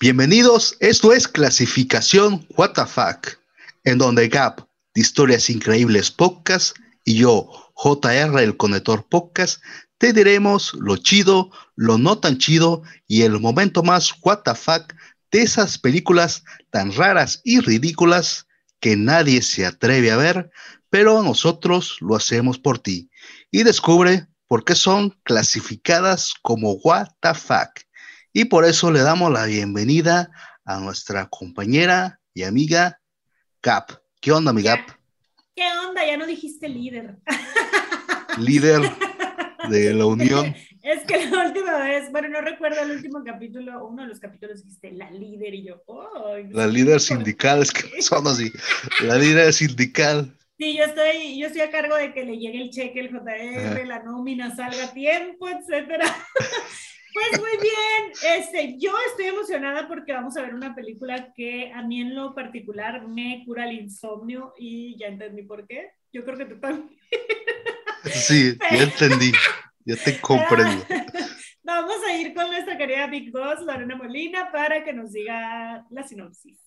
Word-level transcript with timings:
Bienvenidos, 0.00 0.76
esto 0.78 1.12
es 1.12 1.26
Clasificación 1.26 2.46
WTF, 2.56 2.98
en 3.82 3.98
donde 3.98 4.28
Gap 4.28 4.60
de 4.94 5.00
Historias 5.00 5.50
Increíbles 5.50 6.12
Podcast 6.12 6.76
y 7.04 7.16
yo, 7.16 7.50
JR 7.74 8.38
el 8.40 8.56
Conector 8.56 9.08
Podcast, 9.08 9.60
te 9.98 10.12
diremos 10.12 10.72
lo 10.74 10.98
chido, 10.98 11.50
lo 11.74 11.98
no 11.98 12.16
tan 12.16 12.38
chido 12.38 12.84
y 13.08 13.22
el 13.22 13.40
momento 13.40 13.82
más 13.82 14.14
WTF 14.22 14.68
de 15.32 15.42
esas 15.42 15.78
películas 15.78 16.44
tan 16.70 16.92
raras 16.92 17.40
y 17.42 17.58
ridículas 17.58 18.46
que 18.78 18.96
nadie 18.96 19.42
se 19.42 19.66
atreve 19.66 20.12
a 20.12 20.16
ver, 20.16 20.52
pero 20.90 21.24
nosotros 21.24 21.96
lo 22.00 22.14
hacemos 22.14 22.60
por 22.60 22.78
ti. 22.78 23.10
Y 23.50 23.64
descubre 23.64 24.28
por 24.46 24.64
qué 24.64 24.76
son 24.76 25.18
clasificadas 25.24 26.34
como 26.40 26.74
WTF 26.74 27.50
y 28.38 28.44
por 28.44 28.64
eso 28.64 28.92
le 28.92 29.00
damos 29.00 29.32
la 29.32 29.46
bienvenida 29.46 30.30
a 30.64 30.78
nuestra 30.78 31.26
compañera 31.28 32.20
y 32.32 32.44
amiga 32.44 33.00
Gap. 33.60 33.90
¿Qué 34.20 34.30
onda, 34.30 34.52
mi 34.52 34.62
Gap? 34.62 34.78
¿Qué 35.56 35.64
onda? 35.84 36.06
Ya 36.06 36.16
no 36.16 36.24
dijiste 36.24 36.68
líder. 36.68 37.16
Líder 38.38 38.80
de 39.68 39.92
la 39.92 40.06
unión. 40.06 40.54
Es 40.84 41.02
que 41.02 41.28
la 41.28 41.48
última 41.48 41.78
vez, 41.78 42.12
bueno, 42.12 42.28
no 42.28 42.40
recuerdo 42.40 42.80
el 42.82 42.92
último 42.92 43.24
capítulo, 43.24 43.84
uno 43.84 44.02
de 44.02 44.08
los 44.08 44.20
capítulos 44.20 44.62
dijiste 44.62 44.92
la 44.92 45.10
líder 45.10 45.54
y 45.54 45.64
yo, 45.64 45.82
oh, 45.86 46.36
la 46.50 46.68
líder 46.68 47.00
sindical, 47.00 47.60
es 47.62 47.72
que 47.72 48.00
son 48.02 48.24
así, 48.28 48.52
la 49.00 49.16
líder 49.16 49.52
sindical. 49.52 50.32
Sí, 50.56 50.76
yo 50.76 50.84
estoy, 50.84 51.40
yo 51.40 51.48
estoy 51.48 51.62
a 51.62 51.72
cargo 51.72 51.96
de 51.96 52.14
que 52.14 52.24
le 52.24 52.38
llegue 52.38 52.62
el 52.62 52.70
cheque, 52.70 53.00
el 53.00 53.10
JR, 53.10 53.84
la 53.84 54.04
nómina 54.04 54.54
salga 54.54 54.84
a 54.84 54.92
tiempo, 54.92 55.48
etcétera. 55.48 56.06
Pues 57.12 57.40
muy 57.40 57.50
bien, 57.60 58.12
este, 58.36 58.78
yo 58.78 58.92
estoy 59.10 59.26
emocionada 59.26 59.88
porque 59.88 60.12
vamos 60.12 60.36
a 60.36 60.42
ver 60.42 60.54
una 60.54 60.74
película 60.74 61.32
que 61.34 61.72
a 61.72 61.82
mí 61.82 62.00
en 62.00 62.14
lo 62.14 62.34
particular 62.34 63.06
me 63.08 63.42
cura 63.46 63.68
el 63.68 63.80
insomnio 63.80 64.54
y 64.58 64.96
ya 64.98 65.06
entendí 65.06 65.42
por 65.42 65.66
qué. 65.66 65.92
Yo 66.12 66.24
creo 66.24 66.36
que 66.36 66.46
tú 66.46 66.60
también. 66.60 66.90
Sí, 68.04 68.56
ya 68.70 68.82
entendí, 68.82 69.32
ya 69.84 69.96
te 69.96 70.20
comprendo. 70.20 70.84
Vamos 71.62 71.96
a 72.08 72.16
ir 72.16 72.34
con 72.34 72.46
nuestra 72.46 72.78
querida 72.78 73.06
Big 73.08 73.30
Boss, 73.30 73.60
Lorena 73.60 73.96
Molina, 73.96 74.50
para 74.50 74.82
que 74.84 74.92
nos 74.92 75.12
diga 75.12 75.84
la 75.90 76.02
sinopsis. 76.02 76.58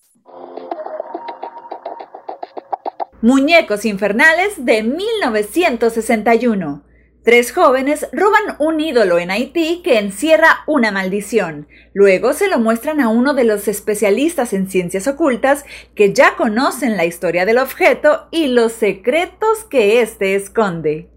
Muñecos 3.20 3.84
Infernales 3.84 4.64
de 4.64 4.82
1961 4.82 6.84
Tres 7.24 7.52
jóvenes 7.52 8.08
roban 8.12 8.56
un 8.58 8.80
ídolo 8.80 9.20
en 9.20 9.30
Haití 9.30 9.80
que 9.84 10.00
encierra 10.00 10.64
una 10.66 10.90
maldición. 10.90 11.68
Luego 11.94 12.32
se 12.32 12.48
lo 12.48 12.58
muestran 12.58 13.00
a 13.00 13.08
uno 13.08 13.32
de 13.32 13.44
los 13.44 13.68
especialistas 13.68 14.52
en 14.52 14.68
ciencias 14.68 15.06
ocultas 15.06 15.64
que 15.94 16.12
ya 16.12 16.34
conocen 16.34 16.96
la 16.96 17.04
historia 17.04 17.46
del 17.46 17.58
objeto 17.58 18.26
y 18.32 18.48
los 18.48 18.72
secretos 18.72 19.62
que 19.70 20.00
éste 20.00 20.34
esconde. 20.34 21.10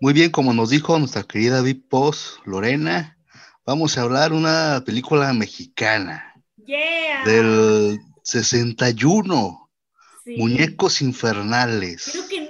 Muy 0.00 0.14
bien, 0.14 0.30
como 0.30 0.54
nos 0.54 0.70
dijo 0.70 0.98
nuestra 0.98 1.24
querida 1.24 1.60
Vip 1.60 1.86
Post, 1.90 2.38
Lorena, 2.46 3.18
vamos 3.66 3.98
a 3.98 4.02
hablar 4.02 4.32
una 4.32 4.82
película 4.86 5.30
mexicana. 5.34 6.42
Del 7.26 7.98
61. 8.22 9.60
Muñecos 10.38 11.02
infernales. 11.02 12.08
Creo 12.12 12.28
que 12.28 12.43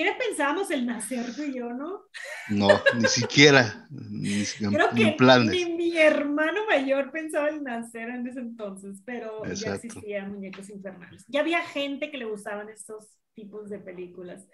siquiera 0.00 0.18
pensábamos 0.18 0.70
el 0.70 0.86
nacer 0.86 1.34
tú 1.34 1.42
y 1.42 1.54
yo, 1.54 1.72
¿no? 1.72 2.04
No, 2.48 2.68
ni 2.96 3.06
siquiera. 3.06 3.86
Ni, 3.90 4.44
Creo 4.44 4.90
que 4.90 5.16
ni 5.50 5.74
mi 5.74 5.96
hermano 5.98 6.64
mayor 6.66 7.10
pensaba 7.10 7.48
el 7.48 7.62
nacer 7.62 8.08
en 8.08 8.26
ese 8.26 8.40
entonces, 8.40 9.02
pero 9.04 9.44
ya 9.52 9.74
existían 9.74 10.32
muñecos 10.32 10.70
infernales. 10.70 11.24
Ya 11.28 11.40
había 11.40 11.62
gente 11.62 12.10
que 12.10 12.16
le 12.16 12.24
gustaban 12.24 12.70
estos 12.70 13.18
tipos 13.34 13.68
de 13.68 13.78
películas. 13.78 14.46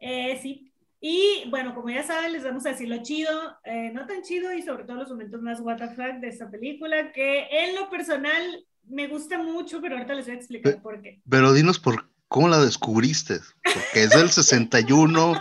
Eh, 0.00 0.38
sí. 0.40 0.72
Y 1.00 1.44
bueno, 1.50 1.74
como 1.74 1.90
ya 1.90 2.02
saben, 2.02 2.32
les 2.32 2.42
vamos 2.42 2.64
a 2.64 2.70
decir 2.70 2.88
lo 2.88 3.02
chido, 3.02 3.30
eh, 3.64 3.90
no 3.92 4.06
tan 4.06 4.22
chido 4.22 4.52
y 4.54 4.62
sobre 4.62 4.84
todo 4.84 4.96
los 4.96 5.10
momentos 5.10 5.42
más 5.42 5.60
WTF 5.60 6.20
de 6.20 6.28
esta 6.28 6.50
película, 6.50 7.12
que 7.12 7.46
en 7.50 7.76
lo 7.76 7.90
personal 7.90 8.64
me 8.88 9.06
gusta 9.06 9.38
mucho, 9.38 9.80
pero 9.80 9.96
ahorita 9.96 10.14
les 10.14 10.26
voy 10.26 10.34
a 10.34 10.38
explicar 10.38 10.82
por 10.82 11.02
qué. 11.02 11.20
Pero 11.28 11.52
dinos 11.52 11.78
por 11.78 12.07
cómo 12.28 12.48
la 12.48 12.60
descubriste, 12.60 13.40
porque 13.62 14.04
es 14.04 14.10
del 14.10 14.30
61, 14.30 15.34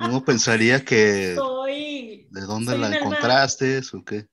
uno 0.00 0.24
pensaría 0.24 0.84
que... 0.84 1.34
Soy... 1.34 2.28
¿De 2.30 2.40
dónde 2.42 2.78
la 2.78 2.96
encontraste 2.96 3.80
o 3.92 4.04
qué? 4.04 4.26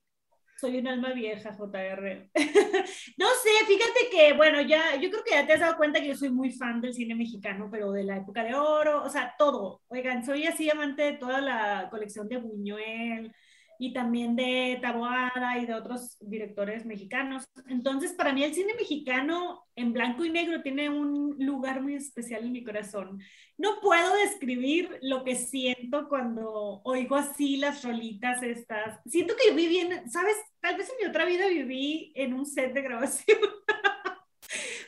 Soy 0.60 0.78
un 0.78 0.88
alma 0.88 1.12
vieja, 1.12 1.52
JR. 1.56 2.30
no 2.34 3.26
sé, 3.42 3.66
fíjate 3.66 4.10
que, 4.10 4.32
bueno, 4.32 4.60
ya, 4.60 4.96
yo 4.96 5.08
creo 5.08 5.22
que 5.22 5.30
ya 5.30 5.46
te 5.46 5.52
has 5.52 5.60
dado 5.60 5.76
cuenta 5.76 6.00
que 6.00 6.08
yo 6.08 6.16
soy 6.16 6.30
muy 6.30 6.50
fan 6.50 6.80
del 6.80 6.94
cine 6.94 7.14
mexicano, 7.14 7.68
pero 7.70 7.92
de 7.92 8.02
la 8.02 8.16
época 8.16 8.42
de 8.42 8.54
oro, 8.54 9.04
o 9.04 9.08
sea, 9.08 9.34
todo. 9.38 9.82
Oigan, 9.86 10.24
soy 10.24 10.46
así 10.46 10.68
amante 10.68 11.02
de 11.02 11.12
toda 11.12 11.40
la 11.40 11.88
colección 11.90 12.28
de 12.28 12.38
Buñuel, 12.38 13.32
y 13.78 13.92
también 13.92 14.34
de 14.34 14.78
Taboada 14.82 15.58
y 15.58 15.66
de 15.66 15.74
otros 15.74 16.16
directores 16.20 16.84
mexicanos. 16.84 17.44
Entonces, 17.68 18.12
para 18.12 18.32
mí 18.32 18.42
el 18.42 18.54
cine 18.54 18.74
mexicano 18.74 19.64
en 19.76 19.92
blanco 19.92 20.24
y 20.24 20.30
negro 20.30 20.62
tiene 20.62 20.90
un 20.90 21.36
lugar 21.38 21.80
muy 21.80 21.94
especial 21.94 22.44
en 22.44 22.52
mi 22.52 22.64
corazón. 22.64 23.20
No 23.56 23.80
puedo 23.80 24.16
describir 24.16 24.98
lo 25.02 25.24
que 25.24 25.36
siento 25.36 26.08
cuando 26.08 26.80
oigo 26.84 27.16
así 27.16 27.56
las 27.56 27.84
rolitas 27.84 28.42
estas. 28.42 29.00
Siento 29.06 29.34
que 29.36 29.54
viví 29.54 29.78
en, 29.78 30.10
¿sabes? 30.10 30.36
Tal 30.60 30.76
vez 30.76 30.90
en 30.90 30.96
mi 31.00 31.08
otra 31.08 31.24
vida 31.24 31.46
viví 31.46 32.12
en 32.16 32.34
un 32.34 32.46
set 32.46 32.72
de 32.74 32.82
grabación. 32.82 33.38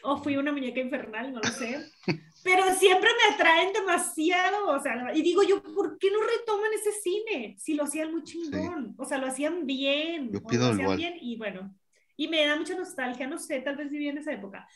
o 0.03 0.23
fui 0.23 0.37
una 0.37 0.53
muñeca 0.53 0.81
infernal, 0.81 1.33
no 1.33 1.41
lo 1.41 1.49
sé. 1.51 1.79
Pero 2.43 2.75
siempre 2.75 3.11
me 3.11 3.35
atraen 3.35 3.73
demasiado, 3.73 4.69
o 4.69 4.81
sea, 4.81 5.13
y 5.15 5.23
digo 5.23 5.43
yo, 5.43 5.63
¿por 5.63 5.99
qué 5.99 6.11
no 6.11 6.21
retoman 6.23 6.73
ese 6.73 6.93
cine? 6.93 7.57
Si 7.59 7.75
lo 7.75 7.85
hacían 7.85 8.13
muy 8.13 8.23
chingón, 8.23 8.95
o 8.97 9.05
sea, 9.05 9.19
lo 9.19 9.27
hacían 9.27 9.67
bien, 9.67 10.33
yo 10.33 10.43
pido 10.43 10.69
lo 10.69 10.75
hacían 10.75 10.97
bien, 10.97 11.15
y 11.21 11.37
bueno, 11.37 11.75
y 12.17 12.29
me 12.29 12.47
da 12.47 12.57
mucha 12.57 12.75
nostalgia, 12.75 13.27
no 13.27 13.39
sé, 13.39 13.61
tal 13.61 13.77
vez 13.77 13.91
viví 13.91 14.09
en 14.09 14.19
esa 14.19 14.33
época. 14.33 14.67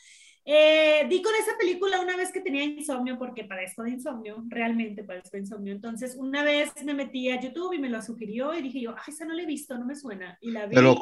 Eh, 0.47 1.07
di 1.09 1.23
con 1.23 1.33
esa 1.33 1.57
película 1.57 1.94
vez 2.25 2.33
que 2.33 2.41
tenía 2.41 2.63
insomnio, 2.63 3.17
porque 3.17 3.43
padezco 3.43 3.83
de 3.83 3.91
insomnio, 3.91 4.43
realmente 4.47 5.03
padezco 5.03 5.31
de 5.33 5.39
insomnio. 5.39 5.73
Entonces, 5.73 6.15
una 6.17 6.43
vez 6.43 6.71
me 6.83 6.93
metí 6.93 7.29
a 7.29 7.39
YouTube 7.39 7.73
y 7.73 7.79
me 7.79 7.89
lo 7.89 8.01
sugirió 8.01 8.53
y 8.53 8.61
dije 8.61 8.81
yo, 8.81 8.91
ay, 8.91 9.13
esa 9.13 9.25
no 9.25 9.33
la 9.33 9.43
he 9.43 9.45
visto, 9.45 9.77
no 9.77 9.85
me 9.85 9.95
suena. 9.95 10.37
Y 10.41 10.51
la 10.51 10.65
vi. 10.65 10.75
Pero, 10.75 10.95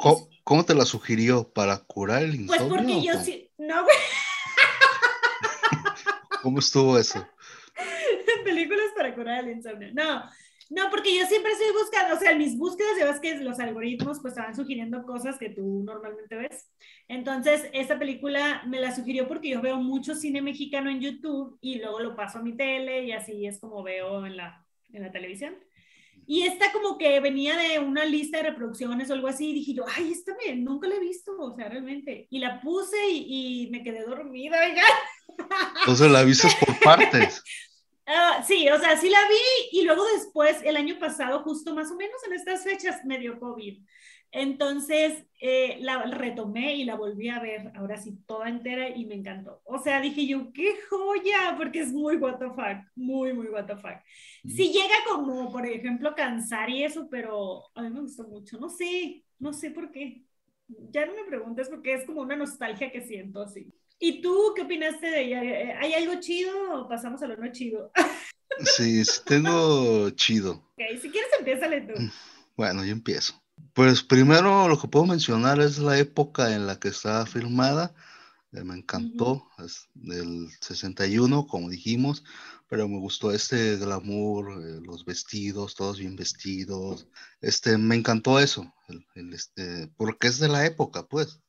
¿cómo, 0.44 0.64
te 0.64 0.74
la 0.74 0.84
sugirió? 0.84 1.52
¿Para 1.52 1.78
curar 1.78 2.22
el 2.22 2.34
insomnio? 2.34 2.68
Pues 2.68 2.82
porque 2.82 3.02
yo 3.02 3.14
sí, 3.20 3.50
no, 3.58 3.84
¿Cómo 6.42 6.58
estuvo 6.58 6.98
eso? 6.98 7.26
Películas 8.44 8.88
para 8.94 9.14
curar 9.14 9.44
el 9.44 9.56
insomnio. 9.56 9.88
No, 9.94 10.22
no, 10.74 10.90
porque 10.90 11.16
yo 11.16 11.24
siempre 11.26 11.52
estoy 11.52 11.68
buscando, 11.72 12.16
o 12.16 12.18
sea, 12.18 12.32
en 12.32 12.38
mis 12.38 12.58
búsquedas 12.58 12.98
ya 12.98 13.06
ves 13.06 13.20
que 13.20 13.36
los 13.36 13.60
algoritmos 13.60 14.18
pues 14.20 14.32
estaban 14.32 14.56
sugiriendo 14.56 15.04
cosas 15.04 15.38
que 15.38 15.50
tú 15.50 15.84
normalmente 15.84 16.34
ves. 16.34 16.68
Entonces, 17.06 17.68
esta 17.72 17.96
película 17.96 18.64
me 18.66 18.80
la 18.80 18.92
sugirió 18.92 19.28
porque 19.28 19.50
yo 19.50 19.62
veo 19.62 19.76
mucho 19.76 20.16
cine 20.16 20.42
mexicano 20.42 20.90
en 20.90 21.00
YouTube 21.00 21.56
y 21.60 21.76
luego 21.78 22.00
lo 22.00 22.16
paso 22.16 22.38
a 22.38 22.42
mi 22.42 22.56
tele 22.56 23.04
y 23.04 23.12
así 23.12 23.46
es 23.46 23.60
como 23.60 23.84
veo 23.84 24.26
en 24.26 24.36
la, 24.36 24.66
en 24.92 25.02
la 25.02 25.12
televisión. 25.12 25.54
Y 26.26 26.42
esta 26.42 26.72
como 26.72 26.98
que 26.98 27.20
venía 27.20 27.56
de 27.56 27.78
una 27.78 28.04
lista 28.04 28.38
de 28.38 28.50
reproducciones 28.50 29.10
o 29.10 29.12
algo 29.12 29.28
así, 29.28 29.50
y 29.50 29.54
dije 29.54 29.74
yo, 29.74 29.84
ay, 29.94 30.10
esta 30.10 30.34
me, 30.34 30.56
nunca 30.56 30.88
la 30.88 30.96
he 30.96 31.00
visto, 31.00 31.38
o 31.38 31.54
sea, 31.54 31.68
realmente. 31.68 32.26
Y 32.30 32.40
la 32.40 32.60
puse 32.60 32.96
y, 33.10 33.68
me 33.70 33.84
quedé 33.84 34.02
dormida, 34.02 34.58
oiga. 34.60 34.82
Entonces 35.80 36.10
la 36.10 36.22
viste 36.24 36.48
por 36.58 36.80
partes. 36.80 37.44
Uh, 38.06 38.42
sí, 38.46 38.68
o 38.68 38.78
sea, 38.78 38.96
sí 38.98 39.08
la 39.08 39.18
vi 39.28 39.78
y 39.80 39.84
luego 39.84 40.04
después, 40.14 40.60
el 40.62 40.76
año 40.76 40.98
pasado, 40.98 41.42
justo 41.42 41.74
más 41.74 41.90
o 41.90 41.96
menos 41.96 42.22
en 42.26 42.34
estas 42.34 42.62
fechas, 42.62 43.02
me 43.04 43.18
dio 43.18 43.40
COVID. 43.40 43.82
Entonces 44.30 45.24
eh, 45.40 45.78
la 45.80 46.02
retomé 46.04 46.74
y 46.74 46.84
la 46.84 46.96
volví 46.96 47.28
a 47.28 47.38
ver, 47.40 47.72
ahora 47.76 47.96
sí, 47.96 48.18
toda 48.26 48.48
entera 48.48 48.88
y 48.90 49.06
me 49.06 49.14
encantó. 49.14 49.62
O 49.64 49.78
sea, 49.78 50.00
dije 50.00 50.26
yo, 50.26 50.52
qué 50.52 50.74
joya, 50.90 51.54
porque 51.56 51.80
es 51.80 51.92
muy 51.92 52.16
what 52.16 52.38
the 52.38 52.46
fuck, 52.48 52.84
muy, 52.96 53.32
muy 53.32 53.46
what 53.46 53.66
the 53.66 53.76
fuck. 53.76 53.96
Sí 54.44 54.72
llega 54.72 54.96
como, 55.08 55.50
por 55.52 55.64
ejemplo, 55.66 56.14
cansar 56.14 56.68
y 56.68 56.82
eso, 56.84 57.08
pero 57.10 57.64
a 57.74 57.82
mí 57.82 57.90
me 57.90 58.00
gustó 58.00 58.24
mucho. 58.28 58.58
No 58.58 58.68
sé, 58.68 59.24
no 59.38 59.52
sé 59.52 59.70
por 59.70 59.90
qué. 59.92 60.24
Ya 60.90 61.06
no 61.06 61.14
me 61.14 61.24
preguntes 61.24 61.68
porque 61.68 61.94
es 61.94 62.04
como 62.04 62.20
una 62.22 62.36
nostalgia 62.36 62.90
que 62.90 63.02
siento 63.02 63.40
así. 63.42 63.72
¿Y 63.98 64.20
tú 64.20 64.52
qué 64.54 64.62
opinaste 64.62 65.06
de 65.06 65.22
ella? 65.22 65.78
¿Hay 65.80 65.94
algo 65.94 66.20
chido 66.20 66.82
o 66.82 66.88
pasamos 66.88 67.22
a 67.22 67.26
lo 67.26 67.36
no 67.36 67.50
chido? 67.52 67.90
Sí, 68.76 69.04
sí 69.04 69.20
tengo 69.24 70.10
chido. 70.10 70.52
Ok, 70.52 71.00
si 71.00 71.10
quieres 71.10 71.30
empiézale 71.38 71.80
tú. 71.82 71.94
Bueno, 72.56 72.84
yo 72.84 72.92
empiezo. 72.92 73.42
Pues 73.72 74.02
primero 74.02 74.68
lo 74.68 74.78
que 74.78 74.88
puedo 74.88 75.06
mencionar 75.06 75.60
es 75.60 75.78
la 75.78 75.98
época 75.98 76.54
en 76.54 76.66
la 76.66 76.78
que 76.78 76.88
estaba 76.88 77.26
filmada. 77.26 77.94
eh, 78.52 78.62
me 78.62 78.76
encantó, 78.76 79.48
es 79.58 79.88
del 79.94 80.48
61, 80.60 81.46
como 81.46 81.68
dijimos, 81.68 82.22
pero 82.68 82.88
me 82.88 82.98
gustó 82.98 83.32
este 83.32 83.76
glamour, 83.76 84.52
eh, 84.52 84.80
los 84.82 85.04
vestidos, 85.04 85.74
todos 85.74 85.98
bien 85.98 86.14
vestidos, 86.14 87.08
este, 87.40 87.78
me 87.78 87.96
encantó 87.96 88.38
eso, 88.38 88.72
este, 89.32 89.88
porque 89.96 90.28
es 90.28 90.38
de 90.38 90.48
la 90.48 90.66
época, 90.66 91.06
pues. 91.06 91.40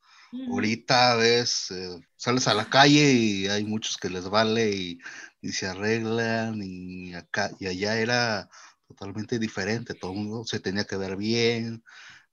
Ahorita 0.50 1.16
ves, 1.16 1.72
eh, 1.72 2.00
sales 2.16 2.48
a 2.48 2.54
la 2.54 2.66
calle 2.66 3.14
y 3.14 3.48
hay 3.48 3.64
muchos 3.64 3.98
que 3.98 4.10
les 4.10 4.30
vale 4.30 4.70
y, 4.72 5.00
y, 5.42 5.50
se 5.50 5.68
arreglan 5.68 6.62
y 6.62 7.14
acá 7.14 7.52
y 7.60 7.68
allá 7.68 7.98
era 7.98 8.50
totalmente 8.88 9.40
diferente, 9.40 9.94
todo 9.94 10.12
el 10.12 10.18
mundo 10.18 10.44
se 10.46 10.60
tenía 10.60 10.84
que 10.86 10.98
ver 10.98 11.16
bien, 11.16 11.84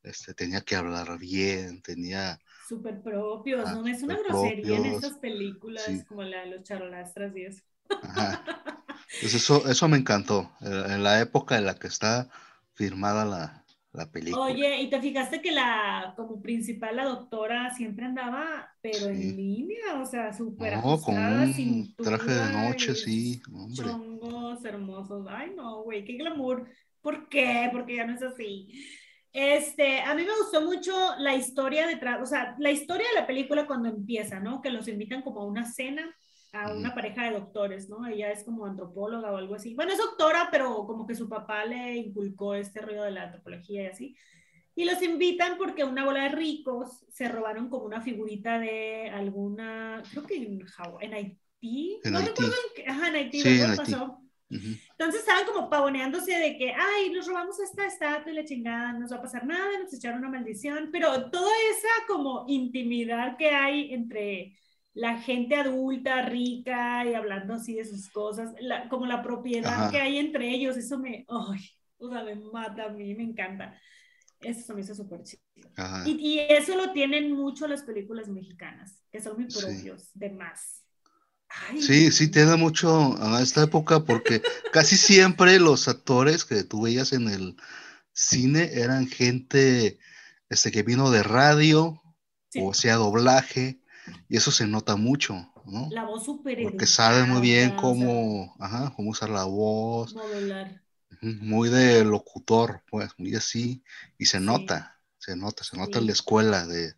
este, 0.02 0.34
tenía 0.34 0.60
que 0.62 0.76
hablar 0.76 1.18
bien, 1.18 1.80
tenía... 1.82 2.38
Súper 2.68 3.02
propios, 3.02 3.70
¿no? 3.72 3.86
Es 3.86 4.02
una 4.02 4.18
grosería 4.18 4.76
en 4.76 4.86
estas 4.86 5.18
películas 5.18 5.88
como 6.08 6.22
la 6.22 6.40
de 6.40 6.46
los 6.46 6.62
charolastras 6.62 7.36
y 7.36 7.44
eso. 7.44 7.62
Pues 9.20 9.34
eso, 9.34 9.68
eso 9.68 9.88
me 9.88 9.98
encantó, 9.98 10.50
en 10.62 11.02
la 11.02 11.20
época 11.20 11.58
en 11.58 11.66
la 11.66 11.74
que 11.74 11.86
está 11.86 12.30
firmada 12.72 13.26
la, 13.26 13.61
la 13.92 14.10
película. 14.10 14.44
Oye, 14.44 14.82
¿y 14.82 14.90
te 14.90 15.00
fijaste 15.00 15.40
que 15.42 15.52
la, 15.52 16.14
como 16.16 16.40
principal, 16.40 16.96
la 16.96 17.04
doctora 17.04 17.74
siempre 17.74 18.06
andaba, 18.06 18.70
pero 18.80 19.08
en 19.08 19.36
línea, 19.36 20.00
o 20.00 20.06
sea, 20.06 20.32
súper 20.32 20.76
No, 20.76 21.00
con 21.00 21.16
un 21.16 21.94
traje 21.96 22.30
de 22.30 22.52
noche, 22.52 22.94
sí, 22.94 23.42
hombre. 23.52 23.86
Chongos 23.86 24.64
hermosos. 24.64 25.26
Ay, 25.28 25.52
no, 25.54 25.82
güey, 25.82 26.04
qué 26.04 26.14
glamour. 26.14 26.66
¿Por 27.00 27.28
qué? 27.28 27.68
Porque 27.72 27.96
ya 27.96 28.06
no 28.06 28.14
es 28.14 28.22
así. 28.22 28.68
Este, 29.32 30.00
a 30.00 30.14
mí 30.14 30.22
me 30.24 30.36
gustó 30.38 30.60
mucho 30.62 30.92
la 31.18 31.34
historia 31.34 31.86
detrás, 31.86 32.20
o 32.22 32.26
sea, 32.26 32.54
la 32.58 32.70
historia 32.70 33.06
de 33.14 33.20
la 33.20 33.26
película 33.26 33.66
cuando 33.66 33.88
empieza, 33.88 34.40
¿no? 34.40 34.60
Que 34.60 34.70
los 34.70 34.88
invitan 34.88 35.22
como 35.22 35.40
a 35.40 35.46
una 35.46 35.64
cena 35.64 36.14
a 36.52 36.72
una 36.72 36.94
pareja 36.94 37.24
de 37.24 37.38
doctores, 37.38 37.88
¿no? 37.88 38.06
Ella 38.06 38.30
es 38.30 38.44
como 38.44 38.66
antropóloga 38.66 39.32
o 39.32 39.36
algo 39.36 39.54
así. 39.54 39.74
Bueno, 39.74 39.92
es 39.92 39.98
doctora, 39.98 40.48
pero 40.50 40.86
como 40.86 41.06
que 41.06 41.14
su 41.14 41.28
papá 41.28 41.64
le 41.64 41.96
inculcó 41.96 42.54
este 42.54 42.80
rollo 42.80 43.02
de 43.04 43.10
la 43.10 43.24
antropología 43.24 43.84
y 43.84 43.86
así. 43.86 44.16
Y 44.74 44.84
los 44.84 45.02
invitan 45.02 45.56
porque 45.56 45.84
una 45.84 46.04
bola 46.04 46.24
de 46.24 46.28
ricos 46.30 47.04
se 47.10 47.28
robaron 47.28 47.68
como 47.68 47.84
una 47.84 48.02
figurita 48.02 48.58
de 48.58 49.10
alguna, 49.10 50.02
creo 50.10 50.24
que 50.24 50.36
en, 50.36 50.60
en 51.00 51.14
Haití. 51.14 52.00
no 52.04 52.20
recuerdo 52.20 52.52
en 52.52 52.74
qué, 52.84 52.90
ajá, 52.90 53.08
en 53.08 53.14
Haití, 53.14 53.40
sí, 53.40 53.60
en 53.60 53.76
pasó. 53.76 54.18
Entonces 54.50 55.20
estaban 55.20 55.46
como 55.46 55.70
pavoneándose 55.70 56.32
de 56.32 56.58
que, 56.58 56.74
ay, 56.74 57.10
nos 57.10 57.26
robamos 57.26 57.58
esta 57.60 57.86
estatua 57.86 58.30
y 58.30 58.34
la 58.34 58.44
chingada, 58.44 58.92
no 58.92 59.00
nos 59.00 59.12
va 59.12 59.16
a 59.16 59.22
pasar 59.22 59.46
nada, 59.46 59.78
nos 59.82 59.94
echaron 59.94 60.18
una 60.18 60.28
maldición, 60.28 60.90
pero 60.92 61.30
toda 61.30 61.50
esa 61.70 62.06
como 62.06 62.44
intimidad 62.48 63.38
que 63.38 63.48
hay 63.48 63.94
entre 63.94 64.58
la 64.94 65.18
gente 65.18 65.54
adulta, 65.54 66.22
rica 66.22 67.06
y 67.06 67.14
hablando 67.14 67.54
así 67.54 67.74
de 67.74 67.84
sus 67.84 68.10
cosas, 68.10 68.52
como 68.90 69.06
la 69.06 69.22
propiedad 69.22 69.90
que 69.90 70.00
hay 70.00 70.18
entre 70.18 70.50
ellos, 70.50 70.76
eso 70.76 70.98
me, 70.98 71.24
ay, 71.28 71.60
o 71.98 72.10
sea, 72.10 72.24
me 72.24 72.34
mata 72.36 72.84
a 72.84 72.88
mí, 72.90 73.14
me 73.14 73.24
encanta. 73.24 73.78
Eso 74.40 74.60
se 74.60 74.74
me 74.74 74.80
hizo 74.80 74.94
súper 74.94 75.22
chido. 75.22 75.42
Y, 76.04 76.10
y, 76.18 76.40
eso 76.40 76.76
lo 76.76 76.92
tienen 76.92 77.32
mucho 77.32 77.68
las 77.68 77.82
películas 77.82 78.28
mexicanas, 78.28 78.98
que 79.10 79.20
son 79.20 79.36
muy 79.36 79.46
propios, 79.46 80.10
de 80.14 80.30
más. 80.30 80.82
Sí, 81.78 82.10
sí, 82.10 82.28
tiene 82.30 82.56
mucho 82.56 83.16
a 83.22 83.40
esta 83.42 83.62
época 83.62 84.04
porque 84.04 84.42
casi 84.72 84.96
siempre 84.96 85.60
los 85.60 85.86
actores 85.86 86.44
que 86.44 86.64
tú 86.64 86.82
veías 86.82 87.12
en 87.12 87.28
el 87.28 87.56
cine 88.12 88.70
eran 88.72 89.06
gente 89.06 89.98
este, 90.48 90.70
que 90.70 90.82
vino 90.82 91.10
de 91.10 91.22
radio, 91.22 92.02
o 92.56 92.74
sea, 92.74 92.96
doblaje, 92.96 93.81
y 94.28 94.36
eso 94.36 94.50
se 94.50 94.66
nota 94.66 94.96
mucho, 94.96 95.34
¿no? 95.66 95.88
La 95.90 96.04
voz 96.04 96.24
súper 96.24 96.58
Porque 96.62 96.86
sabe 96.86 97.24
muy 97.24 97.40
bien 97.40 97.74
cómo, 97.76 98.54
ajá, 98.58 98.92
cómo 98.96 99.10
usar 99.10 99.30
la 99.30 99.44
voz. 99.44 100.14
Modular. 100.14 100.82
Muy 101.20 101.68
de 101.68 102.04
locutor, 102.04 102.82
pues, 102.90 103.10
muy 103.16 103.34
así, 103.34 103.84
y 104.18 104.26
se 104.26 104.40
nota, 104.40 104.98
se 105.18 105.36
nota, 105.36 105.62
se 105.62 105.76
nota 105.76 105.98
en 105.98 106.06
la 106.06 106.12
escuela 106.12 106.66
de, 106.66 106.94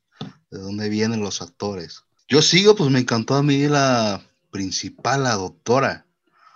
de 0.51 0.59
dónde 0.59 0.89
vienen 0.89 1.21
los 1.21 1.43
actores. 1.43 2.05
Yo 2.29 2.41
sigo, 2.41 2.75
pues 2.75 2.91
me 2.91 3.01
encantó 3.01 3.35
a 3.35 3.43
mí 3.43 3.69
la 3.69 4.23
principal, 4.51 5.25
la 5.25 5.35
doctora. 5.35 6.07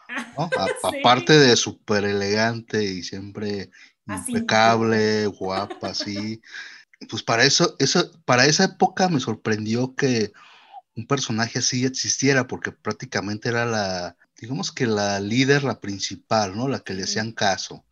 Aparte 0.82 1.38
de 1.38 1.56
súper 1.56 2.05
elegante 2.05 2.84
y 2.84 3.02
siempre 3.02 3.70
impecable, 4.06 5.26
guapa, 5.26 5.88
así. 5.88 6.40
Pues 7.10 7.22
para 7.22 7.44
eso, 7.44 7.76
eso, 7.78 8.10
para 8.25 8.46
esa 8.46 8.64
época 8.64 9.08
me 9.08 9.20
sorprendió 9.20 9.94
que 9.94 10.32
un 10.98 11.06
personaje 11.06 11.60
así 11.60 11.84
existiera, 11.84 12.46
porque 12.46 12.72
prácticamente 12.72 13.48
era 13.48 13.64
la, 13.64 14.16
digamos 14.40 14.72
que 14.72 14.86
la 14.86 15.20
líder, 15.20 15.62
la 15.62 15.80
principal, 15.80 16.56
¿no? 16.56 16.68
La 16.68 16.80
que 16.80 16.92
le 16.92 17.04
hacían 17.04 17.32
caso. 17.32 17.84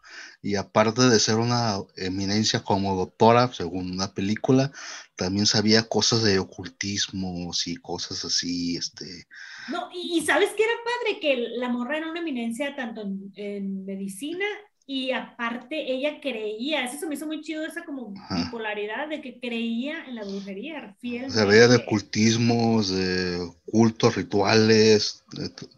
Y 0.42 0.56
aparte 0.56 1.02
de 1.02 1.18
ser 1.20 1.36
una 1.36 1.78
eminencia 1.96 2.62
como 2.62 2.96
doctora, 2.96 3.52
según 3.52 3.92
una 3.92 4.12
película, 4.12 4.72
también 5.14 5.46
sabía 5.46 5.88
cosas 5.88 6.22
de 6.22 6.38
ocultismo 6.38 7.50
y 7.64 7.76
cosas 7.76 8.24
así, 8.24 8.76
este, 8.76 9.26
no, 9.68 9.88
y, 9.92 10.20
sabes 10.24 10.50
que 10.56 10.62
era 10.62 10.72
padre 10.84 11.20
que 11.20 11.48
la 11.58 11.68
morra 11.68 11.98
era 11.98 12.10
una 12.10 12.20
eminencia 12.20 12.76
tanto 12.76 13.02
en, 13.34 13.84
medicina 13.84 14.44
y 14.88 15.10
aparte 15.10 15.92
ella 15.92 16.20
creía, 16.20 16.84
eso 16.84 17.00
se 17.00 17.06
me 17.06 17.16
hizo 17.16 17.26
muy 17.26 17.40
chido, 17.40 17.66
esa 17.66 17.84
como 17.84 18.14
bipolaridad 18.30 19.08
de 19.08 19.20
que 19.20 19.40
creía 19.40 20.04
en 20.04 20.14
la 20.14 20.24
brujería, 20.24 20.94
fiel. 21.00 21.28
Se 21.28 21.44
veía 21.44 21.66
de 21.66 21.76
ocultismos, 21.76 22.90
de 22.90 23.50
cultos, 23.64 24.14
rituales, 24.14 25.24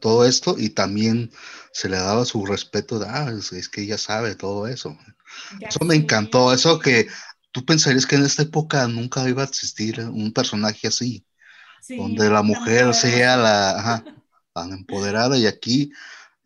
todo 0.01 0.27
esto, 0.27 0.57
y 0.59 0.71
también 0.71 1.31
se 1.73 1.89
le 1.89 1.97
daba 1.97 2.27
su 2.27 2.45
respeto 2.45 2.99
de, 2.99 3.07
ah, 3.09 3.33
es, 3.33 3.69
que 3.71 3.81
ella 3.81 3.97
sabe 3.97 4.35
todo 4.35 4.67
eso. 4.67 4.99
eso 5.61 5.85
me 5.87 5.95
encantó, 5.95 6.53
eso 6.53 6.79
que 6.79 7.07
tú 7.51 7.65
pensarías 7.65 8.05
que 8.05 8.17
en 8.17 8.27
esta 8.27 8.43
época 8.43 8.87
nunca 8.89 9.27
iba 9.27 9.43
a 9.43 9.47
existir 9.47 10.01
un 10.01 10.35
personaje 10.35 10.87
así 10.87 11.25
donde 11.89 12.29
la 12.29 12.43
mujer 12.43 12.93
sea 12.93 13.37
la 13.37 14.05
tan 14.53 14.73
empoderada 14.73 15.39
y 15.39 15.47
aquí 15.47 15.93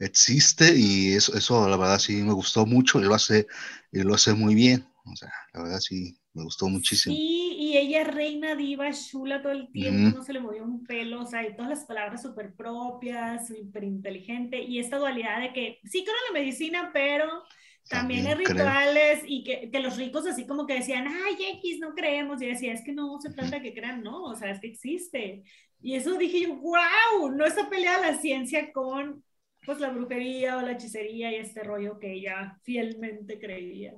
existe 0.04 0.74
y 0.76 1.14
eso, 1.14 1.36
eso 1.36 1.68
la 1.68 1.76
verdad 1.76 1.98
sí 1.98 2.22
me 2.22 2.32
gustó 2.32 2.66
mucho 2.66 3.00
y 3.00 3.04
lo 3.04 3.14
hace, 3.14 3.46
y 3.90 4.02
lo 4.02 4.14
hace 4.14 4.34
muy 4.34 4.54
bien, 4.54 4.84
o 5.04 5.16
sea, 5.16 5.30
la 5.52 5.62
verdad 5.62 5.80
sí 5.80 6.16
me 6.34 6.42
gustó 6.42 6.68
muchísimo. 6.68 7.14
Sí, 7.14 7.56
y 7.58 7.76
ella 7.76 8.04
reina 8.04 8.54
diva, 8.54 8.90
chula 8.92 9.42
todo 9.42 9.52
el 9.52 9.70
tiempo, 9.70 10.16
no 10.16 10.24
se 10.24 10.32
le 10.32 10.40
movió 10.40 10.64
un 10.64 10.84
pelo, 10.84 11.22
o 11.22 11.26
sea, 11.26 11.46
y 11.46 11.54
todas 11.54 11.70
las 11.70 11.84
palabras 11.84 12.22
súper 12.22 12.54
propias, 12.54 13.48
súper 13.48 13.84
inteligente, 13.84 14.62
y 14.62 14.78
esta 14.78 14.98
dualidad 14.98 15.40
de 15.40 15.52
que 15.52 15.78
sí 15.84 16.04
creo 16.04 16.16
en 16.28 16.34
la 16.34 16.40
medicina, 16.40 16.90
pero 16.92 17.44
también, 17.88 18.26
hay 18.26 18.34
rituales 18.34 19.22
y 19.26 19.44
que, 19.44 19.70
que, 19.70 19.80
los 19.80 19.96
ricos 19.96 20.26
así 20.26 20.46
como 20.46 20.66
que 20.66 20.74
decían, 20.74 21.06
ay, 21.08 21.36
X, 21.58 21.78
no 21.80 21.94
creemos. 21.94 22.40
Y 22.40 22.46
decía, 22.46 22.72
es 22.72 22.82
que 22.84 22.92
no 22.92 23.20
se 23.20 23.30
trata 23.30 23.56
de 23.56 23.62
que 23.62 23.74
crean, 23.74 24.02
no, 24.02 24.22
o 24.22 24.36
sea, 24.36 24.50
es 24.50 24.60
que 24.60 24.68
existe. 24.68 25.42
Y 25.80 25.96
eso 25.96 26.16
dije 26.16 26.42
yo, 26.42 26.54
wow, 26.56 27.30
no 27.34 27.44
está 27.44 27.68
peleada 27.68 28.12
la 28.12 28.18
ciencia 28.18 28.72
con 28.72 29.24
pues 29.64 29.80
la 29.80 29.90
brujería 29.90 30.56
o 30.56 30.62
la 30.62 30.72
hechicería 30.72 31.32
y 31.32 31.36
este 31.36 31.62
rollo 31.62 31.98
que 31.98 32.12
ella 32.12 32.58
fielmente 32.62 33.38
creía. 33.38 33.94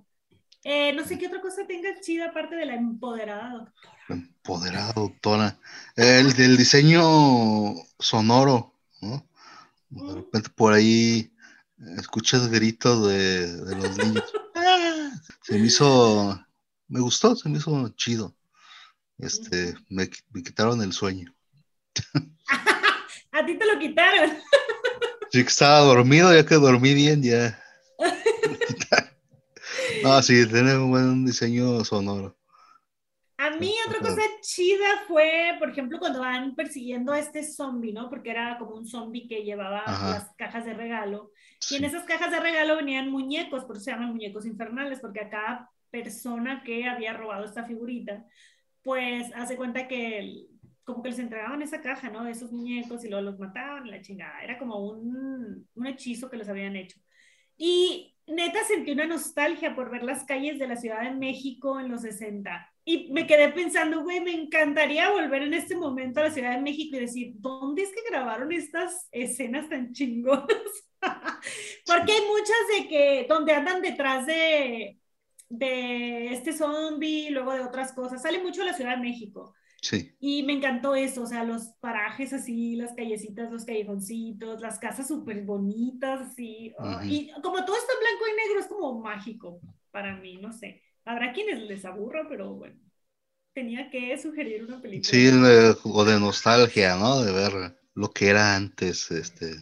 Eh, 0.63 0.93
no 0.95 1.05
sé 1.05 1.19
qué 1.19 1.27
otra 1.27 1.41
cosa 1.41 1.67
tenga 1.67 2.01
chida 2.01 2.27
aparte 2.27 2.57
de 2.57 2.67
la 2.67 2.75
empoderada 2.75 3.51
doctora. 3.51 3.99
empoderada 4.09 4.93
doctora. 4.95 5.59
El 5.97 6.33
del 6.33 6.57
diseño 6.57 7.75
sonoro, 7.99 8.75
¿no? 9.03 9.27
De 9.91 10.15
repente 10.15 10.49
por 10.51 10.73
ahí 10.73 11.31
escuchas 11.99 12.49
gritos 12.51 13.07
de, 13.07 13.65
de 13.65 13.77
los 13.77 13.99
niños. 13.99 14.25
se 15.43 15.59
me 15.59 15.67
hizo, 15.67 16.41
me 16.89 17.01
gustó, 17.01 17.37
se 17.37 17.49
me 17.49 17.59
hizo 17.59 17.89
chido. 17.91 18.35
Este, 19.19 19.75
me, 19.89 20.09
me 20.33 20.43
quitaron 20.43 20.83
el 20.83 20.93
sueño. 20.93 21.35
A 23.33 23.45
ti 23.45 23.59
te 23.59 23.67
lo 23.67 23.79
quitaron. 23.79 24.31
Sí, 25.35 25.43
que 25.43 25.49
estaba 25.49 25.81
dormido, 25.81 26.33
ya 26.33 26.47
que 26.47 26.55
dormí 26.55 26.95
bien, 26.95 27.21
ya. 27.21 27.61
ah, 30.05 30.23
sí, 30.23 30.47
tiene 30.47 30.79
un 30.79 30.93
buen 30.93 31.27
diseño 31.27 31.85
sonoro. 31.85 32.39
A 33.37 33.51
mí 33.51 33.75
otra 33.85 33.99
cosa 33.99 34.23
chida 34.43 35.03
fue, 35.09 35.57
por 35.59 35.71
ejemplo, 35.71 35.99
cuando 35.99 36.21
van 36.21 36.55
persiguiendo 36.55 37.11
a 37.11 37.19
este 37.19 37.43
zombie, 37.43 37.93
¿no? 37.93 38.09
Porque 38.09 38.31
era 38.31 38.57
como 38.61 38.77
un 38.77 38.87
zombie 38.87 39.27
que 39.27 39.43
llevaba 39.43 39.83
las 39.87 40.31
cajas 40.37 40.67
de 40.67 40.75
regalo. 40.75 41.33
Y 41.69 41.75
en 41.75 41.85
esas 41.85 42.05
cajas 42.05 42.31
de 42.31 42.39
regalo 42.39 42.77
venían 42.77 43.11
muñecos, 43.11 43.65
por 43.65 43.75
eso 43.75 43.87
se 43.87 43.91
llaman 43.91 44.11
muñecos 44.11 44.47
infernales, 44.47 45.01
porque 45.01 45.23
a 45.23 45.31
cada 45.31 45.71
persona 45.91 46.63
que 46.65 46.87
había 46.87 47.13
robado 47.13 47.45
esta 47.45 47.65
figurita, 47.65 48.25
pues 48.85 49.33
hace 49.35 49.57
cuenta 49.57 49.89
que 49.89 50.47
como 50.85 51.03
que 51.03 51.11
les 51.11 51.19
entregaban 51.19 51.63
esa 51.63 51.81
caja, 51.81 52.11
¿no? 52.11 52.25
De 52.25 52.33
esos 52.33 52.53
muñecos 52.53 53.05
y 53.05 53.09
luego 53.09 53.25
los 53.25 53.39
mataban, 53.39 53.91
la 53.91 54.01
chingada. 54.01 54.43
Era 54.43 54.59
como 54.59 54.79
un, 54.87 55.69
un 55.75 55.87
hechizo 55.87 56.31
que 56.31 56.37
les 56.37 56.49
habían 56.49 56.77
hecho. 56.77 56.99
Y 57.57 58.17
neta 58.27 58.63
sentí 58.65 58.93
una 58.93 59.07
nostalgia 59.07 59.75
por 59.75 59.91
ver 59.91 60.03
las 60.03 60.25
calles 60.25 60.59
de 60.59 60.69
la 60.69 60.77
Ciudad 60.77 61.03
de 61.03 61.13
México 61.13 61.81
en 61.81 61.91
los 61.91 62.03
60 62.03 62.75
y 62.87 63.11
me 63.13 63.27
quedé 63.27 63.49
pensando, 63.51 64.03
güey, 64.03 64.21
me 64.21 64.33
encantaría 64.33 65.11
volver 65.11 65.43
en 65.43 65.55
este 65.55 65.75
momento 65.75 66.21
a 66.21 66.25
la 66.25 66.31
Ciudad 66.31 66.55
de 66.55 66.61
México 66.61 66.97
y 66.97 67.01
decir, 67.01 67.33
¿dónde 67.37 67.83
es 67.83 67.91
que 67.91 68.11
grabaron 68.11 68.53
estas 68.53 69.09
escenas 69.11 69.71
tan 69.71 69.93
chingonas? 69.93 70.47
Porque 71.87 72.13
hay 72.13 72.21
muchas 72.27 72.83
de 72.83 72.89
que, 72.89 73.27
donde 73.27 73.53
andan 73.55 73.81
detrás 73.81 74.27
de, 74.27 74.99
de 75.49 76.35
este 76.35 76.53
zombie, 76.53 77.31
luego 77.31 77.55
de 77.55 77.63
otras 77.63 77.93
cosas. 77.95 78.21
Sale 78.21 78.43
mucho 78.43 78.63
la 78.65 78.75
Ciudad 78.75 78.97
de 78.97 79.03
México. 79.03 79.55
Sí. 79.89 80.01
Y 80.21 80.43
me 80.45 80.55
encantó 80.55 80.95
eso, 80.95 81.23
o 81.23 81.27
sea, 81.27 81.45
los 81.45 81.67
parajes 81.81 82.33
así, 82.33 82.77
las 82.77 82.95
callecitas, 82.95 83.53
los 83.53 83.65
callejoncitos, 83.65 84.61
las 84.61 84.79
casas 84.79 85.07
súper 85.09 85.43
bonitas, 85.45 86.21
así. 86.23 86.73
oh, 86.79 87.01
Y 87.05 87.31
como 87.43 87.65
todo 87.65 87.77
está 87.77 87.93
en 87.93 88.01
blanco 88.01 88.25
y 88.33 88.37
negro, 88.49 88.61
es 88.61 88.67
como 88.69 89.01
mágico 89.01 89.61
para 89.91 90.17
mí, 90.17 90.39
no 90.39 90.51
sé. 90.53 90.83
Habrá 91.05 91.33
quienes 91.33 91.61
les 91.63 91.85
aburra, 91.85 92.27
pero 92.29 92.55
bueno, 92.55 92.81
tenía 93.53 93.91
que 93.91 94.17
sugerir 94.19 94.65
una 94.65 94.81
película. 94.81 95.11
Sí, 95.11 95.27
de, 95.27 95.77
o 95.85 96.05
de 96.05 96.19
nostalgia, 96.21 96.97
¿no? 96.97 97.21
De 97.21 97.33
ver 97.33 97.77
lo 97.95 98.11
que 98.11 98.29
era 98.29 98.57
antes, 98.57 99.11
este. 99.11 99.57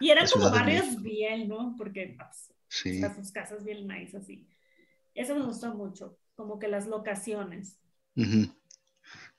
Y 0.00 0.10
eran 0.10 0.28
como 0.30 0.50
barrios 0.50 1.00
bien, 1.02 1.48
¿no? 1.48 1.74
Porque 1.78 2.16
pues, 2.18 2.52
Sí. 2.68 2.90
están 2.94 3.14
sus 3.14 3.30
casas 3.32 3.64
bien 3.64 3.86
nice 3.86 4.16
así. 4.16 4.48
Eso 5.14 5.34
me 5.36 5.44
gustó 5.44 5.74
mucho, 5.74 6.18
como 6.34 6.58
que 6.58 6.68
las 6.68 6.86
locaciones. 6.86 7.78
Ujú. 8.16 8.48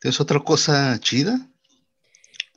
¿Tienes 0.04 0.20
otra 0.20 0.42
cosa 0.42 1.00
chida? 1.00 1.40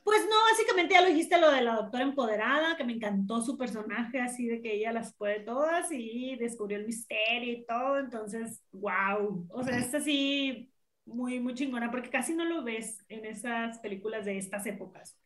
Pues 0.03 0.26
no, 0.29 0.35
básicamente 0.50 0.95
ya 0.95 1.00
lo 1.00 1.11
dijiste 1.11 1.41
lo 1.41 1.53
de 1.53 1.62
la 1.62 1.76
doctora 1.76 2.03
empoderada, 2.03 2.76
que 2.76 2.83
me 2.83 2.95
encantó 2.95 3.41
su 3.41 3.57
personaje, 3.57 4.21
así 4.21 4.49
de 4.49 4.61
que 4.61 4.75
ella 4.75 4.91
las 4.91 5.15
puede 5.15 5.38
todas 5.38 5.93
y 5.93 6.35
descubrió 6.41 6.76
el 6.76 6.87
misterio 6.87 7.53
y 7.53 7.65
todo, 7.65 8.00
entonces, 8.00 8.65
wow, 8.73 9.47
o 9.49 9.62
sea, 9.62 9.79
es 9.79 9.95
así 9.95 10.73
muy, 11.05 11.38
muy 11.38 11.55
chingona, 11.55 11.88
porque 11.88 12.11
casi 12.11 12.35
no 12.35 12.45
lo 12.45 12.65
ves 12.65 12.99
en 13.09 13.25
esas 13.25 13.79
películas 13.79 14.25
de 14.25 14.38
estas 14.38 14.67
épocas. 14.67 15.17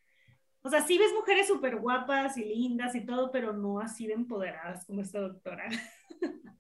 O 0.61 0.69
sea, 0.69 0.83
sí 0.83 0.99
ves 0.99 1.15
mujeres 1.15 1.47
súper 1.47 1.77
guapas 1.77 2.37
y 2.37 2.45
lindas 2.45 2.95
y 2.95 3.07
todo, 3.07 3.33
pero 3.33 3.55
no 3.55 3.81
así 3.81 4.07
de 4.07 4.13
empoderadas 4.13 4.85
como 4.85 5.01
esta 5.01 5.21
doctora. 5.21 5.71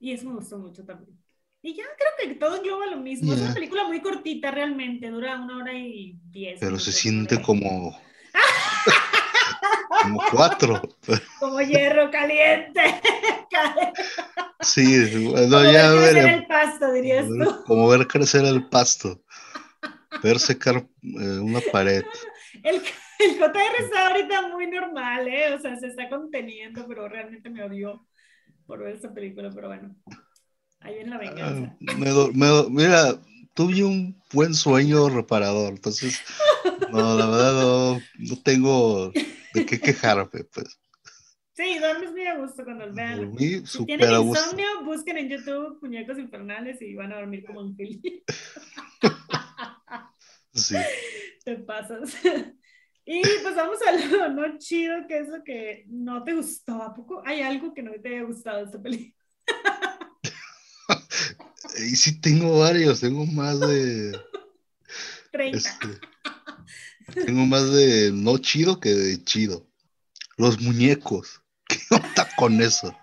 y 0.00 0.12
eso 0.12 0.28
me 0.28 0.34
gustó 0.34 0.58
mucho 0.58 0.84
también. 0.84 1.18
Y 1.62 1.74
ya 1.76 1.84
creo 1.96 2.28
que 2.30 2.34
todo 2.36 2.56
engloba 2.56 2.86
lo 2.86 2.96
mismo. 2.96 3.32
Es 3.32 3.38
Ya. 3.38 3.44
una 3.46 3.54
película 3.54 3.84
muy 3.84 4.00
cortita 4.00 4.50
realmente, 4.50 5.08
dura 5.08 5.40
una 5.40 5.58
hora 5.58 5.72
y 5.74 6.16
diez. 6.30 6.58
Pero 6.60 6.78
se 6.78 6.90
siente 6.92 7.40
como. 7.40 7.96
como 10.02 10.22
cuatro. 10.30 10.82
Como 11.38 11.60
hierro 11.60 12.10
caliente. 12.10 12.80
Sí, 14.60 15.24
Como 15.24 15.62
ya 15.72 15.90
ver 15.92 16.10
crecer 16.12 16.26
el 16.34 16.46
pasto, 16.46 16.92
dirías 16.92 17.26
tú. 17.26 17.64
Como 17.66 17.88
ver 17.88 18.06
crecer 18.06 18.44
el 18.44 18.68
pasto. 18.68 19.22
Ver 20.22 20.38
secar 20.38 20.76
eh, 20.76 21.38
una 21.40 21.60
pared. 21.72 22.04
El, 22.62 22.76
el 22.76 23.38
JR 23.38 23.76
está 23.78 24.08
ahorita 24.08 24.48
muy 24.48 24.66
normal, 24.68 25.26
¿eh? 25.28 25.54
O 25.54 25.58
sea, 25.58 25.76
se 25.76 25.88
está 25.88 26.08
conteniendo, 26.08 26.86
pero 26.86 27.08
realmente 27.08 27.50
me 27.50 27.62
odió 27.64 28.06
por 28.66 28.80
ver 28.80 28.94
esta 28.94 29.12
película, 29.12 29.50
pero 29.54 29.68
bueno. 29.68 29.94
Ahí 30.84 30.94
viene 30.94 31.10
la 31.10 31.18
venganza. 31.18 31.76
Ah, 31.88 31.94
me 31.96 32.12
me 32.32 32.70
mira, 32.70 33.18
tuve 33.54 33.84
un 33.84 34.20
buen 34.32 34.54
sueño 34.54 35.08
reparador, 35.08 35.72
entonces, 35.72 36.20
no, 36.90 37.16
la 37.16 37.26
verdad 37.26 37.62
no, 37.62 38.00
no 38.18 38.42
tengo 38.42 39.12
de 39.54 39.66
qué 39.66 39.80
quejarme, 39.80 40.44
pues. 40.52 40.78
Sí, 41.54 41.78
duermes 41.78 42.12
muy 42.12 42.26
a 42.26 42.38
gusto 42.38 42.64
cuando 42.64 42.86
lo 42.86 42.94
vean. 42.94 43.18
Dormí 43.18 43.66
Si 43.66 43.84
tienen 43.84 44.08
a 44.08 44.18
gusto. 44.18 44.42
insomnio, 44.42 44.66
busquen 44.84 45.18
en 45.18 45.28
YouTube 45.28 45.78
muñecos 45.82 46.18
infernales 46.18 46.80
y 46.80 46.94
van 46.94 47.12
a 47.12 47.16
dormir 47.16 47.44
como 47.44 47.60
un 47.60 47.76
feliz. 47.76 48.00
Sí. 50.54 50.76
Te 51.46 51.56
pasas. 51.56 52.14
Y 53.04 53.20
pues 53.42 53.56
vamos 53.56 53.78
a 53.86 53.92
lo 53.92 54.28
no 54.28 54.58
chido, 54.58 55.06
que 55.08 55.18
es 55.18 55.28
lo 55.28 55.42
que 55.42 55.84
no 55.88 56.22
te 56.22 56.34
gustó. 56.34 56.74
¿A 56.74 56.94
poco 56.94 57.22
hay 57.24 57.40
algo 57.40 57.74
que 57.74 57.82
no 57.82 57.90
te 58.00 58.10
haya 58.10 58.22
gustado 58.22 58.58
de 58.58 58.64
esta 58.66 58.80
película? 58.80 59.16
Y 61.78 61.96
sí 61.96 62.20
tengo 62.20 62.58
varios, 62.60 63.00
tengo 63.00 63.24
más 63.26 63.58
de, 63.60 64.12
30. 65.30 65.56
este, 65.56 67.24
tengo 67.24 67.46
más 67.46 67.72
de 67.72 68.10
no 68.12 68.38
chido 68.38 68.80
que 68.80 68.90
de 68.90 69.22
chido. 69.24 69.66
Los 70.36 70.60
muñecos, 70.60 71.42
¿qué 71.68 71.78
onda 71.90 72.28
con 72.36 72.60
eso? 72.60 72.96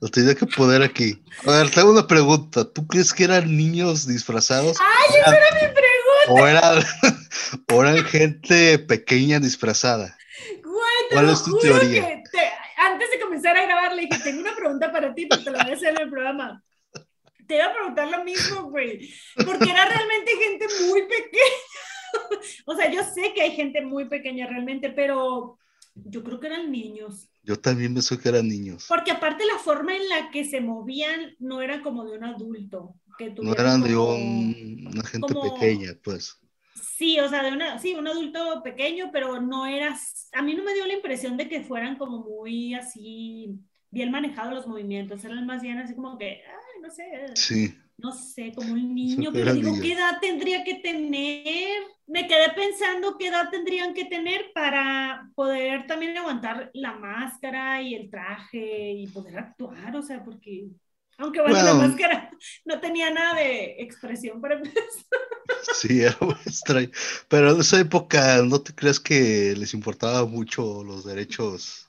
Lo 0.00 0.08
tenía 0.08 0.34
que 0.34 0.46
poner 0.46 0.82
aquí. 0.82 1.22
A 1.46 1.50
ver, 1.52 1.70
te 1.70 1.80
hago 1.80 1.92
una 1.92 2.06
pregunta. 2.06 2.64
¿Tú 2.64 2.86
crees 2.86 3.12
que 3.12 3.24
eran 3.24 3.56
niños 3.56 4.06
disfrazados? 4.06 4.76
¡Ay, 4.80 5.20
esa 5.20 5.36
era 5.36 5.46
mi 5.54 5.60
pregunta! 5.74 6.28
¿O 6.28 6.46
eran, 6.46 6.84
o 7.72 7.82
eran 7.82 8.04
gente 8.04 8.78
pequeña 8.78 9.38
disfrazada? 9.40 10.16
Güey, 10.62 10.74
te 11.08 11.14
¿Cuál 11.14 11.26
lo 11.26 11.32
es 11.32 11.44
tu 11.44 11.50
juro 11.52 11.62
teoría? 11.62 12.06
que 12.08 12.22
te- 12.30 12.50
antes 12.78 13.10
de 13.10 13.20
comenzar 13.20 13.56
a 13.56 13.62
grabar 13.66 13.94
le 13.94 14.02
dije, 14.02 14.18
tengo 14.24 14.40
una 14.40 14.54
pregunta 14.56 14.90
para 14.90 15.14
ti, 15.14 15.26
pero 15.26 15.42
te 15.44 15.50
la 15.50 15.62
voy 15.64 15.72
a 15.72 15.76
hacer 15.76 15.90
en 15.94 16.00
el 16.02 16.10
programa. 16.10 16.62
Te 17.50 17.56
iba 17.56 17.64
a 17.66 17.72
preguntar 17.74 18.08
lo 18.08 18.22
mismo, 18.22 18.70
güey, 18.70 19.10
porque 19.44 19.70
era 19.70 19.84
realmente 19.84 20.30
gente 20.40 20.66
muy 20.88 21.02
pequeña. 21.02 21.60
o 22.66 22.76
sea, 22.76 22.88
yo 22.92 23.02
sé 23.02 23.32
que 23.34 23.42
hay 23.42 23.56
gente 23.56 23.80
muy 23.82 24.04
pequeña 24.08 24.46
realmente, 24.46 24.90
pero 24.90 25.58
yo 25.96 26.22
creo 26.22 26.38
que 26.38 26.46
eran 26.46 26.70
niños. 26.70 27.28
Yo 27.42 27.58
también 27.58 27.92
pensé 27.92 28.16
que 28.20 28.28
eran 28.28 28.46
niños. 28.48 28.86
Porque 28.88 29.10
aparte 29.10 29.44
la 29.46 29.58
forma 29.58 29.96
en 29.96 30.08
la 30.08 30.30
que 30.30 30.44
se 30.44 30.60
movían 30.60 31.34
no 31.40 31.60
era 31.60 31.82
como 31.82 32.04
de 32.04 32.16
un 32.18 32.22
adulto. 32.24 32.94
Que 33.18 33.30
No 33.30 33.52
eran 33.52 33.82
de 33.82 33.94
como- 33.94 34.14
un- 34.14 34.88
una 34.92 35.02
gente 35.04 35.34
como- 35.34 35.52
pequeña, 35.52 35.90
pues. 36.04 36.38
Sí, 36.80 37.18
o 37.18 37.28
sea, 37.28 37.42
de 37.42 37.50
una, 37.50 37.80
sí, 37.80 37.94
un 37.94 38.06
adulto 38.06 38.62
pequeño, 38.62 39.10
pero 39.12 39.40
no 39.40 39.66
era, 39.66 39.98
a 40.34 40.42
mí 40.42 40.54
no 40.54 40.62
me 40.62 40.72
dio 40.74 40.86
la 40.86 40.94
impresión 40.94 41.36
de 41.36 41.48
que 41.48 41.62
fueran 41.64 41.96
como 41.98 42.20
muy 42.20 42.74
así, 42.74 43.58
bien 43.90 44.12
manejados 44.12 44.54
los 44.54 44.66
movimientos, 44.68 45.24
eran 45.24 45.44
más 45.46 45.62
bien 45.62 45.78
así 45.78 45.96
como 45.96 46.16
que, 46.16 46.42
ay, 46.46 46.69
no 46.80 46.90
sé, 46.90 47.04
Sí. 47.34 47.74
no 47.98 48.12
sé, 48.12 48.52
como 48.54 48.72
un 48.72 48.94
niño, 48.94 49.30
pero 49.32 49.52
digo. 49.54 49.72
¿qué 49.80 49.92
edad 49.92 50.18
tendría 50.20 50.64
que 50.64 50.76
tener? 50.76 51.82
Me 52.06 52.26
quedé 52.26 52.50
pensando 52.54 53.16
qué 53.18 53.28
edad 53.28 53.50
tendrían 53.50 53.94
que 53.94 54.06
tener 54.06 54.52
para 54.54 55.30
poder 55.34 55.86
también 55.86 56.16
aguantar 56.16 56.70
la 56.74 56.92
máscara 56.94 57.82
y 57.82 57.94
el 57.94 58.10
traje 58.10 58.92
y 58.94 59.06
poder 59.08 59.38
actuar, 59.38 59.94
o 59.96 60.02
sea, 60.02 60.24
porque, 60.24 60.66
aunque 61.18 61.40
bueno, 61.40 61.62
la 61.62 61.74
máscara 61.74 62.30
no 62.64 62.80
tenía 62.80 63.10
nada 63.10 63.34
de 63.40 63.76
expresión 63.80 64.40
para 64.40 64.54
empezar. 64.56 64.74
Sí, 65.74 66.02
era 66.02 66.16
muy 66.20 66.34
extraño. 66.46 66.90
Pero 67.28 67.52
en 67.52 67.60
esa 67.60 67.80
época, 67.80 68.42
¿no 68.42 68.62
te 68.62 68.74
crees 68.74 69.00
que 69.00 69.54
les 69.56 69.74
importaba 69.74 70.24
mucho 70.26 70.82
los 70.84 71.04
derechos 71.04 71.88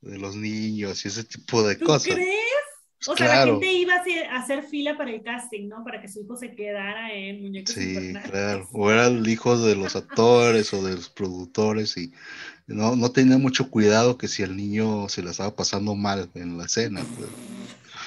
de 0.00 0.18
los 0.18 0.36
niños 0.36 1.04
y 1.04 1.08
ese 1.08 1.24
tipo 1.24 1.62
de 1.66 1.76
¿Tú 1.76 1.84
cosas? 1.86 2.14
crees? 2.14 2.38
O 3.04 3.16
sea, 3.16 3.28
la 3.28 3.34
Claro. 3.34 3.52
gente 3.52 3.72
iba 3.72 3.94
a 3.94 4.36
hacer, 4.38 4.62
fila 4.64 4.96
para 4.96 5.10
el 5.10 5.22
casting, 5.22 5.68
¿no? 5.68 5.84
Para 5.84 6.00
que 6.00 6.08
su 6.08 6.20
hijo 6.22 6.36
se 6.36 6.54
quedara 6.54 7.12
en 7.12 7.42
Muñecos 7.42 7.74
Sí, 7.74 7.82
Infernales. 7.82 8.30
claro. 8.30 8.68
O 8.72 8.90
eran 8.90 9.24
hijos 9.28 9.64
de 9.64 9.76
los 9.76 9.96
actores 9.96 10.72
o 10.74 10.82
de 10.84 10.94
los 10.96 11.08
productores 11.10 11.96
y 11.96 12.12
no, 12.66 12.96
no 12.96 13.12
tenía 13.12 13.38
mucho 13.38 13.70
cuidado 13.70 14.18
que 14.18 14.28
si 14.28 14.42
el 14.42 14.56
niño 14.56 15.08
se 15.08 15.22
la 15.22 15.30
estaba 15.32 15.56
pasando 15.56 15.94
mal 15.94 16.30
en 16.34 16.58
la 16.58 16.66
escena. 16.66 17.02
Pues. 17.16 17.30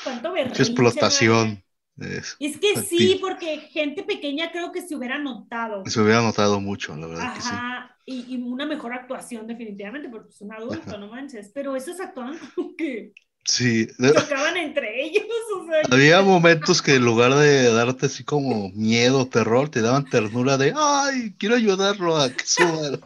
¿Cuánto 0.04 0.32
Mucha 0.32 0.64
explotación. 0.64 1.64
Es-? 1.98 2.38
Es 2.40 2.58
que 2.60 2.76
sí, 2.78 3.18
porque 3.22 3.60
gente 3.60 4.04
pequeña 4.04 4.52
creo 4.52 4.72
que 4.72 4.82
se 4.82 4.96
hubiera 4.96 5.18
notado. 5.20 5.84
se 5.86 6.02
hubiera 6.02 6.22
notado 6.22 6.60
mucho, 6.60 6.96
la 6.96 7.08
verdad 7.08 7.34
que 7.34 7.42
sí. 7.42 7.50
Ajá, 7.50 7.98
y, 8.06 8.36
y 8.36 8.42
una 8.42 8.66
mejor 8.66 8.94
actuación 8.94 9.48
definitivamente, 9.48 10.10
porque 10.10 10.30
es 10.30 10.42
un 10.42 10.54
adulto, 10.54 10.82
Ajá. 10.92 10.98
no 10.98 11.08
manches. 11.08 11.52
Pero 11.54 11.76
esos 11.76 12.00
actuaban 12.00 12.38
como 12.56 12.76
que 12.76 13.14
Sí, 13.46 13.88
chocaban 14.00 14.58
entre 14.58 15.04
ellos, 15.04 15.24
o 15.56 15.68
sea, 15.68 15.82
había 15.92 16.22
momentos 16.24 16.82
que 16.82 16.96
en 16.96 17.06
lugar 17.06 17.36
de 17.36 17.72
darte 17.72 18.08
así 18.08 18.24
como 18.24 18.72
miedo, 18.72 19.28
terror, 19.28 19.70
te 19.70 19.82
daban 19.82 20.10
ternura 20.10 20.58
de, 20.58 20.74
ay, 20.76 21.36
quiero 21.38 21.56
ayudarlo 21.56 22.18
a 22.18 22.32
que 22.32 22.44
suba. 22.44 22.98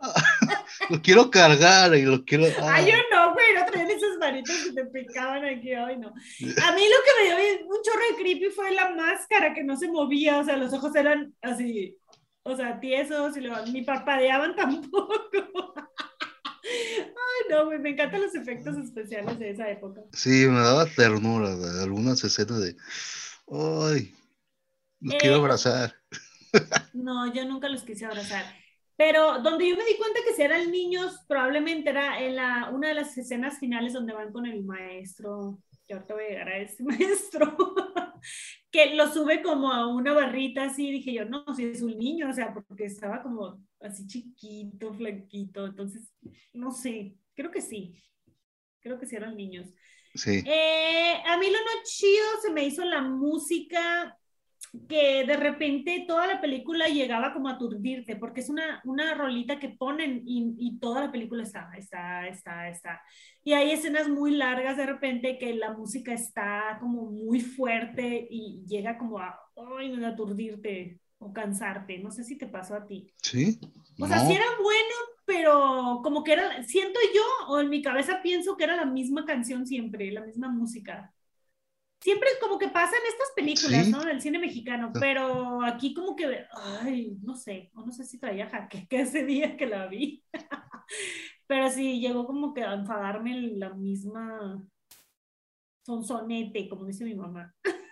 lo 0.90 1.02
quiero 1.02 1.30
cargar 1.30 1.94
y 1.94 2.02
lo 2.02 2.22
quiero... 2.24 2.44
Ay, 2.44 2.52
ay. 2.84 2.92
yo 2.92 2.98
no, 3.10 3.32
güey, 3.32 3.54
no 3.54 3.64
traían 3.64 3.90
esas 3.90 4.18
manitas 4.20 4.56
que 4.64 4.72
te 4.72 4.84
picaban 4.84 5.42
aquí, 5.42 5.72
ay, 5.72 5.96
no. 5.96 6.08
A 6.66 6.72
mí 6.72 6.82
lo 6.82 6.98
que 7.02 7.12
me 7.18 7.24
dio 7.24 7.66
un 7.66 7.82
chorro 7.82 8.02
de 8.10 8.16
creepy 8.22 8.50
fue 8.54 8.72
la 8.72 8.90
máscara 8.90 9.54
que 9.54 9.64
no 9.64 9.76
se 9.76 9.88
movía, 9.88 10.38
o 10.38 10.44
sea, 10.44 10.58
los 10.58 10.72
ojos 10.74 10.94
eran 10.94 11.34
así, 11.40 11.96
o 12.42 12.54
sea, 12.54 12.78
tiesos 12.78 13.36
y 13.38 13.40
luego 13.40 13.64
ni 13.66 13.82
parpadeaban 13.82 14.54
tampoco. 14.54 15.08
Ay, 16.68 17.50
no, 17.50 17.66
güey, 17.66 17.78
me 17.78 17.90
encantan 17.90 18.22
los 18.22 18.34
efectos 18.34 18.76
especiales 18.76 19.38
de 19.38 19.50
esa 19.50 19.70
época. 19.70 20.02
Sí, 20.12 20.46
me 20.48 20.60
daba 20.60 20.86
ternura 20.86 21.50
algunas 21.82 22.22
escenas 22.24 22.60
de, 22.60 22.76
ay, 23.48 24.14
lo 25.00 25.14
Eh, 25.14 25.18
quiero 25.18 25.36
abrazar. 25.36 25.94
No, 26.92 27.32
yo 27.32 27.44
nunca 27.44 27.68
los 27.68 27.82
quise 27.84 28.06
abrazar. 28.06 28.44
Pero 28.96 29.40
donde 29.42 29.68
yo 29.68 29.76
me 29.76 29.84
di 29.84 29.96
cuenta 29.96 30.20
que 30.26 30.34
si 30.34 30.42
eran 30.42 30.70
niños, 30.72 31.24
probablemente 31.28 31.90
era 31.90 32.20
en 32.20 32.36
la, 32.36 32.70
una 32.70 32.88
de 32.88 32.94
las 32.94 33.16
escenas 33.16 33.58
finales 33.58 33.92
donde 33.92 34.12
van 34.12 34.32
con 34.32 34.46
el 34.46 34.64
maestro 34.64 35.60
que 35.86 35.94
ahorita 35.94 36.14
voy 36.14 36.24
a 36.24 36.28
llegar 36.28 36.48
a 36.48 36.58
ese 36.58 36.82
maestro, 36.84 37.56
que 38.70 38.94
lo 38.94 39.08
sube 39.12 39.42
como 39.42 39.72
a 39.72 39.86
una 39.86 40.12
barrita 40.12 40.64
así, 40.64 40.90
dije 40.90 41.14
yo, 41.14 41.24
no, 41.24 41.44
si 41.54 41.64
es 41.64 41.80
un 41.82 41.96
niño, 41.96 42.28
o 42.28 42.32
sea, 42.34 42.52
porque 42.52 42.84
estaba 42.86 43.22
como 43.22 43.62
así 43.80 44.06
chiquito, 44.06 44.92
flaquito, 44.94 45.66
entonces, 45.66 46.12
no 46.52 46.70
sé, 46.70 47.16
creo 47.34 47.50
que 47.50 47.60
sí, 47.60 48.02
creo 48.80 48.98
que 48.98 49.06
sí 49.06 49.16
eran 49.16 49.36
niños. 49.36 49.68
Sí. 50.14 50.42
Eh, 50.44 51.22
a 51.24 51.36
mí 51.36 51.46
lo 51.46 51.58
no 51.58 51.82
chido 51.84 52.24
se 52.42 52.50
me 52.50 52.64
hizo 52.64 52.84
la 52.84 53.02
música 53.02 54.16
que 54.88 55.24
de 55.24 55.36
repente 55.36 56.04
toda 56.06 56.26
la 56.26 56.40
película 56.40 56.88
llegaba 56.88 57.32
como 57.32 57.48
a 57.48 57.52
aturdirte, 57.52 58.16
porque 58.16 58.40
es 58.40 58.48
una, 58.48 58.80
una 58.84 59.14
rolita 59.14 59.58
que 59.58 59.70
ponen 59.70 60.22
y, 60.26 60.54
y, 60.58 60.78
toda 60.78 61.02
la 61.02 61.12
película 61.12 61.42
está, 61.42 61.70
está, 61.76 62.26
está, 62.26 62.68
está. 62.68 63.02
Y 63.44 63.52
hay 63.52 63.70
escenas 63.70 64.08
muy 64.08 64.32
largas 64.32 64.76
de 64.76 64.86
repente 64.86 65.38
que 65.38 65.54
la 65.54 65.72
música 65.72 66.12
está 66.12 66.76
como 66.80 67.10
muy 67.10 67.40
fuerte 67.40 68.26
y 68.30 68.64
llega 68.66 68.98
como 68.98 69.18
a, 69.18 69.38
ay, 69.78 70.04
a 70.04 70.08
aturdirte 70.08 71.00
o 71.18 71.32
cansarte. 71.32 71.98
No 71.98 72.10
sé 72.10 72.24
si 72.24 72.36
te 72.36 72.46
pasó 72.46 72.74
a 72.74 72.86
ti. 72.86 73.12
Sí. 73.22 73.58
O 74.00 74.06
sea, 74.06 74.26
sí 74.26 74.32
era 74.32 74.46
bueno, 74.62 74.94
pero 75.24 76.00
como 76.02 76.24
que 76.24 76.32
era, 76.32 76.62
siento 76.64 76.98
yo, 77.14 77.48
o 77.48 77.60
en 77.60 77.68
mi 77.68 77.82
cabeza 77.82 78.20
pienso 78.22 78.56
que 78.56 78.64
era 78.64 78.76
la 78.76 78.86
misma 78.86 79.24
canción 79.24 79.66
siempre, 79.66 80.10
la 80.12 80.22
misma 80.22 80.48
música 80.48 81.12
siempre 82.00 82.28
como 82.40 82.58
que 82.58 82.68
pasa 82.68 82.92
en 82.96 83.12
estas 83.12 83.30
películas, 83.34 83.88
¿no? 83.88 84.04
Del 84.04 84.20
cine 84.20 84.38
mexicano, 84.38 84.92
pero 84.98 85.62
aquí 85.64 85.94
como 85.94 86.14
que, 86.14 86.46
ay, 86.80 87.16
no 87.22 87.34
sé, 87.34 87.70
o 87.74 87.82
no 87.84 87.92
sé 87.92 88.04
si 88.04 88.18
traía 88.18 88.48
jaque 88.48 88.86
que 88.88 89.00
ese 89.00 89.24
día 89.24 89.56
que 89.56 89.66
la 89.66 89.86
vi. 89.86 90.22
pero 91.46 91.70
sí, 91.70 92.00
llegó 92.00 92.26
como 92.26 92.54
que 92.54 92.62
a 92.62 92.74
enfadarme 92.74 93.40
la 93.56 93.70
misma 93.70 94.62
sonsonete, 95.84 96.68
como 96.68 96.86
dice 96.86 97.04
mi 97.04 97.14
mamá. 97.14 97.54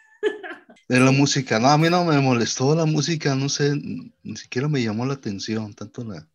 De 0.88 1.00
la 1.00 1.10
música, 1.10 1.58
no, 1.58 1.68
a 1.68 1.78
mí 1.78 1.88
no 1.90 2.04
me 2.04 2.20
molestó 2.20 2.74
la 2.74 2.86
música, 2.86 3.34
no 3.34 3.48
sé, 3.48 3.74
ni 3.74 4.36
siquiera 4.36 4.68
me 4.68 4.82
llamó 4.82 5.04
la 5.04 5.14
atención, 5.14 5.74
tanto 5.74 6.04
la... 6.04 6.26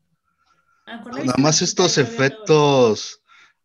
Nada 0.85 1.37
más 1.37 1.61
estos 1.61 1.97
efectos 1.97 3.21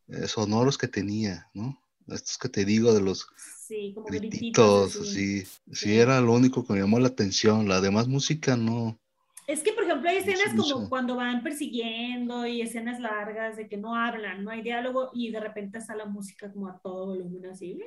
eh, 0.09 0.29
sonoros 0.29 0.79
que 0.79 0.87
tenía, 0.87 1.49
¿no? 1.55 1.81
Estos 2.07 2.39
que 2.39 2.49
te 2.49 2.65
digo 2.65 2.95
de 2.95 3.01
los 3.01 3.27
sí, 3.67 3.93
como 3.95 4.07
grititos, 4.07 4.93
sí, 4.93 5.45
sí, 5.73 5.99
era 5.99 6.21
lo 6.21 6.33
único 6.33 6.65
que 6.65 6.73
me 6.73 6.81
llamó 6.81 7.01
la 7.01 7.09
atención, 7.09 7.69
la 7.69 7.81
demás 7.81 8.07
música 8.07 8.57
no. 8.57 8.99
Es 9.47 9.63
que, 9.63 9.73
por 9.73 9.85
ejemplo, 9.85 10.11
hay 10.11 10.17
escenas 10.17 10.55
como 10.57 10.89
cuando 10.89 11.15
van 11.17 11.43
persiguiendo 11.43 12.47
y 12.47 12.63
escenas 12.63 12.99
largas 12.99 13.57
de 13.57 13.69
que 13.69 13.77
no 13.77 13.95
hablan, 13.95 14.43
no 14.43 14.51
hay 14.51 14.63
diálogo 14.63 15.11
y 15.15 15.31
de 15.31 15.39
repente 15.39 15.79
está 15.79 15.95
la 15.95 16.05
música 16.05 16.53
como 16.53 16.69
a 16.69 16.79
todo 16.79 17.07
volumen 17.07 17.47
así. 17.47 17.79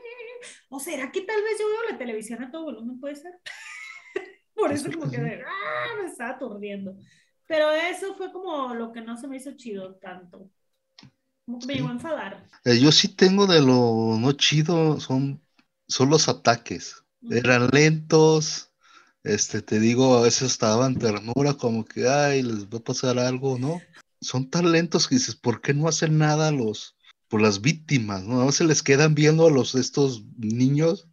¿O 0.70 0.80
será 0.80 1.12
que 1.12 1.22
tal 1.22 1.42
vez 1.42 1.60
yo 1.60 1.68
veo 1.68 1.92
la 1.92 1.98
televisión 1.98 2.42
a 2.42 2.50
todo 2.50 2.64
volumen? 2.64 3.00
Puede 3.00 3.16
ser. 3.16 3.34
por 4.54 4.72
eso 4.72 4.90
como 4.92 5.12
que 5.12 5.18
ah, 5.18 6.02
me 6.02 6.08
estaba 6.08 6.32
aturdiendo. 6.32 6.96
Pero 7.46 7.72
eso 7.72 8.16
fue 8.16 8.32
como 8.32 8.74
lo 8.74 8.92
que 8.94 9.02
no 9.02 9.18
se 9.18 9.28
me 9.28 9.38
hizo 9.38 9.52
chido 9.58 9.96
tanto. 9.96 10.50
Como 11.44 11.60
que 11.60 11.66
me 11.66 11.74
llegó 11.74 11.90
a 11.90 11.94
enfadar. 11.94 12.48
Eh, 12.64 12.80
yo 12.80 12.92
sí 12.92 13.10
tengo 13.10 13.48
de 13.48 13.60
lo 13.60 14.18
no 14.18 14.32
chido, 14.34 15.00
son 15.00 15.42
son 15.90 16.10
los 16.10 16.30
ataques. 16.30 17.04
Eran 17.30 17.68
lentos, 17.74 18.69
este, 19.24 19.62
te 19.62 19.80
digo, 19.80 20.18
a 20.18 20.22
veces 20.22 20.52
estaban 20.52 20.98
ternura, 20.98 21.54
como 21.54 21.86
que, 21.86 22.08
ay, 22.08 22.42
les 22.42 22.66
va 22.66 22.78
a 22.78 22.84
pasar 22.84 23.20
algo, 23.20 23.58
¿no? 23.58 23.82
Son 24.22 24.50
tan 24.50 24.72
lentos 24.72 25.08
que 25.08 25.16
dices, 25.16 25.36
¿por 25.36 25.62
qué 25.62 25.74
no 25.74 25.88
hacen 25.88 26.18
nada 26.18 26.52
los, 26.52 26.96
por 27.28 27.42
las 27.42 27.62
víctimas, 27.62 28.24
¿no? 28.24 28.52
Se 28.52 28.64
les 28.64 28.84
quedan 28.84 29.16
viendo 29.16 29.48
a 29.48 29.52
los, 29.52 29.76
estos 29.76 30.24
niños. 30.38 31.08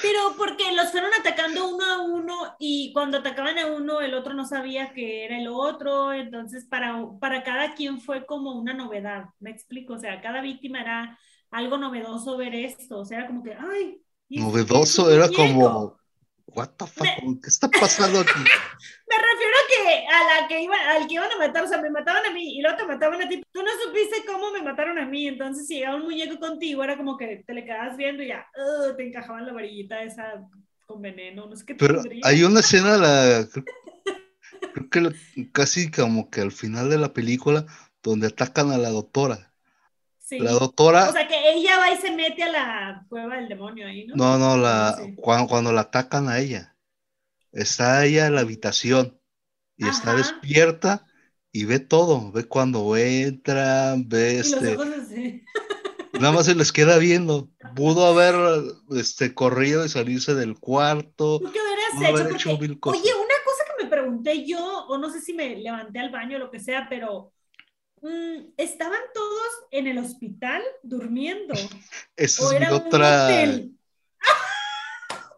Pero 0.00 0.18
porque 0.38 0.72
los 0.74 0.90
fueron 0.90 1.10
atacando 1.18 1.68
uno 1.68 1.84
a 1.84 2.00
uno 2.00 2.56
y 2.58 2.92
cuando 2.94 3.18
atacaban 3.18 3.58
a 3.58 3.66
uno, 3.66 4.00
el 4.00 4.14
otro 4.14 4.32
no 4.32 4.46
sabía 4.46 4.94
que 4.94 5.26
era 5.26 5.38
el 5.38 5.48
otro, 5.48 6.14
entonces 6.14 6.64
para, 6.64 7.04
para 7.20 7.42
cada 7.42 7.74
quien 7.74 8.00
fue 8.00 8.24
como 8.24 8.52
una 8.52 8.72
novedad, 8.72 9.26
me 9.40 9.50
explico, 9.50 9.94
o 9.94 9.98
sea, 9.98 10.22
cada 10.22 10.40
víctima 10.40 10.80
era 10.80 11.18
algo 11.50 11.76
novedoso 11.76 12.36
ver 12.38 12.54
esto, 12.54 12.98
o 13.00 13.04
sea, 13.04 13.26
como 13.26 13.42
que, 13.42 13.54
ay, 13.54 14.00
novedoso, 14.30 15.10
era 15.10 15.28
como, 15.28 15.98
what 16.54 16.70
the 16.76 16.86
fuck, 16.86 17.06
¿qué 17.42 17.48
está 17.48 17.68
pasando 17.68 18.20
aquí? 18.20 18.32
me 19.08 19.16
refiero 19.16 19.54
a 19.54 19.68
que 19.68 20.06
a 20.06 20.40
la 20.42 20.48
que 20.48 20.62
iba, 20.62 20.76
al 20.90 21.06
que 21.06 21.14
iban 21.14 21.30
a 21.30 21.38
matar, 21.38 21.64
o 21.64 21.68
sea, 21.68 21.80
me 21.80 21.90
mataban 21.90 22.26
a 22.26 22.32
mí 22.32 22.58
y 22.58 22.62
luego 22.62 22.76
te 22.76 22.84
mataban 22.86 23.22
a 23.22 23.28
ti. 23.28 23.42
Tú 23.52 23.62
no 23.62 23.70
supiste 23.84 24.24
cómo 24.26 24.52
me 24.52 24.62
mataron 24.62 24.98
a 24.98 25.06
mí, 25.06 25.28
entonces 25.28 25.66
si 25.66 25.76
llegaba 25.76 25.96
un 25.96 26.04
muñeco 26.04 26.38
contigo 26.38 26.82
era 26.84 26.96
como 26.96 27.16
que 27.16 27.44
te 27.46 27.54
le 27.54 27.64
quedabas 27.64 27.96
viendo 27.96 28.22
y 28.22 28.28
ya 28.28 28.46
uh, 28.56 28.96
te 28.96 29.06
encajaban 29.06 29.46
la 29.46 29.52
varillita 29.52 30.02
esa 30.02 30.42
con 30.86 31.02
veneno, 31.02 31.46
no 31.46 31.54
sé 31.54 31.66
qué. 31.66 31.74
Pero 31.74 32.02
hay 32.22 32.42
una 32.44 32.60
escena, 32.60 32.96
la, 32.96 33.46
creo, 34.90 35.10
que 35.10 35.52
casi 35.52 35.90
como 35.90 36.30
que 36.30 36.40
al 36.40 36.52
final 36.52 36.88
de 36.88 36.98
la 36.98 37.12
película, 37.12 37.66
donde 38.02 38.28
atacan 38.28 38.72
a 38.72 38.78
la 38.78 38.88
doctora. 38.88 39.47
La 40.30 40.52
doctora. 40.52 41.08
O 41.08 41.12
sea, 41.12 41.26
que 41.26 41.52
ella 41.52 41.78
va 41.78 41.92
y 41.92 41.96
se 41.96 42.10
mete 42.10 42.42
a 42.42 42.52
la 42.52 43.06
cueva 43.08 43.36
del 43.36 43.48
demonio 43.48 43.86
ahí, 43.86 44.06
¿no? 44.06 44.14
No, 44.16 44.38
no, 44.38 44.56
la, 44.56 44.96
Cuando, 45.16 45.48
cuando, 45.48 45.72
la 45.72 45.82
atacan 45.82 46.28
a 46.28 46.38
ella. 46.38 46.76
Está 47.52 48.04
ella 48.04 48.26
en 48.26 48.34
la 48.34 48.42
habitación 48.42 49.18
y 49.76 49.88
está 49.88 50.14
despierta 50.14 51.06
y 51.52 51.64
ve 51.64 51.78
todo. 51.78 52.30
Ve 52.32 52.44
cuando 52.44 52.96
entra, 52.96 53.94
ve 53.96 54.40
este. 54.40 54.76
Nada 56.14 56.32
más 56.32 56.46
se 56.46 56.54
les 56.54 56.72
queda 56.72 56.98
viendo. 56.98 57.48
Pudo 57.74 58.06
haber 58.06 58.34
este, 58.90 59.34
corrido 59.34 59.84
y 59.84 59.88
salirse 59.88 60.34
del 60.34 60.58
cuarto. 60.58 61.40
¿Qué 61.40 61.58
hubieras 62.00 62.34
hecho? 62.34 62.50
Oye, 62.50 62.74
una 62.80 63.38
cosa 63.44 63.64
que 63.76 63.84
me 63.84 63.90
pregunté 63.90 64.44
yo, 64.44 64.86
o 64.88 64.98
no 64.98 65.10
sé 65.10 65.20
si 65.20 65.32
me 65.32 65.56
levanté 65.56 66.00
al 66.00 66.10
baño 66.10 66.36
o 66.36 66.40
lo 66.40 66.50
que 66.50 66.60
sea, 66.60 66.86
pero 66.88 67.32
Mm, 68.02 68.52
estaban 68.56 69.00
todos 69.14 69.48
en 69.70 69.86
el 69.86 69.98
hospital 69.98 70.62
durmiendo. 70.82 71.54
Eso 72.16 72.52
es 72.52 72.70
otra. 72.70 73.28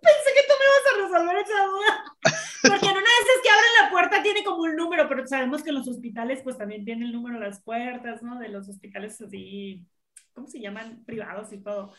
Pensé 0.02 0.30
que 0.34 0.46
tú 0.48 0.54
me 0.58 0.64
ibas 0.66 0.86
a 0.86 0.96
resolver 1.02 1.36
esa 1.36 1.64
duda. 1.64 2.04
Porque 2.62 2.86
en 2.86 2.92
una 2.92 3.00
vez 3.00 3.26
es 3.36 3.42
que 3.42 3.50
abren 3.50 3.72
la 3.82 3.90
puerta 3.90 4.22
tiene 4.22 4.44
como 4.44 4.62
un 4.62 4.76
número, 4.76 5.08
pero 5.08 5.26
sabemos 5.26 5.62
que 5.62 5.70
en 5.70 5.76
los 5.76 5.88
hospitales 5.88 6.40
pues 6.42 6.58
también 6.58 6.84
tiene 6.84 7.06
el 7.06 7.12
número 7.12 7.38
de 7.38 7.46
las 7.46 7.62
puertas, 7.62 8.22
¿no? 8.22 8.38
De 8.38 8.48
los 8.48 8.68
hospitales 8.68 9.20
así, 9.20 9.86
¿cómo 10.34 10.46
se 10.46 10.60
llaman? 10.60 11.02
Privados 11.06 11.52
y 11.52 11.58
todo. 11.58 11.94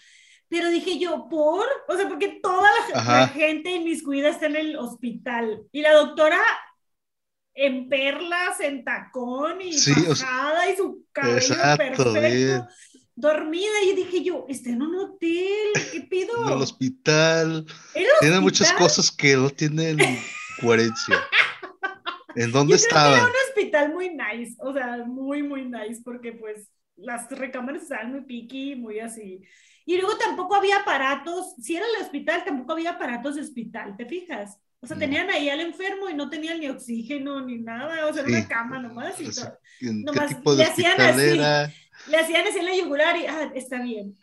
Pero 0.48 0.70
dije 0.70 1.00
yo, 1.00 1.28
¿por? 1.30 1.66
O 1.88 1.96
sea, 1.96 2.08
porque 2.08 2.40
toda 2.44 2.70
la, 2.94 3.04
la 3.04 3.28
gente 3.30 3.72
inmiscuida 3.72 4.30
está 4.30 4.48
en 4.48 4.58
el 4.58 4.76
hospital. 4.76 5.64
Y 5.72 5.82
la 5.82 5.94
doctora 5.94 6.42
en 7.54 7.90
perlas, 7.90 8.60
en 8.60 8.84
tacón 8.84 9.62
y 9.62 9.74
sí, 9.74 9.92
y 9.92 10.76
su 10.76 11.06
cabello 11.12 11.58
perfecto. 11.64 12.68
Dormida 13.14 13.84
y 13.86 13.94
dije 13.94 14.24
yo, 14.24 14.46
está 14.50 14.70
en 14.70 14.82
un 14.82 14.96
hotel, 14.96 15.74
¿qué 15.92 16.02
pido? 16.10 16.48
En 16.48 16.54
el 16.54 16.62
hospital. 16.62 17.66
Tiene 18.20 18.40
muchas 18.40 18.72
cosas 18.74 19.12
que 19.12 19.36
no 19.36 19.50
tienen 19.50 19.98
coherencia. 20.62 21.18
¿En 22.36 22.52
dónde 22.52 22.76
estaba? 22.76 23.18
Era 23.18 23.26
un 23.26 23.32
hospital 23.50 23.94
muy 23.94 24.10
nice, 24.10 24.56
o 24.60 24.74
sea, 24.74 25.04
muy, 25.06 25.44
muy 25.44 25.66
nice, 25.66 26.02
porque 26.04 26.32
pues 26.32 26.70
las 26.96 27.30
recámaras 27.30 27.84
estaban 27.84 28.12
muy 28.12 28.22
piqui, 28.22 28.76
muy 28.76 29.00
así. 29.00 29.42
Y 29.86 29.98
luego 29.98 30.18
tampoco 30.18 30.56
había 30.56 30.78
aparatos, 30.78 31.56
si 31.62 31.76
era 31.76 31.86
el 31.86 32.04
hospital, 32.04 32.44
tampoco 32.46 32.74
había 32.74 32.92
aparatos 32.92 33.36
de 33.36 33.42
hospital, 33.42 33.98
¿te 33.98 34.06
fijas? 34.06 34.58
O 34.82 34.88
sea, 34.88 34.98
tenían 34.98 35.30
ahí 35.30 35.50
al 35.50 35.60
enfermo 35.60 36.10
y 36.10 36.16
no 36.16 36.30
tenían 36.30 36.60
ni 36.60 36.68
oxígeno 36.68 37.46
ni 37.46 37.60
nada, 37.60 38.08
o 38.08 38.14
sea, 38.14 38.24
era 38.24 38.32
una 38.32 38.48
cama 38.48 38.80
nomás. 38.80 39.20
Y 39.20 39.30
todo. 39.30 39.60
nomás 39.82 40.30
tipo 40.30 40.56
de 40.56 40.64
le 40.64 40.70
hacían 40.70 41.00
así, 41.00 41.38
le 42.10 42.18
hacían 42.18 42.48
así 42.48 42.60
en 42.60 42.66
la 42.66 42.76
yugular 42.76 43.16
y, 43.16 43.28
ah, 43.28 43.52
está 43.54 43.82
bien. 43.82 44.18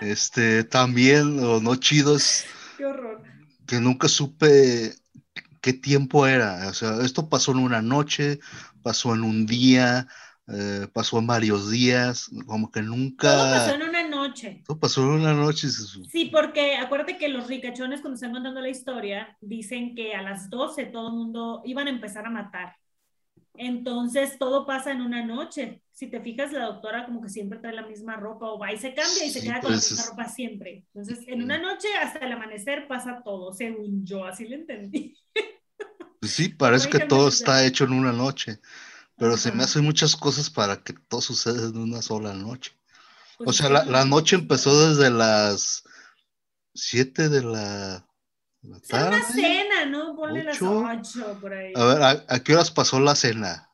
Este, 0.00 0.64
también, 0.64 1.38
o 1.40 1.60
no 1.60 1.76
chidos. 1.76 2.44
Qué 2.78 2.84
horror. 2.84 3.22
Que 3.66 3.80
nunca 3.80 4.08
supe 4.08 4.94
qué 5.60 5.72
tiempo 5.72 6.26
era. 6.26 6.68
O 6.68 6.72
sea, 6.72 7.00
esto 7.02 7.28
pasó 7.28 7.52
en 7.52 7.58
una 7.58 7.82
noche, 7.82 8.40
pasó 8.82 9.14
en 9.14 9.22
un 9.22 9.46
día, 9.46 10.06
eh, 10.46 10.86
pasó 10.92 11.18
en 11.18 11.26
varios 11.26 11.70
días, 11.70 12.30
como 12.46 12.70
que 12.70 12.82
nunca... 12.82 13.30
Todo 13.30 13.50
pasó 13.50 13.74
en 13.74 13.82
noche. 14.46 14.62
Todo 14.66 14.78
pasó 14.78 15.02
en 15.02 15.08
una 15.08 15.34
noche. 15.34 15.68
Sí, 15.68 16.26
porque 16.32 16.76
acuérdate 16.76 17.18
que 17.18 17.28
los 17.28 17.48
ricachones 17.48 18.00
cuando 18.00 18.14
están 18.14 18.32
contando 18.32 18.60
la 18.60 18.68
historia 18.68 19.36
dicen 19.40 19.94
que 19.94 20.14
a 20.14 20.22
las 20.22 20.50
12 20.50 20.86
todo 20.86 21.08
el 21.08 21.14
mundo 21.14 21.62
iban 21.64 21.86
a 21.86 21.90
empezar 21.90 22.26
a 22.26 22.30
matar. 22.30 22.76
Entonces 23.54 24.38
todo 24.38 24.66
pasa 24.66 24.92
en 24.92 25.00
una 25.00 25.24
noche. 25.24 25.82
Si 25.92 26.06
te 26.06 26.20
fijas, 26.20 26.52
la 26.52 26.66
doctora 26.66 27.04
como 27.04 27.20
que 27.20 27.28
siempre 27.28 27.58
trae 27.58 27.72
la 27.72 27.86
misma 27.86 28.16
ropa 28.16 28.46
o 28.46 28.58
va 28.58 28.72
y 28.72 28.78
se 28.78 28.94
cambia 28.94 29.24
y 29.24 29.30
se 29.30 29.42
queda 29.42 29.60
con 29.60 29.72
la 29.72 29.76
pues 29.76 29.90
misma 29.90 30.10
ropa 30.10 30.28
siempre. 30.28 30.84
Entonces 30.94 31.26
en 31.26 31.42
una 31.42 31.58
noche 31.58 31.88
hasta 32.00 32.20
el 32.20 32.32
amanecer 32.32 32.86
pasa 32.86 33.20
todo, 33.24 33.52
según 33.52 34.06
yo, 34.06 34.24
así 34.24 34.46
lo 34.46 34.54
entendí. 34.54 35.16
Pues 36.20 36.32
sí, 36.32 36.48
parece 36.48 36.90
que 36.90 36.98
todo 36.98 37.28
está 37.28 37.64
hecho 37.64 37.84
en 37.84 37.92
una 37.92 38.12
noche 38.12 38.58
pero 39.18 39.36
se 39.36 39.52
me 39.52 39.64
hacen 39.64 39.84
muchas 39.84 40.16
cosas 40.16 40.48
para 40.48 40.82
que 40.82 40.92
todo 40.92 41.20
suceda 41.20 41.68
en 41.68 41.76
una 41.76 42.00
sola 42.00 42.32
noche. 42.34 42.77
Pues 43.38 43.48
O 43.48 43.52
sea, 43.52 43.66
es 43.66 43.72
la, 43.72 43.84
la 43.84 44.04
no- 44.04 44.16
noche 44.16 44.36
empezó 44.36 44.88
desde 44.88 45.10
las 45.10 45.84
7 46.74 47.28
de 47.28 47.42
la, 47.42 48.06
la 48.62 48.76
O 48.76 48.80
sea, 48.82 49.06
una 49.08 49.20
tarde. 49.20 49.32
cena, 49.32 49.86
¿no? 49.86 50.16
Ponle 50.16 50.44
las 50.44 50.56
ocho. 50.60 50.84
8 50.84 51.38
por 51.40 51.52
ahí. 51.54 51.72
A 51.76 51.84
ver, 51.84 52.02
¿a, 52.02 52.24
a 52.28 52.40
qué 52.40 52.54
horas 52.54 52.70
pasó 52.70 52.98
la 53.00 53.14
cena? 53.14 53.67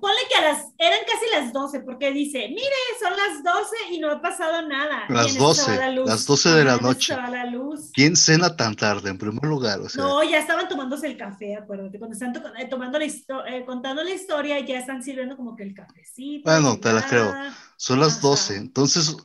Ponle 0.00 0.18
que 0.28 0.34
a 0.38 0.52
las, 0.52 0.66
eran 0.78 0.98
casi 1.06 1.24
las 1.32 1.52
12, 1.52 1.80
porque 1.80 2.12
dice, 2.12 2.46
mire, 2.48 2.62
son 3.00 3.12
las 3.16 3.42
12 3.42 3.76
y 3.92 3.98
no 3.98 4.10
ha 4.10 4.20
pasado 4.20 4.66
nada. 4.68 5.04
Las 5.08 5.30
en 5.30 5.36
eso 5.36 5.54
se 5.54 5.62
12, 5.62 5.70
va 5.78 5.86
la 5.86 5.92
luz. 5.92 6.06
las 6.08 6.26
12 6.26 6.48
de 6.50 6.64
la 6.64 6.76
noche. 6.76 7.16
La 7.16 7.44
luz. 7.46 7.90
¿Quién 7.92 8.16
cena 8.16 8.54
tan 8.56 8.74
tarde, 8.76 9.10
en 9.10 9.18
primer 9.18 9.44
lugar? 9.44 9.80
O 9.80 9.88
sea, 9.88 10.04
No, 10.04 10.22
ya 10.22 10.38
estaban 10.38 10.68
tomándose 10.68 11.06
el 11.06 11.16
café, 11.16 11.56
acuérdate. 11.56 11.98
Cuando 11.98 12.14
están 12.14 12.32
to- 12.32 12.54
eh, 12.56 12.66
tomando 12.68 12.98
la 12.98 13.04
eh, 13.06 13.64
contando 13.66 14.02
la 14.04 14.10
historia, 14.10 14.60
ya 14.60 14.78
están 14.78 15.02
sirviendo 15.02 15.36
como 15.36 15.56
que 15.56 15.62
el 15.64 15.74
cafecito. 15.74 16.48
Bueno, 16.50 16.78
te 16.78 16.92
la 16.92 17.06
creo. 17.06 17.32
son 17.76 18.00
las 18.00 18.18
ajá. 18.18 18.20
12. 18.28 18.56
Entonces, 18.56 19.16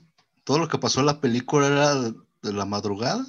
todo 0.43 0.59
lo 0.59 0.67
que 0.67 0.77
pasó 0.77 0.99
en 1.01 1.07
la 1.07 1.19
película 1.19 1.67
era 1.67 1.95
de, 1.95 2.13
de 2.41 2.53
la 2.53 2.65
madrugada. 2.65 3.25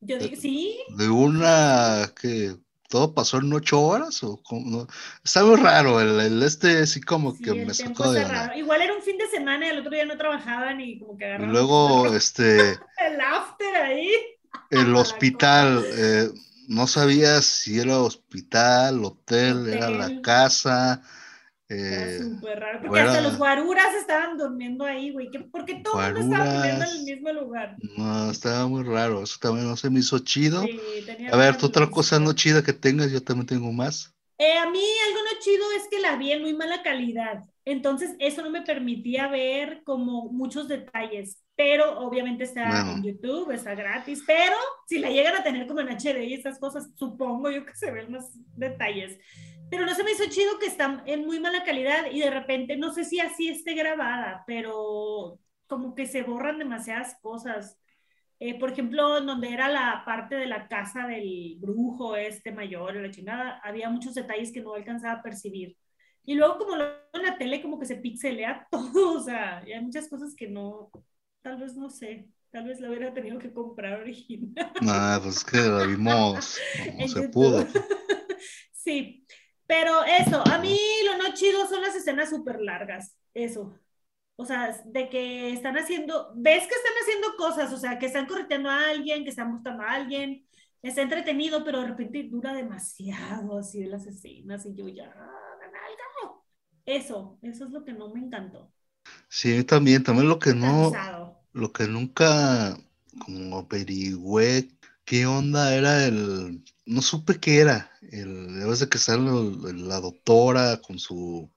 Yo 0.00 0.18
digo, 0.18 0.34
sí, 0.40 0.78
De 0.96 1.08
una 1.08 2.12
que 2.20 2.56
todo 2.92 3.14
pasó 3.14 3.38
en 3.38 3.52
ocho 3.52 3.80
horas. 3.80 4.22
O 4.22 4.42
cómo? 4.42 4.70
No, 4.82 4.86
Está 5.24 5.44
muy 5.44 5.56
raro. 5.56 6.00
El, 6.00 6.20
el 6.20 6.42
este 6.42 6.86
sí 6.86 7.00
como 7.00 7.38
sí, 7.38 7.42
que 7.42 7.54
me 7.54 7.74
sacó 7.74 8.12
de 8.12 8.24
raro. 8.24 8.54
Igual 8.54 8.82
era 8.82 8.94
un 8.94 9.02
fin 9.02 9.18
de 9.18 9.28
semana 9.28 9.66
y 9.66 9.70
el 9.70 9.78
otro 9.80 9.90
día 9.92 10.04
no 10.06 10.16
trabajaban 10.16 10.80
y 10.80 10.98
como 10.98 11.16
que 11.16 11.24
Y 11.36 11.46
agarraron 11.46 11.52
luego, 11.52 12.14
este, 12.14 12.86
el 12.98 13.20
after 13.20 13.76
ahí. 13.76 14.10
el 14.70 14.94
hospital. 14.96 15.84
eh, 15.90 16.30
no 16.68 16.86
sabía 16.86 17.42
si 17.42 17.78
era 17.80 17.98
hospital, 18.00 19.04
hotel, 19.04 19.68
era 19.68 19.90
la 19.90 20.20
casa. 20.20 21.02
Eh, 21.74 22.18
súper 22.22 22.60
raro. 22.60 22.78
Porque 22.80 22.88
fuera- 22.88 23.10
hasta 23.10 23.20
los 23.22 23.38
guaruras 23.38 23.94
estaban 23.94 24.36
durmiendo 24.36 24.84
ahí, 24.84 25.10
güey. 25.12 25.30
que- 25.30 25.40
Porque 25.40 25.76
todo 25.76 26.04
el 26.04 26.14
mundo 26.14 26.36
estaba 26.36 26.60
peleando 26.62 26.84
en 26.84 26.90
el 26.98 27.02
mismo 27.04 27.32
lugar. 27.32 27.76
no, 27.96 28.30
estaba 28.30 28.66
muy 28.66 28.82
raro. 28.84 29.22
Eso 29.22 29.36
también 29.40 29.66
no 29.68 29.76
se 29.76 29.90
me 29.90 30.00
hizo 30.00 30.18
chido. 30.18 30.62
Sí, 30.62 30.80
A 31.30 31.36
ver, 31.36 31.56
¿tú 31.56 31.66
otra 31.66 31.90
cosa 31.90 32.18
no 32.18 32.32
chida 32.32 32.62
que 32.62 32.72
tengas? 32.72 33.10
Yo 33.10 33.22
también 33.22 33.46
tengo 33.46 33.72
más. 33.72 34.12
Eh, 34.38 34.58
a 34.58 34.68
mí 34.68 34.80
algo 35.06 35.20
no 35.20 35.40
chido 35.40 35.64
es 35.76 35.82
que 35.88 35.91
la 36.02 36.16
vi 36.16 36.32
en 36.32 36.42
muy 36.42 36.52
mala 36.54 36.82
calidad. 36.82 37.44
Entonces, 37.64 38.16
eso 38.18 38.42
no 38.42 38.50
me 38.50 38.62
permitía 38.62 39.28
ver 39.28 39.82
como 39.84 40.24
muchos 40.32 40.68
detalles. 40.68 41.42
Pero 41.54 41.98
obviamente 42.00 42.44
está 42.44 42.68
Bueno. 42.68 42.92
en 42.96 43.02
YouTube, 43.04 43.50
está 43.52 43.74
gratis. 43.74 44.22
Pero 44.26 44.56
si 44.88 44.98
la 44.98 45.10
llegan 45.10 45.36
a 45.36 45.44
tener 45.44 45.66
como 45.66 45.80
en 45.80 45.88
HD 45.90 46.24
y 46.24 46.34
esas 46.34 46.58
cosas, 46.58 46.90
supongo 46.96 47.50
yo 47.50 47.64
que 47.64 47.74
se 47.76 47.90
ven 47.90 48.10
más 48.12 48.32
detalles. 48.56 49.18
Pero 49.70 49.86
no 49.86 49.94
se 49.94 50.04
me 50.04 50.10
hizo 50.12 50.24
chido 50.28 50.58
que 50.58 50.66
está 50.66 51.02
en 51.06 51.24
muy 51.24 51.40
mala 51.40 51.62
calidad 51.64 52.10
y 52.10 52.20
de 52.20 52.30
repente, 52.30 52.76
no 52.76 52.92
sé 52.92 53.04
si 53.04 53.20
así 53.20 53.48
esté 53.48 53.74
grabada, 53.74 54.44
pero 54.46 55.38
como 55.66 55.94
que 55.94 56.06
se 56.06 56.22
borran 56.22 56.58
demasiadas 56.58 57.16
cosas. 57.22 57.78
Eh, 58.38 58.58
por 58.58 58.72
ejemplo, 58.72 59.20
donde 59.20 59.50
era 59.52 59.68
la 59.68 60.02
parte 60.04 60.34
de 60.34 60.46
la 60.46 60.66
casa 60.66 61.06
del 61.06 61.56
brujo 61.60 62.16
este 62.16 62.50
mayor, 62.50 62.96
la 62.96 63.10
chingada, 63.10 63.60
había 63.62 63.88
muchos 63.88 64.14
detalles 64.14 64.50
que 64.52 64.60
no 64.60 64.74
alcanzaba 64.74 65.20
a 65.20 65.22
percibir. 65.22 65.76
Y 66.24 66.34
luego 66.34 66.58
como 66.58 66.76
lo 66.76 66.84
en 67.12 67.22
la 67.22 67.36
tele 67.36 67.60
como 67.60 67.78
que 67.78 67.86
se 67.86 67.96
pixelea 67.96 68.66
todo, 68.70 69.18
o 69.18 69.20
sea, 69.20 69.62
y 69.66 69.72
hay 69.72 69.82
muchas 69.82 70.08
cosas 70.08 70.34
que 70.34 70.48
no, 70.48 70.90
tal 71.42 71.58
vez 71.58 71.76
no 71.76 71.90
sé, 71.90 72.28
tal 72.50 72.64
vez 72.64 72.80
la 72.80 72.88
hubiera 72.88 73.12
tenido 73.12 73.38
que 73.38 73.52
comprar 73.52 74.00
original. 74.00 74.72
Nada, 74.80 75.22
pues 75.22 75.36
es 75.36 75.44
que 75.44 75.58
la 75.58 75.84
vimos 75.84 76.58
en 76.78 77.08
se 77.08 77.28
pudo. 77.28 77.66
sí, 78.72 79.26
pero 79.66 80.04
eso, 80.04 80.42
a 80.46 80.58
mí 80.58 80.78
lo 81.04 81.18
no 81.18 81.34
chido 81.34 81.66
son 81.66 81.82
las 81.82 81.94
escenas 81.94 82.30
súper 82.30 82.60
largas, 82.60 83.16
eso. 83.34 83.78
O 84.36 84.46
sea, 84.46 84.74
de 84.86 85.08
que 85.08 85.52
están 85.52 85.76
haciendo, 85.76 86.32
ves 86.34 86.66
que 86.66 86.74
están 86.74 86.94
haciendo 87.02 87.36
cosas, 87.36 87.72
o 87.72 87.76
sea, 87.76 87.98
que 87.98 88.06
están 88.06 88.26
correteando 88.26 88.70
a 88.70 88.88
alguien, 88.88 89.24
que 89.24 89.30
están 89.30 89.52
buscando 89.52 89.82
a 89.82 89.92
alguien, 89.92 90.46
está 90.80 91.02
entretenido, 91.02 91.62
pero 91.64 91.82
de 91.82 91.88
repente 91.88 92.24
dura 92.24 92.54
demasiado 92.54 93.58
así 93.58 93.82
de 93.82 93.88
las 93.88 94.06
escenas 94.06 94.66
y 94.66 94.74
yo 94.74 94.88
ya. 94.88 95.14
Eso, 96.86 97.38
eso 97.42 97.64
es 97.64 97.70
lo 97.72 97.84
que 97.84 97.92
no 97.92 98.08
me 98.14 98.20
encantó. 98.20 98.72
Sí, 99.28 99.52
a 99.54 99.56
mí 99.58 99.64
también, 99.64 100.02
también 100.04 100.28
lo 100.28 100.38
que 100.38 100.54
no, 100.54 101.00
Cansado. 101.00 101.42
lo 101.52 101.72
que 101.72 101.88
nunca 101.88 102.76
como 103.18 103.58
averigüé 103.58 104.70
qué 105.04 105.26
onda 105.26 105.74
era 105.74 106.04
el, 106.06 106.64
no 106.86 107.02
supe 107.02 107.40
qué 107.40 107.58
era, 107.60 107.90
el, 108.10 108.54
debes 108.60 108.80
de 108.80 108.88
que 108.88 108.98
sale 108.98 109.28
el- 109.30 109.88
la 109.88 110.00
doctora 110.00 110.80
con 110.80 110.98
su, 110.98 111.50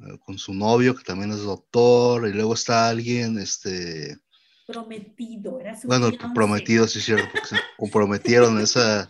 eh, 0.00 0.18
con 0.26 0.38
su 0.38 0.54
novio 0.54 0.96
que 0.96 1.04
también 1.04 1.32
es 1.32 1.42
doctor 1.42 2.28
y 2.28 2.32
luego 2.34 2.54
está 2.54 2.88
alguien, 2.90 3.38
este, 3.38 4.18
Prometido, 4.64 5.58
era 5.60 5.74
su 5.76 5.90
bueno, 5.90 6.08
el 6.08 6.18
fiancé. 6.18 6.32
prometido, 6.32 6.86
sí 6.88 7.00
cierto, 7.00 7.28
porque 7.28 7.48
se 7.48 7.60
comprometieron 7.76 8.58
esa, 8.60 9.08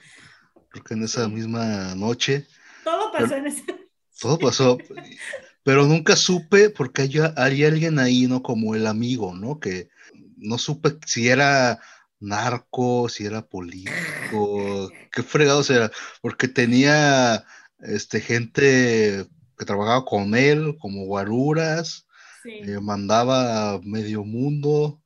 creo 0.71 0.85
que 0.85 0.95
en 0.95 1.05
esa 1.05 1.29
misma 1.29 1.95
noche. 1.95 2.47
Todo 2.83 3.13
pasó 3.13 3.35
en 3.37 3.47
ese... 3.49 3.86
Todo 4.21 4.39
pasó, 4.39 4.79
pero 5.63 5.85
nunca 5.87 6.17
supe 6.17 6.71
porque 6.71 7.03
hay, 7.03 7.19
hay 7.37 7.65
alguien 7.65 7.99
ahí, 7.99 8.27
¿no? 8.27 8.43
Como 8.43 8.75
el 8.75 8.87
amigo, 8.87 9.35
¿no? 9.35 9.59
Que 9.61 9.89
no 10.37 10.59
supe 10.59 10.97
si 11.07 11.29
era 11.29 11.79
narco, 12.19 13.09
si 13.09 13.27
era 13.27 13.43
político, 13.47 14.91
qué 15.13 15.23
fregados 15.23 15.69
era, 15.71 15.91
porque 16.23 16.49
tenía 16.49 17.45
este, 17.81 18.21
gente 18.21 19.27
que 19.59 19.65
trabajaba 19.65 20.05
con 20.05 20.35
él, 20.35 20.77
como 20.81 21.05
guaruras, 21.07 22.07
Sí. 22.43 22.61
eh, 22.63 22.79
mandaba 22.81 23.73
a 23.73 23.81
medio 23.83 24.23
mundo, 24.25 25.03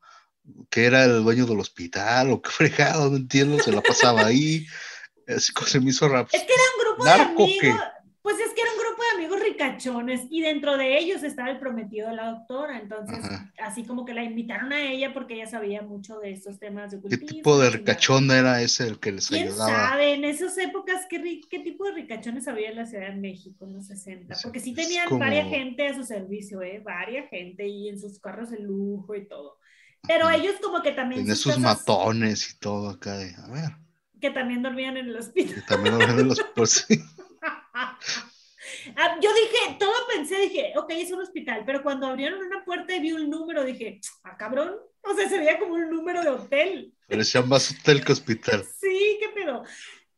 que 0.69 0.85
era 0.85 1.05
el 1.05 1.23
dueño 1.23 1.47
del 1.47 1.61
hospital, 1.61 2.31
o 2.33 2.43
qué 2.43 2.51
fregado, 2.51 3.09
no 3.11 3.17
entiendo, 3.17 3.59
se 3.63 3.73
la 3.73 3.81
pasaba 3.81 4.27
ahí, 4.27 4.67
así 5.27 5.53
que 5.55 5.65
se 5.65 5.81
me 5.81 5.91
hizo 5.91 6.07
rap. 6.09 6.29
Es 6.33 6.43
que 6.43 6.53
era 6.53 6.63
un 6.77 6.85
grupo 6.85 7.05
¿Narco 7.05 7.47
de 7.47 7.59
amigos, 7.59 7.81
pues 8.23 8.37
es 8.41 8.53
que 8.55 8.61
era 8.61 8.71
un 8.73 8.79
grupo 8.79 9.03
de 9.03 9.17
amigos 9.17 9.41
ricachones 9.65 10.23
y 10.31 10.41
dentro 10.43 10.77
de 10.77 10.99
ellos 10.99 11.23
estaba 11.23 11.51
el 11.51 11.59
prometido 11.59 12.09
de 12.09 12.17
la 12.17 12.31
doctora, 12.31 12.79
entonces 12.79 13.19
Ajá. 13.25 13.53
así 13.63 13.85
como 13.85 14.05
que 14.05 14.15
la 14.15 14.23
invitaron 14.25 14.73
a 14.73 14.81
ella 14.83 15.13
porque 15.13 15.35
ella 15.35 15.47
sabía 15.47 15.83
mucho 15.83 16.19
de 16.19 16.33
estos 16.33 16.59
temas 16.59 16.91
de 16.91 16.97
¿Qué 16.97 17.07
ocultismo. 17.07 17.27
tipo 17.29 17.59
de 17.59 17.71
ricachón 17.71 18.31
era 18.31 18.63
ese 18.63 18.89
el 18.89 18.99
que 18.99 19.13
les 19.13 19.29
¿Quién 19.29 19.49
ayudaba? 19.49 19.91
sabe? 19.91 20.15
En 20.15 20.25
esas 20.25 20.57
épocas, 20.59 21.07
¿qué, 21.09 21.41
qué 21.51 21.59
tipo 21.61 21.85
de 21.87 21.93
ricachones 21.93 22.49
había 22.49 22.71
en 22.71 22.77
la 22.77 22.87
Ciudad 22.87 23.09
de 23.09 23.17
México 23.17 23.65
en 23.67 23.75
los 23.75 23.87
60? 23.87 24.35
Sí, 24.35 24.43
Porque 24.45 24.61
sí 24.61 24.75
tenían 24.75 25.07
como- 25.09 25.21
varias 25.21 25.49
gente 25.49 25.87
a 25.89 25.95
su 25.95 26.05
servicio, 26.05 26.63
¿eh? 26.63 26.81
Varias 26.85 27.29
gente 27.29 27.67
y 27.67 27.89
en 27.89 27.99
sus 28.01 28.19
carros 28.21 28.51
de 28.51 28.59
lujo 28.61 29.15
y 29.15 29.27
todo. 29.29 29.59
Pero 30.07 30.27
Ajá. 30.27 30.37
ellos 30.37 30.55
como 30.63 30.81
que 30.83 30.93
también... 30.93 31.27
Sus 31.37 31.55
casas- 31.55 31.61
matones 31.61 32.51
y 32.55 32.59
todo 32.59 32.89
acá. 32.91 33.19
de, 33.19 33.35
a 33.35 33.49
ver, 33.49 33.71
Que 34.21 34.31
también 34.31 34.63
dormían 34.63 34.97
en 34.97 35.07
el 35.09 35.17
hospital. 35.17 35.55
que 35.55 35.61
también 35.63 35.99
ven 35.99 36.11
en 36.19 36.29
los 36.29 36.41
por 36.55 36.67
sí. 36.67 36.99
Ah, 38.97 39.17
yo 39.21 39.31
dije, 39.35 39.77
todo 39.79 39.93
pensé, 40.15 40.39
dije, 40.41 40.73
ok, 40.77 40.91
es 40.91 41.11
un 41.13 41.21
hospital, 41.21 41.63
pero 41.67 41.83
cuando 41.83 42.07
abrieron 42.07 42.41
una 42.45 42.65
puerta 42.65 42.95
y 42.95 43.01
vi 43.01 43.13
un 43.13 43.29
número, 43.31 43.65
dije, 43.65 44.01
ah, 44.25 44.37
cabrón, 44.37 44.75
o 45.03 45.15
sea, 45.15 45.29
se 45.29 45.39
veía 45.39 45.59
como 45.59 45.75
un 45.75 45.91
número 45.91 46.23
de 46.23 46.29
hotel. 46.31 46.93
Parecía 47.09 47.43
más 47.43 47.71
hotel 47.71 48.05
que 48.05 48.13
hospital. 48.13 48.65
Sí, 48.81 49.19
qué 49.21 49.29
pedo. 49.31 49.65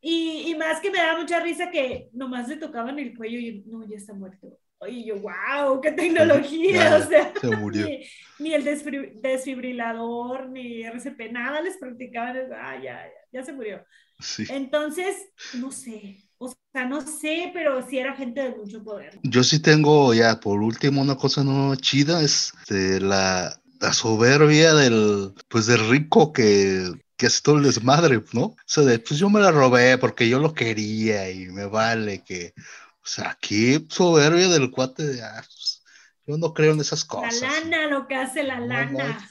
Y, 0.00 0.50
y 0.50 0.54
más 0.56 0.80
que 0.80 0.90
me 0.90 0.98
daba 0.98 1.20
mucha 1.20 1.38
risa 1.40 1.70
que 1.70 2.08
nomás 2.12 2.48
le 2.48 2.56
tocaban 2.56 2.98
el 2.98 3.16
cuello 3.16 3.38
y 3.38 3.62
no, 3.66 3.86
ya 3.88 3.96
está 3.96 4.12
muerto. 4.12 4.58
Y 4.88 5.04
yo, 5.06 5.14
wow, 5.20 5.80
qué 5.80 5.92
tecnología, 5.92 6.96
o 7.00 7.08
sea, 7.08 7.32
Se 7.40 7.56
murió. 7.56 7.86
ni, 7.86 8.04
ni 8.40 8.52
el 8.52 8.64
desfibri- 8.64 9.12
desfibrilador, 9.20 10.48
ni 10.50 10.82
RCP, 10.82 11.30
nada 11.30 11.60
les 11.60 11.76
practicaban, 11.78 12.36
ah, 12.52 12.74
ya, 12.76 12.82
ya, 12.82 13.10
ya 13.32 13.44
se 13.44 13.52
murió. 13.52 13.84
Sí. 14.18 14.44
Entonces, 14.50 15.14
no 15.54 15.70
sé, 15.70 16.16
o 16.44 16.54
sea, 16.72 16.86
no 16.86 17.00
sé, 17.00 17.50
pero 17.52 17.86
sí 17.88 17.98
era 17.98 18.14
gente 18.14 18.42
de 18.42 18.50
mucho 18.56 18.82
poder. 18.82 19.18
Yo 19.22 19.44
sí 19.44 19.60
tengo 19.60 20.12
ya, 20.14 20.40
por 20.40 20.60
último, 20.60 21.00
una 21.02 21.16
cosa 21.16 21.44
no 21.44 21.74
chida, 21.76 22.22
es 22.22 22.52
de 22.68 23.00
la, 23.00 23.60
la 23.80 23.92
soberbia 23.92 24.74
del, 24.74 25.34
pues 25.48 25.66
del 25.66 25.88
rico 25.88 26.32
que, 26.32 26.90
que 27.16 27.26
hace 27.26 27.42
todo 27.42 27.56
el 27.58 27.62
desmadre, 27.64 28.22
¿no? 28.32 28.56
Eso 28.66 28.84
de, 28.84 28.98
pues 28.98 29.20
yo 29.20 29.30
me 29.30 29.40
la 29.40 29.50
robé 29.50 29.98
porque 29.98 30.28
yo 30.28 30.38
lo 30.38 30.54
quería 30.54 31.30
y 31.30 31.46
me 31.48 31.66
vale 31.66 32.24
que, 32.24 32.54
o 32.56 33.06
sea, 33.06 33.30
aquí 33.30 33.86
soberbia 33.90 34.48
del 34.48 34.70
cuate 34.70 35.04
de, 35.06 35.22
ah, 35.22 35.42
pues, 35.46 35.82
yo 36.26 36.38
no 36.38 36.52
creo 36.54 36.72
en 36.72 36.80
esas 36.80 37.02
La 37.02 37.08
cosas. 37.08 37.40
lana, 37.40 37.86
lo 37.88 38.06
que 38.06 38.14
hace 38.16 38.42
la 38.42 38.58
No, 38.60 38.66
lana. 38.66 39.28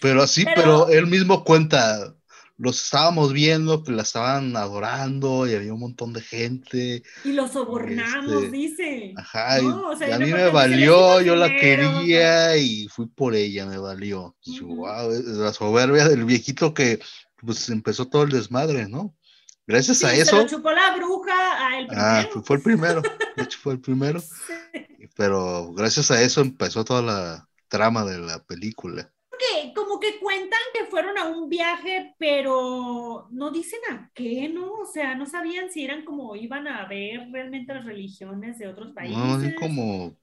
Pero 0.00 0.22
así, 0.22 0.44
Pero- 0.54 0.86
pero, 0.86 0.88
él 0.88 1.06
mismo 1.06 1.44
cuenta, 1.44 2.14
los 2.64 2.82
estábamos 2.82 3.32
viendo 3.32 3.84
que 3.84 3.92
la 3.92 4.02
estaban 4.02 4.56
adorando 4.56 5.46
y 5.46 5.54
había 5.54 5.72
un 5.74 5.80
montón 5.80 6.12
de 6.12 6.20
gente. 6.22 7.02
Y 7.24 7.32
lo 7.32 7.46
sobornamos, 7.46 8.44
Este, 8.44 8.50
dice. 8.50 9.14
Ajá, 9.16 9.60
y- 9.60 9.64
No, 9.66 9.90
o 9.90 9.96
sea, 9.96 10.08
y 10.08 10.12
a 10.12 10.18
mí 10.18 10.32
me 10.32 10.48
valió, 10.50 11.20
yo 11.20 11.36
la 11.36 11.46
dinero, 11.46 12.00
quería 12.00 12.56
y 12.56 12.88
fui 12.88 13.06
por 13.06 13.34
ella, 13.36 13.66
me 13.66 13.78
valió. 13.78 14.34
"Guau, 14.60 15.12
es 15.12 15.24
la 15.26 15.52
soberbia 15.52 16.08
del 16.08 16.24
viejito 16.24 16.74
que 16.74 16.98
pues 17.40 17.68
empezó 17.68 18.08
todo 18.08 18.22
el 18.24 18.30
desmadre, 18.30 18.88
¿no? 18.88 19.14
Gracias 19.66 19.98
Sí, 19.98 20.06
a 20.06 20.08
se 20.10 20.20
eso, 20.22 20.36
lo 20.38 20.46
chupó 20.46 20.70
la 20.72 20.94
bruja 20.96 21.66
a 21.68 21.78
el 21.78 21.86
ah, 21.90 22.20
primero. 22.24 22.30
fue, 22.32 22.42
fue 22.42 22.56
el 22.56 22.62
primero, 22.62 23.02
de 23.36 23.42
hecho 23.44 23.58
fue 23.62 23.72
el 23.74 23.80
primero, 23.80 24.20
Sí. 24.20 25.08
pero 25.16 25.72
gracias 25.74 26.10
a 26.10 26.20
eso 26.22 26.40
empezó 26.40 26.84
toda 26.84 27.02
la 27.02 27.48
trama 27.68 28.04
de 28.04 28.18
la 28.18 28.42
película. 28.44 29.10
Que, 29.38 29.72
como 29.74 29.98
que 30.00 30.18
cuentan 30.20 30.60
que 30.72 30.86
fueron 30.86 31.18
a 31.18 31.26
un 31.26 31.48
viaje, 31.48 32.14
pero 32.18 33.28
no 33.30 33.50
dicen 33.50 33.80
a 33.90 34.10
qué, 34.14 34.48
¿no? 34.48 34.72
O 34.72 34.86
sea, 34.86 35.14
no 35.14 35.26
sabían 35.26 35.70
si 35.70 35.84
eran 35.84 36.04
como 36.04 36.36
iban 36.36 36.66
a 36.68 36.86
ver 36.86 37.28
realmente 37.32 37.74
las 37.74 37.84
religiones 37.84 38.58
de 38.58 38.68
otros 38.68 38.92
países. 38.92 39.16
No, 39.18 39.40
es 39.40 39.54
como 39.54 40.16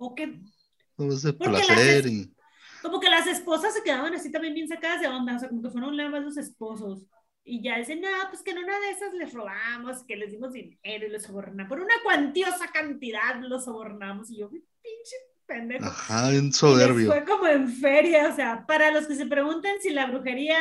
o 1.40 1.50
es 1.50 1.54
de 1.54 1.60
las 1.60 1.68
placer 1.68 2.06
es- 2.08 2.12
y 2.14 2.34
Como 2.82 3.00
que 3.00 3.10
las 3.10 3.28
esposas 3.28 3.74
se 3.74 3.84
quedaban 3.84 4.14
así 4.16 4.32
también 4.32 4.54
bien 4.56 4.68
sacadas 4.68 5.02
de 5.02 5.08
onda, 5.08 5.36
o 5.36 5.40
sea, 5.40 5.50
como 5.50 5.62
que 5.62 5.70
fueron 5.70 5.96
nada 5.96 6.10
más 6.10 6.24
los 6.24 6.38
esposos. 6.38 7.06
Y 7.44 7.62
ya 7.64 7.78
dicen, 7.78 8.02
no, 8.02 8.08
pues 8.30 8.44
que 8.44 8.52
en 8.52 8.60
una 8.60 8.80
de 8.80 8.92
esas 8.92 9.14
les 9.14 9.34
robamos, 9.34 10.04
que 10.06 10.16
les 10.16 10.32
dimos 10.32 10.54
dinero 10.54 11.08
y 11.08 11.10
los 11.10 11.24
sobornamos. 11.24 11.70
Por 11.70 11.80
una 11.80 11.94
cuantiosa 12.04 12.68
cantidad 12.72 13.40
los 13.42 13.66
sobornamos. 13.66 14.32
Y 14.32 14.38
yo, 14.40 14.50
pinche 14.50 15.16
pendejo. 15.54 15.86
ajá, 15.88 16.30
bien 16.30 16.54
soberbio. 16.54 17.12
fue 17.12 17.26
como 17.26 17.48
en 17.48 17.70
feria, 17.70 18.30
o 18.30 18.36
sea, 18.36 18.66
para 18.68 18.92
los 18.92 19.08
que 19.08 19.16
se 19.16 19.26
preguntan 19.28 19.74
si 19.82 19.92
la 19.92 20.08
brujería 20.08 20.58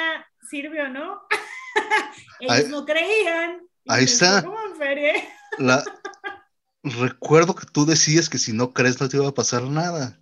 sirve 0.51 0.83
o 0.83 0.89
no, 0.89 1.21
ellos 2.41 2.55
Ahí- 2.55 2.69
no 2.69 2.85
creían. 2.85 3.61
ahí 3.89 4.05
está. 4.05 4.43
como 4.43 4.59
en 4.67 4.77
feria. 4.77 5.15
La 5.59 5.85
recuerdo 6.85 7.55
que 7.55 7.67
tú 7.67 7.87
decías 7.87 8.29
que 8.29 8.39
si 8.39 8.53
no 8.53 8.73
crees 8.73 9.01
no 9.01 9.09
te 9.09 9.17
iba 9.17 9.29
a 9.29 9.35
pasar 9.35 9.63
nada. 9.65 10.21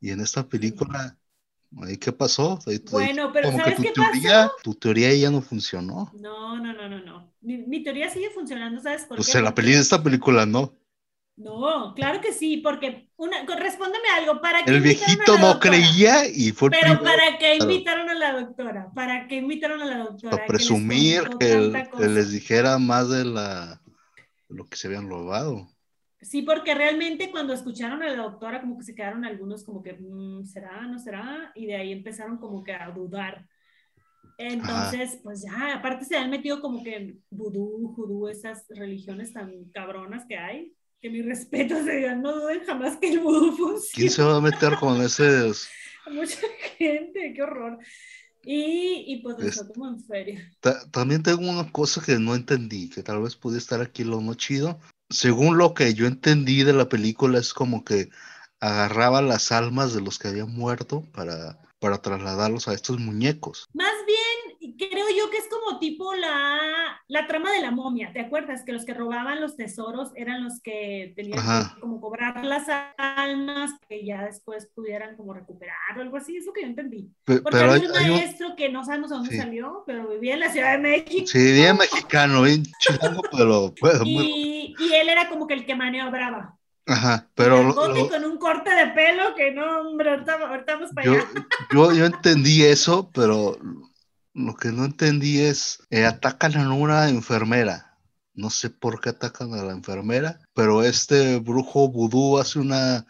Y 0.00 0.10
en 0.12 0.20
esta 0.20 0.48
película, 0.48 1.18
ahí 1.82 1.98
qué 1.98 2.12
pasó? 2.12 2.58
Ahí 2.66 2.80
Bueno, 2.90 3.32
pero 3.32 3.46
como 3.46 3.56
¿sabes 3.56 3.76
que 3.76 3.88
tu 3.88 3.92
qué 3.92 3.92
pasó? 3.96 4.12
teoría, 4.12 4.52
tu 4.62 4.74
teoría 4.74 5.14
ya 5.14 5.30
no 5.30 5.42
funcionó. 5.42 6.12
No, 6.12 6.56
no, 6.58 6.72
no, 6.72 6.88
no, 6.88 6.98
no. 7.04 7.34
Mi, 7.42 7.58
mi 7.58 7.82
teoría 7.82 8.08
sigue 8.08 8.30
funcionando, 8.30 8.80
¿sabes 8.80 9.04
por 9.06 9.16
Pues 9.16 9.26
qué? 9.26 9.32
en 9.34 9.44
la 9.44 9.54
peli 9.54 9.72
de 9.72 9.80
esta 9.80 10.02
película 10.02 10.46
no. 10.46 10.72
No, 11.36 11.94
claro 11.94 12.20
que 12.20 12.32
sí, 12.32 12.58
porque 12.58 13.08
una, 13.16 13.44
respóndeme 13.44 14.08
algo, 14.16 14.40
¿para 14.40 14.64
qué 14.64 14.70
El 14.70 14.80
viejito 14.82 15.36
no 15.38 15.58
creía 15.58 16.28
y 16.28 16.52
fue 16.52 16.70
Pero 16.70 16.96
primero 16.96 17.02
¿para 17.02 17.38
qué 17.38 17.56
invitaron 17.56 18.08
a 18.08 18.14
la 18.14 18.32
doctora? 18.40 18.90
¿Para 18.94 19.26
qué 19.26 19.36
invitaron 19.36 19.82
a 19.82 19.84
la 19.84 19.98
doctora? 19.98 20.30
para 20.30 20.42
les 20.42 20.48
presumir 20.48 21.28
que, 21.40 21.48
tanta 21.48 21.90
que 21.90 22.08
les 22.08 22.30
dijera 22.30 22.78
más 22.78 23.10
de 23.10 23.24
la 23.24 23.80
de 24.48 24.56
lo 24.56 24.66
que 24.66 24.76
se 24.76 24.86
habían 24.86 25.08
robado. 25.08 25.66
Sí, 26.20 26.42
porque 26.42 26.72
realmente 26.74 27.30
cuando 27.32 27.52
escucharon 27.52 28.02
a 28.02 28.06
la 28.08 28.22
doctora 28.22 28.60
como 28.60 28.78
que 28.78 28.84
se 28.84 28.94
quedaron 28.94 29.24
algunos 29.24 29.64
como 29.64 29.82
que, 29.82 29.94
"Mm, 29.94 30.46
¿será? 30.46 30.82
¿No 30.82 31.00
será? 31.00 31.50
Y 31.56 31.66
de 31.66 31.76
ahí 31.76 31.92
empezaron 31.92 32.38
como 32.38 32.62
que 32.62 32.72
a 32.72 32.90
dudar. 32.90 33.44
Entonces, 34.38 35.18
pues 35.22 35.42
ya, 35.42 35.74
aparte 35.74 36.04
se 36.04 36.16
han 36.16 36.30
metido 36.30 36.60
como 36.60 36.82
que 36.82 36.96
en 36.96 37.24
vudú, 37.30 37.92
judú, 37.94 38.28
esas 38.28 38.66
religiones 38.68 39.32
tan 39.32 39.64
cabronas 39.72 40.24
que 40.26 40.36
hay, 40.38 40.72
que 41.04 41.10
mi 41.10 41.20
respeto 41.20 41.84
se 41.84 41.96
digan, 41.96 42.22
no 42.22 42.32
duden 42.34 42.64
jamás 42.64 42.96
que 42.96 43.10
el 43.10 43.18
vudú 43.20 43.52
funciona. 43.58 43.92
¿Quién 43.92 44.10
se 44.10 44.22
va 44.22 44.36
a 44.38 44.40
meter 44.40 44.74
con 44.80 45.02
ese? 45.02 45.52
Mucha 46.10 46.38
gente, 46.78 47.34
qué 47.36 47.42
horror. 47.42 47.76
Y, 48.42 49.04
y 49.06 49.22
pues 49.22 49.38
Es- 49.40 49.56
eso 49.56 49.68
como 49.68 49.86
en 49.88 50.02
feria. 50.02 50.50
Ta- 50.60 50.90
También 50.90 51.22
tengo 51.22 51.42
una 51.42 51.70
cosa 51.70 52.00
que 52.02 52.18
no 52.18 52.34
entendí, 52.34 52.88
que 52.88 53.02
tal 53.02 53.20
vez 53.20 53.36
pudiera 53.36 53.58
estar 53.58 53.82
aquí 53.82 54.02
lo 54.02 54.22
no 54.22 54.32
chido. 54.32 54.80
Según 55.10 55.58
lo 55.58 55.74
que 55.74 55.92
yo 55.92 56.06
entendí 56.06 56.62
de 56.62 56.72
la 56.72 56.88
película, 56.88 57.38
es 57.38 57.52
como 57.52 57.84
que 57.84 58.08
agarraba 58.60 59.20
las 59.20 59.52
almas 59.52 59.92
de 59.92 60.00
los 60.00 60.18
que 60.18 60.28
habían 60.28 60.54
muerto 60.54 61.04
para, 61.12 61.58
para 61.80 61.98
trasladarlos 62.00 62.66
a 62.66 62.72
estos 62.72 62.98
muñecos. 62.98 63.66
Más 63.74 63.92
bien, 64.06 64.13
creo 64.76 65.06
yo 65.16 65.30
que 65.30 65.38
es 65.38 65.48
como 65.48 65.78
tipo 65.78 66.14
la, 66.14 66.58
la 67.08 67.26
trama 67.26 67.52
de 67.52 67.60
la 67.62 67.70
momia, 67.70 68.12
¿te 68.12 68.20
acuerdas? 68.20 68.62
Que 68.64 68.72
los 68.72 68.84
que 68.84 68.94
robaban 68.94 69.40
los 69.40 69.56
tesoros 69.56 70.10
eran 70.16 70.44
los 70.44 70.60
que 70.60 71.12
tenían 71.16 71.38
Ajá. 71.38 71.72
que 71.74 71.80
como 71.80 72.00
cobrar 72.00 72.44
las 72.44 72.66
almas 72.96 73.72
que 73.88 74.04
ya 74.04 74.22
después 74.24 74.66
pudieran 74.74 75.16
como 75.16 75.34
recuperar 75.34 75.76
o 75.98 76.00
algo 76.02 76.16
así, 76.16 76.36
eso 76.36 76.52
que 76.52 76.62
yo 76.62 76.66
entendí. 76.68 77.10
Porque 77.24 77.42
pero 77.50 77.72
hay, 77.72 77.78
había 77.80 77.90
un 77.90 77.96
hay 77.96 78.10
un... 78.10 78.16
maestro 78.16 78.56
que 78.56 78.68
no 78.68 78.84
sabemos 78.84 79.12
a 79.12 79.16
dónde 79.16 79.30
Sí. 79.30 79.36
salió, 79.38 79.82
pero 79.86 80.08
vivía 80.08 80.34
en 80.34 80.40
la 80.40 80.50
Ciudad 80.50 80.72
de 80.72 80.78
México. 80.78 81.26
Sí, 81.26 81.52
bien 81.52 81.76
mexicano, 81.76 82.42
bien 82.42 82.62
chilango, 82.78 83.22
pero... 83.36 83.74
pero 83.80 84.00
muy- 84.04 84.24
Y, 84.26 84.74
y 84.78 84.94
él 84.94 85.08
era 85.08 85.28
como 85.28 85.46
que 85.46 85.54
el 85.54 85.66
que 85.66 85.74
maniobraba. 85.74 86.58
Ajá, 86.86 87.30
pero 87.34 87.62
lo- 87.62 87.88
lo- 87.88 88.08
con 88.10 88.24
un 88.26 88.36
corte 88.36 88.68
de 88.70 88.88
pelo 88.88 89.34
que 89.34 89.52
no, 89.52 89.80
hombre, 89.80 90.10
ahorita, 90.10 90.34
ahorita 90.34 90.74
vamos 90.74 90.90
para 90.92 91.06
yo, 91.06 91.12
allá. 91.14 91.46
yo, 91.72 91.92
yo 91.92 92.04
entendí 92.04 92.62
eso, 92.62 93.10
pero 93.14 93.56
lo 94.34 94.56
que 94.56 94.72
no 94.72 94.84
entendí 94.84 95.40
es, 95.40 95.78
eh, 95.90 96.04
atacan 96.04 96.56
a 96.56 96.72
una 96.74 97.08
enfermera. 97.08 97.98
No 98.34 98.50
sé 98.50 98.68
por 98.68 99.00
qué 99.00 99.10
atacan 99.10 99.54
a 99.54 99.62
la 99.62 99.72
enfermera, 99.72 100.40
pero 100.54 100.82
este 100.82 101.38
brujo 101.38 101.88
vudú 101.88 102.38
hace 102.38 102.58
una 102.58 103.06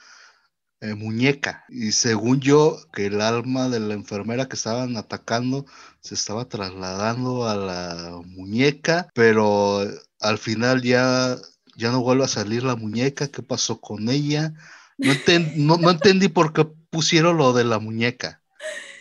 eh, 0.80 0.94
muñeca. 0.94 1.64
Y 1.70 1.92
según 1.92 2.40
yo, 2.40 2.76
que 2.92 3.06
el 3.06 3.22
alma 3.22 3.70
de 3.70 3.80
la 3.80 3.94
enfermera 3.94 4.48
que 4.48 4.56
estaban 4.56 4.96
atacando 4.98 5.64
se 6.00 6.14
estaba 6.14 6.46
trasladando 6.48 7.48
a 7.48 7.56
la 7.56 8.20
muñeca, 8.26 9.08
pero 9.14 9.82
eh, 9.82 9.98
al 10.20 10.36
final 10.38 10.82
ya, 10.82 11.36
ya 11.76 11.90
no 11.90 12.02
vuelve 12.02 12.24
a 12.24 12.28
salir 12.28 12.64
la 12.64 12.76
muñeca. 12.76 13.28
¿Qué 13.28 13.42
pasó 13.42 13.80
con 13.80 14.10
ella? 14.10 14.52
No, 14.98 15.14
no, 15.56 15.76
no 15.78 15.90
entendí 15.90 16.28
por 16.28 16.52
qué 16.52 16.66
pusieron 16.90 17.38
lo 17.38 17.54
de 17.54 17.64
la 17.64 17.78
muñeca. 17.78 18.43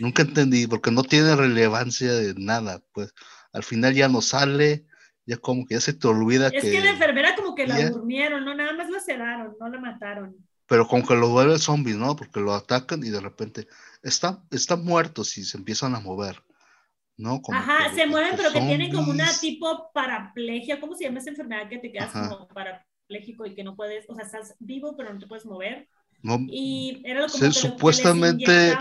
Nunca 0.04 0.22
entendí, 0.24 0.68
porque 0.68 0.92
no 0.92 1.04
tiene 1.04 1.36
relevancia 1.36 2.12
de 2.14 2.34
nada, 2.36 2.82
pues. 2.94 3.14
Al 3.54 3.64
final 3.64 3.94
ya 3.94 4.08
no 4.10 4.22
sale, 4.22 4.86
ya 5.26 5.38
como 5.38 5.66
que 5.66 5.76
ya 5.76 5.82
se 5.82 5.94
te 5.94 6.08
olvida 6.08 6.48
Es 6.48 6.64
que, 6.64 6.72
que 6.72 6.80
la 6.82 6.90
enfermera 6.92 7.36
como 7.36 7.56
que 7.56 7.66
la 7.68 7.80
Ya. 7.80 7.90
durmieron, 7.90 8.44
no 8.44 8.54
nada 8.54 8.74
más 8.74 8.90
la 8.90 9.00
sedaron, 9.00 9.56
no 9.60 9.70
la 9.70 9.80
mataron. 9.80 10.36
pero 10.68 10.88
como 10.88 11.06
que 11.06 11.16
lo 11.16 11.30
vuelve 11.30 11.58
zombies, 11.60 11.98
¿no? 11.98 12.16
Porque 12.16 12.40
lo 12.40 12.54
atacan 12.54 13.04
y 13.04 13.10
de 13.10 13.20
repente 13.20 13.68
está, 14.02 14.44
están 14.52 14.84
muertos 14.84 15.38
y 15.38 15.44
se 15.44 15.58
empiezan 15.58 15.96
a 15.96 16.00
mover, 16.00 16.44
¿no? 17.18 17.42
Como 17.42 17.60
Ajá, 17.60 17.90
que 17.90 17.96
se 17.96 18.08
mueven, 18.08 18.34
pero 18.36 18.52
que 18.52 18.62
tienen 18.62 18.92
como 18.92 19.12
una 19.12 19.30
tipo 19.40 19.92
paraplegia, 19.94 20.80
¿cómo 20.80 20.96
se 20.96 21.06
llama 21.06 21.20
esa 21.20 21.30
enfermedad 21.30 21.70
que 21.70 21.78
te 21.78 21.92
quedas 21.92 22.10
Ajá. 22.10 22.30
como 22.30 22.48
parapléjico 22.48 23.46
y 23.46 23.56
que 23.56 23.64
no 23.64 23.76
puedes, 23.76 24.10
o 24.10 24.16
sea, 24.16 24.26
estás 24.26 24.56
vivo 24.60 24.96
pero 24.98 25.14
no 25.14 25.20
te 25.20 25.28
puedes 25.28 25.46
mover? 25.46 25.88
No, 26.24 26.40
Y 26.48 27.02
era 27.06 27.28
como 27.28 27.32
que 27.34 27.40
que 27.40 27.52
supuestamente-. 27.52 28.78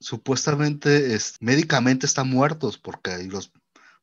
Supuestamente 0.00 1.14
es, 1.14 1.36
médicamente 1.40 2.06
están 2.06 2.28
muertos, 2.30 2.78
porque 2.78 3.18
los 3.24 3.52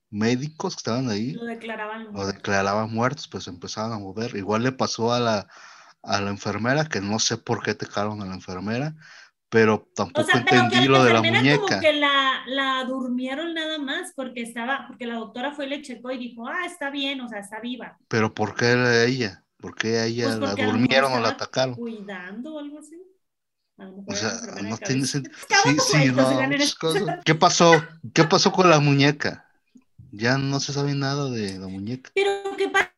médicos 0.10 0.76
que 0.76 0.80
estaban 0.80 1.10
ahí 1.10 1.34
lo 1.34 1.46
declaraban. 1.46 2.14
lo 2.14 2.26
declaraban 2.28 2.92
muertos, 2.94 3.28
pues 3.28 3.48
empezaban 3.48 3.92
a 3.94 4.00
mover. 4.00 4.36
Igual 4.36 4.64
le 4.64 4.72
pasó 4.72 5.14
a 5.14 5.20
la, 5.20 5.48
a 6.04 6.22
la 6.22 6.30
enfermera, 6.32 6.86
que 6.86 7.02
no 7.02 7.20
sé 7.20 7.38
por 7.38 7.64
qué 7.64 7.72
atacaron 7.72 8.22
a 8.22 8.26
la 8.26 8.36
enfermera, 8.36 8.96
pero 9.50 9.90
O 10.16 10.24
tampoco 10.24 10.24
sea, 10.24 10.44
pero 10.44 10.46
que 10.46 10.56
entendí 10.58 10.88
lo 10.88 11.04
de 11.04 11.12
la 11.12 11.20
enfermera 11.20 11.44
como 11.50 11.70
muñeca. 11.70 11.80
que 11.80 11.94
la, 11.94 12.44
la 12.48 12.84
durmieron 12.86 13.54
nada 13.54 13.78
más 13.80 14.14
porque 14.16 14.42
estaba, 14.42 14.86
porque 14.88 15.06
la 15.08 15.16
doctora 15.16 15.54
fue 15.54 15.66
y 15.66 15.70
le 15.70 15.82
checó 15.82 16.12
y 16.12 16.18
dijo, 16.18 16.48
ah, 16.48 16.66
está 16.66 16.90
bien, 16.90 17.22
o 17.22 17.30
sea, 17.30 17.40
está 17.40 17.60
viva. 17.60 18.00
Pero 18.08 18.34
¿por 18.34 18.56
qué 18.56 18.66
era 18.68 19.04
ella? 19.06 19.44
¿Por 19.58 19.76
qué 19.76 19.98
a 20.00 20.06
ella 20.06 20.26
Pues 20.26 20.40
la 20.40 20.56
durmieron 20.56 21.14
o 21.14 21.20
la 21.20 21.30
atacaron? 21.30 21.76
Cuidando 21.76 22.56
o 22.56 22.60
algo 22.60 22.80
así. 22.80 22.96
O 23.78 24.13
sea, 24.16 24.40
no 24.63 24.78
tiene 24.78 25.06
sentido. 25.06 25.36
Sí, 25.63 25.78
sí, 25.80 26.12
no. 26.12 26.28
pues, 26.50 26.78
¿Qué 27.26 27.36
pasó? 27.36 27.72
¿Qué 28.13 28.24
pasó 28.24 28.52
con 28.52 28.70
la 28.70 28.80
muñeca? 28.80 29.46
Ya 30.12 30.38
no 30.38 30.60
se 30.60 30.74
sabe 30.74 30.96
nada 30.96 31.30
de 31.30 31.60
la 31.60 31.68
muñeca. 31.68 32.12
Pero 32.16 32.32
¿qué 32.58 32.70
pasó 32.70 32.90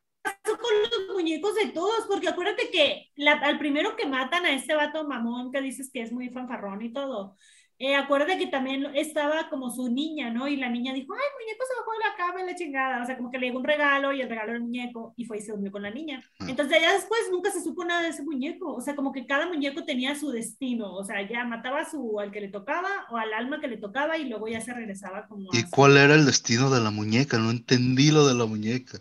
con 0.44 0.56
los 0.82 1.14
muñecos 1.16 1.54
de 1.56 1.68
todos? 1.72 2.06
Porque 2.08 2.28
acuérdate 2.28 2.70
que 2.70 3.10
la- 3.16 3.32
al 3.32 3.58
primero 3.58 3.96
que 3.96 4.06
matan 4.06 4.46
a 4.46 4.54
este 4.54 4.74
vato 4.74 5.06
mamón 5.06 5.50
que 5.52 5.60
dices 5.60 5.90
que 5.92 6.02
es 6.02 6.12
muy 6.12 6.30
fanfarrón 6.30 6.82
y 6.82 6.92
todo, 6.92 7.36
eh, 7.80 7.96
acuérdate 7.96 8.38
que 8.38 8.46
también 8.48 8.86
estaba 8.94 9.48
como 9.50 9.70
su 9.70 9.88
niña, 9.90 10.30
¿no? 10.30 10.46
Y 10.48 10.56
la 10.56 10.68
niña 10.70 10.92
dijo, 10.94 11.14
ay, 11.14 11.20
el 11.20 11.44
muñeco 11.44 11.64
se 11.66 11.76
bajó 11.80 11.92
de 11.92 11.98
la 11.98 12.16
cama 12.16 12.42
y 12.42 12.46
la 12.46 12.54
chingada. 12.56 13.02
O 13.02 13.06
sea, 13.06 13.16
como 13.16 13.30
que 13.32 13.38
le 13.38 13.46
llegó 13.48 13.58
un 13.58 13.64
regalo 13.64 14.12
y 14.12 14.20
el 14.20 14.28
regalo 14.28 14.50
era 14.50 14.58
el 14.58 14.64
muñeco 14.64 15.14
y 15.16 15.24
fue 15.24 15.38
y 15.38 15.40
se 15.40 15.52
durmió 15.52 15.72
con 15.72 15.82
la 15.82 15.90
niña. 15.90 16.22
Ah. 16.40 16.46
Entonces 16.48 16.80
ya 16.80 16.92
después 16.92 17.20
nunca 17.32 17.50
se 17.50 17.62
supo 17.62 17.84
nada 17.84 18.02
de 18.02 18.10
ese 18.10 18.22
muñeco. 18.22 18.74
O 18.74 18.80
sea, 18.82 18.94
como 18.96 19.12
que 19.12 19.26
cada 19.26 19.46
muñeco 19.48 19.84
tenía 19.84 20.14
su 20.14 20.30
destino. 20.30 20.94
O 20.94 21.04
sea, 21.04 21.26
ya 21.28 21.44
mataba 21.44 21.80
a 21.80 21.90
su, 21.90 22.20
al 22.20 22.30
que 22.30 22.40
le 22.42 22.48
tocaba 22.48 22.88
o 23.10 23.16
al 23.16 23.32
alma 23.34 23.60
que 23.60 23.68
le 23.68 23.78
tocaba 23.78 24.18
y 24.18 24.28
luego 24.28 24.48
ya 24.48 24.60
se 24.60 24.74
regresaba 24.74 25.26
como 25.28 25.54
a 25.54 25.56
¿Y 25.58 25.62
su- 25.64 25.70
cuál 25.70 25.96
era 25.96 26.14
el 26.16 26.26
destino 26.26 26.70
de 26.70 26.80
la 26.80 26.90
muñeca? 26.90 27.38
No 27.38 27.50
entendí 27.50 28.10
lo 28.10 28.26
de 28.26 28.34
la 28.34 28.46
muñeca. 28.46 28.98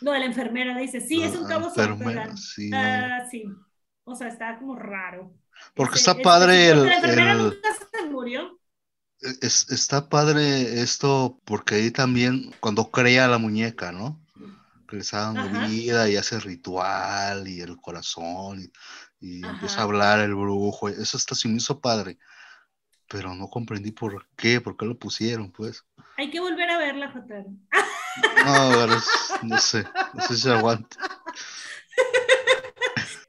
No, 0.00 0.12
de 0.12 0.20
la 0.20 0.26
enfermera 0.26 0.76
dice, 0.78 1.00
sí, 1.00 1.22
es 1.22 1.34
un 1.34 1.42
La 1.42 1.48
cabo 1.48 1.66
enfermera, 1.68 2.36
sí, 2.36 2.70
no. 2.70 2.76
Ah, 2.78 3.26
sí. 3.30 3.44
O 4.04 4.14
sea, 4.14 4.28
está 4.28 4.58
como 4.58 4.76
raro. 4.76 5.34
Porque 5.74 5.98
está 5.98 6.16
padre 6.20 6.70
el- 6.70 6.88
el- 6.88 7.38
nunca 7.38 7.68
se 7.92 8.06
murió. 8.06 8.58
Es- 9.40 9.70
está 9.70 10.08
padre 10.08 10.80
esto 10.80 11.40
porque 11.44 11.76
ahí 11.76 11.90
también 11.90 12.54
cuando 12.60 12.90
crea 12.90 13.26
la 13.28 13.38
muñeca, 13.38 13.90
¿no? 13.92 14.20
Que 14.88 14.96
le 14.96 15.02
está 15.02 15.20
dando 15.22 15.42
Ajá. 15.42 15.66
vida 15.66 16.08
y 16.08 16.16
hace 16.16 16.38
ritual 16.40 17.46
y 17.48 17.60
el 17.60 17.76
corazón 17.80 18.60
y, 18.62 18.72
y 19.20 19.44
empieza 19.44 19.80
a 19.80 19.84
hablar 19.84 20.20
el 20.20 20.34
brujo. 20.34 20.88
Eso 20.88 21.16
está 21.16 21.34
sí 21.34 21.48
me 21.48 21.56
hizo 21.56 21.80
padre. 21.80 22.18
Pero 23.08 23.34
no 23.34 23.48
comprendí 23.48 23.90
por 23.90 24.26
qué, 24.36 24.60
por 24.60 24.76
qué 24.76 24.86
lo 24.86 24.98
pusieron, 24.98 25.50
pues. 25.50 25.82
Hay 26.16 26.30
que 26.30 26.40
volver 26.40 26.70
a 26.70 26.78
verla, 26.78 27.10
Jotaro. 27.10 27.46
No, 28.44 28.86
no 29.42 29.58
sé, 29.58 29.84
no 30.14 30.22
sé 30.26 30.36
si 30.36 30.48
aguanta. 30.48 30.96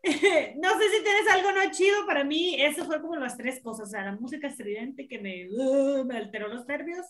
no 0.62 0.70
sé 0.78 0.90
si 0.90 1.04
tienes 1.04 1.28
algo 1.32 1.52
no 1.52 1.72
chido, 1.72 2.06
para 2.06 2.24
mí 2.24 2.56
eso 2.62 2.86
fue 2.86 3.02
como 3.02 3.16
las 3.16 3.38
tres 3.38 3.62
cosas, 3.62 3.88
o 3.88 3.92
sea, 3.92 4.04
la 4.04 4.16
música 4.16 4.48
estridente 4.48 5.08
que 5.08 5.20
me, 5.20 5.50
uh, 5.50 6.06
me 6.06 6.18
alteró 6.18 6.48
los 6.48 6.66
nervios. 6.68 7.06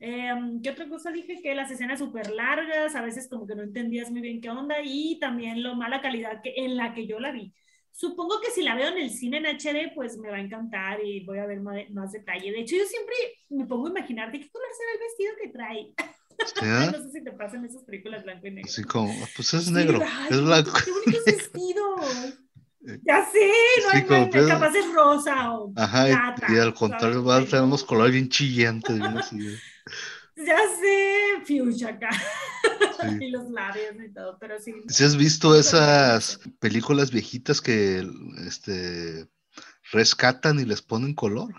Eh, 0.00 0.30
¿Qué 0.62 0.70
otra 0.70 0.88
cosa 0.88 1.10
dije? 1.10 1.40
Que 1.42 1.54
las 1.54 1.70
escenas 1.70 1.98
súper 1.98 2.30
largas, 2.30 2.94
a 2.94 3.02
veces 3.02 3.28
como 3.28 3.46
que 3.46 3.56
no 3.56 3.62
entendías 3.62 4.10
muy 4.10 4.20
bien 4.20 4.40
qué 4.40 4.50
onda 4.50 4.76
y 4.82 5.18
también 5.18 5.62
lo 5.62 5.74
mala 5.74 6.00
calidad 6.00 6.40
que, 6.42 6.54
en 6.56 6.76
la 6.76 6.94
que 6.94 7.06
yo 7.06 7.18
la 7.18 7.32
vi. 7.32 7.52
Supongo 7.90 8.40
que 8.40 8.50
si 8.52 8.62
la 8.62 8.76
veo 8.76 8.88
en 8.90 8.98
el 8.98 9.10
cine 9.10 9.38
en 9.38 9.46
HD, 9.46 9.92
pues 9.94 10.16
me 10.18 10.30
va 10.30 10.36
a 10.36 10.40
encantar 10.40 11.04
y 11.04 11.24
voy 11.24 11.38
a 11.38 11.46
ver 11.46 11.60
más, 11.60 11.90
más 11.90 12.12
detalle. 12.12 12.52
De 12.52 12.60
hecho, 12.60 12.76
yo 12.76 12.84
siempre 12.84 13.14
me 13.48 13.66
pongo 13.66 13.88
a 13.88 13.90
imaginar 13.90 14.30
de 14.30 14.38
qué 14.38 14.48
color 14.50 14.68
será 14.72 14.92
el 14.92 14.98
vestido 15.00 15.32
que 15.42 15.48
trae. 15.48 15.94
no 16.38 16.92
sé 16.92 17.10
si 17.12 17.24
te 17.24 17.32
pasan 17.32 17.64
esas 17.64 17.82
películas 17.82 18.22
blanco 18.24 18.46
y 18.46 18.50
negro. 18.50 18.68
Así 18.70 18.84
como, 18.84 19.14
pues 19.36 19.54
es 19.54 19.70
negro, 19.70 20.00
es 20.30 20.40
blanco. 20.40 20.72
Qué 20.84 20.90
bonitos 20.90 21.24
vestidos. 21.26 22.38
Ya 23.02 23.28
sé, 23.30 23.50
no 23.82 23.90
hay 23.90 24.04
como, 24.04 24.30
pero... 24.30 24.48
capaz 24.48 24.74
es 24.74 24.92
rosa 24.94 25.52
o 25.52 25.72
Ajá, 25.76 26.06
plata, 26.06 26.46
y, 26.48 26.54
y, 26.54 26.58
al 26.58 26.72
contrario 26.72 27.22
van 27.22 27.42
a 27.42 27.46
tener 27.46 27.64
unos 27.64 27.84
colores 27.84 28.12
bien 28.12 28.28
chillantes. 28.28 28.98
Bien 28.98 29.18
así. 29.18 29.36
Ya 30.36 30.58
sé, 30.80 31.44
fuchsia 31.44 31.88
acá. 31.88 32.10
Sí. 32.12 33.18
y 33.20 33.30
los 33.30 33.50
labios 33.50 33.94
y 34.02 34.12
todo, 34.12 34.38
pero 34.38 34.58
sí. 34.60 34.72
¿Si 34.88 35.04
has 35.04 35.16
visto 35.16 35.58
esas 35.58 36.40
películas 36.60 37.10
viejitas 37.10 37.60
que 37.60 38.08
este 38.46 39.28
rescatan 39.92 40.60
y 40.60 40.64
les 40.64 40.80
ponen 40.80 41.14
color? 41.14 41.52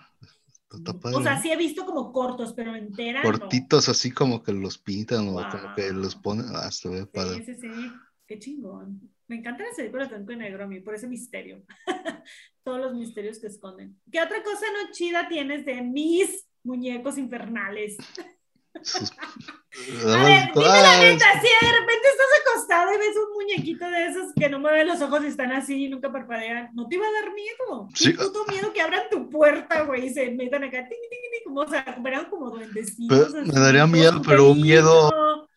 O 0.71 1.21
sea, 1.23 1.41
sí 1.41 1.51
he 1.51 1.57
visto 1.57 1.85
como 1.85 2.11
cortos, 2.11 2.53
pero 2.53 2.75
enteras. 2.75 3.23
Cortitos, 3.23 3.87
no. 3.87 3.91
así 3.91 4.11
como 4.11 4.43
que 4.43 4.51
los 4.51 4.77
pintan 4.77 5.25
wow. 5.25 5.39
o 5.39 5.49
como 5.49 5.75
que 5.75 5.91
los 5.91 6.15
ponen. 6.15 6.45
Ah, 6.53 6.69
se 6.71 6.89
ve 6.89 7.05
padre. 7.07 7.43
Sí, 7.43 7.55
sí, 7.55 7.61
sí. 7.61 7.91
Qué 8.27 8.37
chingón. 8.37 9.01
Me 9.27 9.37
encantan 9.37 9.65
las 9.65 9.75
películas 9.75 10.09
blanco 10.09 10.31
y 10.31 10.35
negro 10.35 10.63
a 10.63 10.67
mí, 10.67 10.79
por 10.79 10.93
ese 10.93 11.07
misterio. 11.07 11.63
Todos 12.63 12.79
los 12.79 12.93
misterios 12.93 13.39
que 13.39 13.47
esconden. 13.47 13.99
¿Qué 14.11 14.21
otra 14.21 14.43
cosa 14.43 14.65
no 14.73 14.91
chida 14.91 15.27
tienes 15.27 15.65
de 15.65 15.81
mis 15.81 16.47
muñecos 16.63 17.17
infernales? 17.17 17.97
A 19.79 20.23
ver, 20.23 20.51
dime 20.53 20.65
la 20.65 20.99
neta, 20.99 21.25
si 21.41 21.47
de 21.47 21.71
repente 21.71 22.07
estás 22.11 22.41
acostado 22.41 22.93
y 22.93 22.97
ves 22.97 23.15
un 23.15 23.33
muñequito 23.33 23.89
de 23.89 24.07
esos 24.07 24.33
que 24.35 24.49
no 24.49 24.59
mueven 24.59 24.87
los 24.87 25.01
ojos 25.01 25.23
y 25.23 25.27
están 25.27 25.51
así 25.51 25.85
y 25.85 25.89
nunca 25.89 26.11
parpadean, 26.11 26.69
¿no 26.73 26.87
te 26.87 26.95
iba 26.95 27.05
a 27.05 27.11
dar 27.11 27.33
miedo? 27.33 27.87
Sí. 27.93 28.11
Qué 28.11 28.23
puto 28.23 28.45
miedo 28.47 28.73
que 28.73 28.81
abran 28.81 29.03
tu 29.09 29.29
puerta, 29.29 29.83
güey, 29.83 30.07
y 30.07 30.09
se 30.09 30.31
metan 30.31 30.63
acá, 30.63 30.79
ting, 30.89 30.97
ting, 31.09 31.19
ting, 31.21 31.43
como, 31.45 31.61
o 31.61 31.67
sea, 31.67 31.85
eran 32.05 32.29
como 32.29 32.49
duendecitos. 32.49 33.33
Me 33.33 33.59
daría 33.59 33.87
miedo, 33.87 34.21
pero 34.25 34.51
un 34.51 34.61
miedo... 34.61 35.47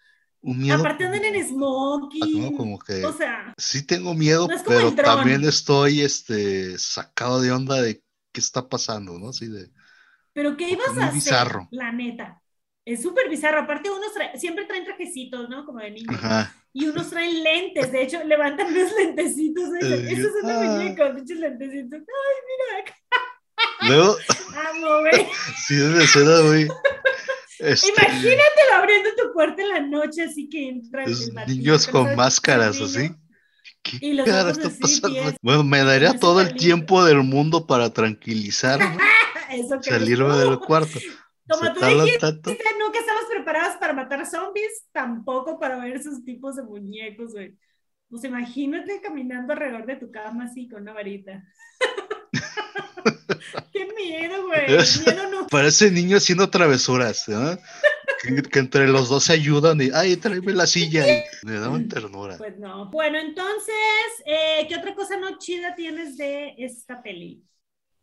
Un 0.44 0.59
miedo 0.59 0.81
Aparte 0.81 1.05
andan 1.05 1.25
en 1.25 1.48
smoking. 1.48 2.42
No, 2.42 2.57
como 2.57 2.77
que 2.77 3.05
o 3.05 3.12
sea, 3.12 3.55
sí 3.57 3.87
tengo 3.87 4.12
miedo, 4.12 4.48
no 4.48 4.57
pero 4.66 4.92
también 4.92 5.44
estoy 5.44 6.01
este, 6.01 6.77
sacado 6.79 7.40
de 7.40 7.53
onda 7.53 7.81
de 7.81 8.03
qué 8.33 8.40
está 8.40 8.68
pasando, 8.68 9.20
¿no? 9.20 9.29
Así 9.29 9.46
de... 9.46 9.70
Pero 10.33 10.57
¿qué 10.57 10.70
ibas 10.70 10.88
a 10.98 11.07
hacer? 11.07 11.14
Bizarro. 11.14 11.68
La 11.70 11.92
neta. 11.92 12.41
Es 12.85 13.03
súper 13.03 13.29
bizarro. 13.29 13.61
Aparte, 13.61 13.90
unos 13.90 14.12
trae, 14.12 14.37
siempre 14.38 14.64
traen 14.64 14.85
trajecitos, 14.85 15.49
¿no? 15.49 15.64
Como 15.64 15.79
de 15.79 15.92
niños. 15.92 16.21
Y 16.73 16.87
unos 16.87 17.11
traen 17.11 17.42
lentes. 17.42 17.92
De 17.92 18.03
hecho, 18.03 18.23
levantan 18.25 18.75
los 18.75 18.92
lentecitos. 18.92 19.68
¿eh? 19.81 20.07
Esos 20.11 20.33
son 20.33 20.47
de 20.47 20.53
ah. 20.53 20.71
muñecos, 20.71 21.11
pinches 21.14 21.38
lentecitos. 21.38 22.01
Ay, 22.01 22.37
mira 22.49 22.83
acá. 22.83 22.97
Luego. 23.88 24.16
Amo, 24.71 25.01
güey. 25.01 25.27
sí, 25.66 25.77
debe 25.77 26.07
ser, 26.07 26.45
güey. 26.45 26.68
Este... 27.61 27.88
Imagínatelo 27.88 28.75
abriendo 28.75 29.11
tu 29.16 29.33
puerta 29.33 29.62
en 29.62 29.68
la 29.68 29.81
noche, 29.81 30.25
así 30.25 30.49
que 30.49 30.68
entran. 30.68 31.07
Niños 31.47 31.87
con 31.87 32.16
máscaras, 32.16 32.81
así. 32.81 33.14
¿Qué 33.83 33.99
y 34.01 34.12
los 34.14 34.27
cara 34.27 34.51
está 34.51 34.71
pasando? 34.81 35.37
Bueno, 35.40 35.64
me 35.64 35.85
daría 35.85 36.18
todo 36.18 36.40
el 36.40 36.55
tiempo 36.55 37.05
del 37.05 37.23
mundo 37.23 37.66
para 37.66 37.92
tranquilizarme. 37.92 38.99
salirme 39.83 40.37
del 40.37 40.59
cuarto. 40.59 40.99
Como 41.48 41.72
tú 41.72 41.81
dijiste, 41.81 42.33
nunca 42.78 42.98
estamos 42.98 43.24
preparados 43.28 43.76
para 43.76 43.92
matar 43.92 44.24
zombies, 44.26 44.85
tampoco 44.92 45.59
para 45.59 45.78
ver 45.78 45.96
esos 45.96 46.24
tipos 46.24 46.57
de 46.57 46.62
muñecos, 46.62 47.33
güey. 47.33 47.57
Pues 48.09 48.24
imagínate 48.24 49.00
caminando 49.00 49.52
alrededor 49.52 49.87
de 49.87 49.96
tu 49.96 50.11
cama 50.11 50.44
así 50.44 50.68
con 50.68 50.83
una 50.83 50.92
varita. 50.92 51.42
Qué 53.72 53.88
miedo, 53.96 54.46
güey. 54.46 54.66
Miedo 55.07 55.31
no. 55.31 55.46
Parece 55.48 55.90
niño 55.90 56.18
haciendo 56.18 56.48
travesuras, 56.50 57.28
¿no? 57.28 57.59
que, 58.22 58.42
que, 58.42 58.59
entre 58.59 58.87
los 58.87 59.09
dos 59.09 59.24
se 59.24 59.33
ayudan 59.33 59.81
y, 59.81 59.90
ay, 59.94 60.16
tráeme 60.16 60.52
la 60.52 60.66
silla. 60.66 61.07
Y 61.07 61.24
me 61.46 61.59
daban 61.59 61.88
ternura. 61.88 62.37
Pues 62.37 62.59
no. 62.59 62.90
Bueno, 62.90 63.18
entonces, 63.18 63.74
eh, 64.26 64.66
¿qué 64.68 64.76
otra 64.76 64.94
cosa 64.94 65.16
no 65.16 65.38
chida 65.38 65.74
tienes 65.74 66.16
de 66.16 66.55
esta 66.59 67.02
peli? 67.02 67.42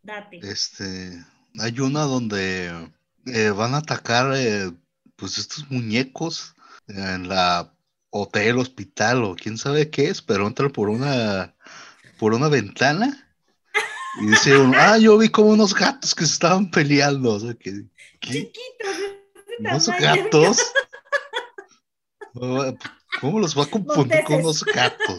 Date. 0.02 0.40
Este, 0.42 1.24
hay 1.58 1.80
una 1.80 2.02
donde 2.02 2.90
eh, 3.26 3.50
van 3.50 3.74
a 3.74 3.78
atacar 3.78 4.32
eh, 4.36 4.70
pues 5.16 5.38
estos 5.38 5.70
muñecos 5.70 6.54
en 6.88 7.28
la 7.28 7.72
hotel, 8.10 8.58
hospital 8.58 9.24
o 9.24 9.36
quién 9.36 9.58
sabe 9.58 9.90
qué 9.90 10.08
es, 10.08 10.22
pero 10.22 10.46
entran 10.46 10.70
por 10.70 10.88
una 10.88 11.54
por 12.18 12.34
una 12.34 12.48
ventana 12.48 13.30
y 14.18 14.26
dice 14.26 14.56
uno, 14.56 14.76
ah, 14.76 14.98
yo 14.98 15.16
vi 15.18 15.28
como 15.28 15.50
unos 15.50 15.74
gatos 15.74 16.14
que 16.14 16.26
se 16.26 16.32
estaban 16.32 16.70
peleando. 16.70 17.34
O 17.34 17.40
sea, 17.40 17.54
que, 17.54 17.84
Chiquitos, 18.20 18.96
unos 19.58 19.86
gatos. 19.86 20.72
¿Cómo 23.20 23.40
los 23.40 23.58
va 23.58 23.64
a 23.64 23.70
confundir 23.70 24.22
con 24.24 24.40
unos 24.40 24.64
gatos? 24.64 25.18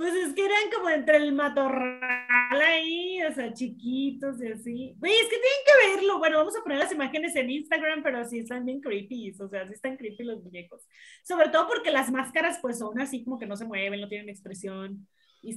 Pues 0.00 0.14
es 0.14 0.32
que 0.32 0.46
eran 0.46 0.70
como 0.74 0.88
entre 0.88 1.18
el 1.18 1.34
matorral 1.34 2.58
ahí, 2.58 3.22
o 3.22 3.34
sea, 3.34 3.52
chiquitos 3.52 4.40
y 4.40 4.46
así. 4.46 4.94
Güey, 4.96 5.12
es 5.12 5.24
que 5.24 5.36
tienen 5.36 5.60
que 5.66 5.94
verlo. 5.94 6.18
Bueno, 6.18 6.38
vamos 6.38 6.56
a 6.56 6.62
poner 6.62 6.78
las 6.78 6.90
imágenes 6.90 7.36
en 7.36 7.50
Instagram, 7.50 8.02
pero 8.02 8.26
sí 8.26 8.38
están 8.38 8.64
bien 8.64 8.80
creepy, 8.80 9.34
o 9.38 9.46
sea, 9.50 9.68
sí 9.68 9.74
están 9.74 9.98
creepy 9.98 10.24
los 10.24 10.42
muñecos. 10.42 10.88
Sobre 11.22 11.50
todo 11.50 11.68
porque 11.68 11.90
las 11.90 12.10
máscaras, 12.10 12.60
pues 12.62 12.78
son 12.78 12.98
así 12.98 13.22
como 13.22 13.38
que 13.38 13.44
no 13.44 13.58
se 13.58 13.66
mueven, 13.66 14.00
no 14.00 14.08
tienen 14.08 14.30
expresión. 14.30 15.06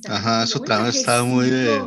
Ajá, 0.10 0.44
eso 0.44 0.60
también 0.60 0.90
está 0.90 1.24
muy 1.24 1.50
de... 1.50 1.82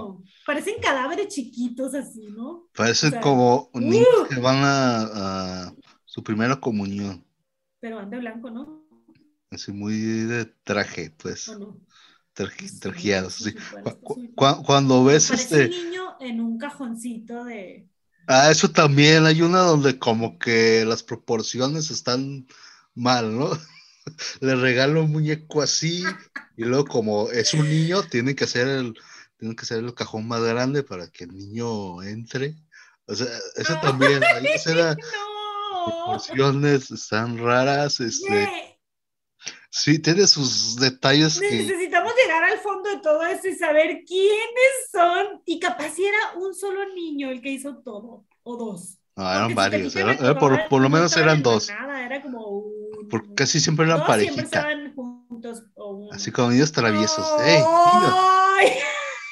Parecen 0.47 0.81
cadáveres 0.81 1.29
chiquitos 1.29 1.95
así, 1.95 2.27
¿no? 2.35 2.71
Parecen 2.75 3.09
o 3.09 3.12
sea, 3.12 3.21
como 3.21 3.69
niños 3.75 4.09
uh, 4.23 4.35
que 4.35 4.40
van 4.40 4.61
a, 4.64 5.03
a, 5.66 5.75
su 6.07 6.25
primera 6.25 6.57
comunión. 6.57 7.23
Pero 7.81 7.97
van 7.97 8.09
de 8.09 8.19
blanco, 8.19 8.49
¿no? 8.49 8.83
Así 9.51 9.73
muy 9.73 9.99
de 9.99 10.47
traje, 10.64 11.11
pues. 11.19 11.51
¿O 11.51 11.77
Sí, 13.31 13.55
Cu 14.03 14.35
cuando 14.64 15.05
ves 15.05 15.29
Parece 15.29 15.64
este. 15.64 15.79
un 15.79 15.85
niño 15.85 16.16
en 16.20 16.40
un 16.40 16.59
cajoncito 16.59 17.44
de. 17.44 17.88
Ah, 18.27 18.51
eso 18.51 18.70
también. 18.70 19.25
Hay 19.25 19.40
una 19.40 19.61
donde 19.61 19.99
como 19.99 20.38
que 20.38 20.85
las 20.85 21.03
proporciones 21.03 21.90
están 21.90 22.46
mal, 22.94 23.37
¿no? 23.37 23.51
Le 24.40 24.55
regalo 24.55 25.05
un 25.05 25.12
muñeco 25.12 25.62
así 25.62 26.05
y 26.57 26.64
luego 26.64 26.85
como 26.85 27.31
es 27.31 27.55
un 27.55 27.68
niño, 27.68 28.03
tiene 28.03 28.35
que 28.35 28.44
hacer 28.44 28.68
el, 28.68 28.94
tiene 29.38 29.57
que 29.57 29.62
hacer 29.62 29.79
el 29.79 29.94
cajón 29.94 30.29
más 30.29 30.42
grande 30.42 30.83
para 30.83 31.09
que 31.09 31.25
el 31.25 31.37
niño 31.37 32.03
entre. 32.03 32.55
O 33.07 33.14
sea, 33.14 33.29
eso 33.57 33.79
también. 33.81 34.22
Ahí 34.22 34.46
era, 34.66 34.94
no. 34.94 35.85
proporciones 35.87 36.90
están 36.90 37.38
raras. 37.38 38.01
Este. 38.01 38.29
Yeah. 38.29 38.77
Sí, 39.70 39.99
tiene 39.99 40.27
sus 40.27 40.77
detalles. 40.77 41.38
Que... 41.38 41.51
Necesitamos 41.51 42.06
llegar 42.16 42.44
al 42.44 42.59
fondo 42.59 42.90
de 42.90 42.98
todo 42.98 43.24
eso 43.24 43.48
y 43.48 43.55
saber 43.55 44.05
quiénes 44.07 44.90
son. 44.90 45.42
Y 45.44 45.59
capaz 45.59 45.90
si 45.90 46.07
era 46.07 46.18
un 46.37 46.55
solo 46.55 46.87
niño 46.94 47.31
el 47.31 47.40
que 47.40 47.50
hizo 47.50 47.76
todo, 47.79 48.24
o 48.42 48.57
dos. 48.57 48.98
No, 49.16 49.33
eran 49.33 49.55
varios. 49.55 49.92
Si 49.92 49.98
eran, 49.98 50.18
era, 50.18 50.38
por, 50.38 50.68
por, 50.68 50.83
lo 50.83 50.90
menos 50.90 51.16
eran 51.16 51.42
dos. 51.42 51.68
Nada, 51.68 52.05
era 52.05 52.22
como 52.22 52.48
un... 52.48 53.09
Porque 53.09 53.35
casi 53.35 53.61
siempre 53.61 53.87
eran 53.87 54.00
no, 54.00 54.07
parejita. 54.07 54.35
Siempre 54.35 54.59
estaban 54.59 54.94
juntos. 54.94 55.62
O 55.74 55.92
un... 55.92 56.14
Así 56.14 56.31
como 56.31 56.50
niños 56.50 56.72
traviesos. 56.72 57.26
¡Ey! 57.40 57.57
Niños! 57.57 58.14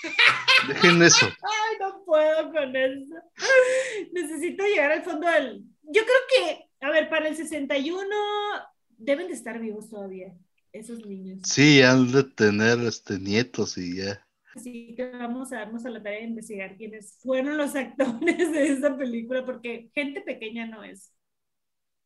Dejen 0.69 1.03
eso. 1.03 1.27
Ay, 1.27 1.77
no 1.81 2.03
puedo 2.05 2.51
con 2.51 2.75
eso. 2.75 3.15
Necesito 4.13 4.65
llegar 4.65 4.93
al 4.93 5.03
fondo 5.03 5.29
del. 5.29 5.65
Yo 5.83 6.03
creo 6.03 6.21
que, 6.31 6.71
a 6.81 6.91
ver, 6.91 7.11
para 7.11 7.29
el 7.29 7.37
61 7.37 8.07
deben 8.97 9.29
de 9.29 9.35
estar 9.35 9.59
vivos 9.59 9.91
todavía, 9.91 10.35
esos 10.75 11.07
niños. 11.07 11.41
Sí, 11.45 11.81
han 11.83 12.11
de 12.11 12.25
tener 12.25 12.81
este, 12.81 13.19
nietos 13.19 13.79
y 13.79 13.99
ya. 13.99 14.21
Así 14.55 14.95
que 14.97 15.11
vamos 15.11 15.53
a 15.53 15.61
darnos 15.61 15.85
a 15.87 15.91
la 15.91 16.03
tarea 16.03 16.21
de 16.21 16.27
investigar 16.27 16.77
quiénes 16.77 17.19
fueron 17.23 17.57
los 17.57 17.75
actores 17.77 18.53
de 18.53 18.69
esta 18.69 18.97
película, 18.97 19.45
porque 19.45 19.91
gente 19.95 20.21
pequeña 20.21 20.67
no 20.67 20.83
es. 20.85 21.13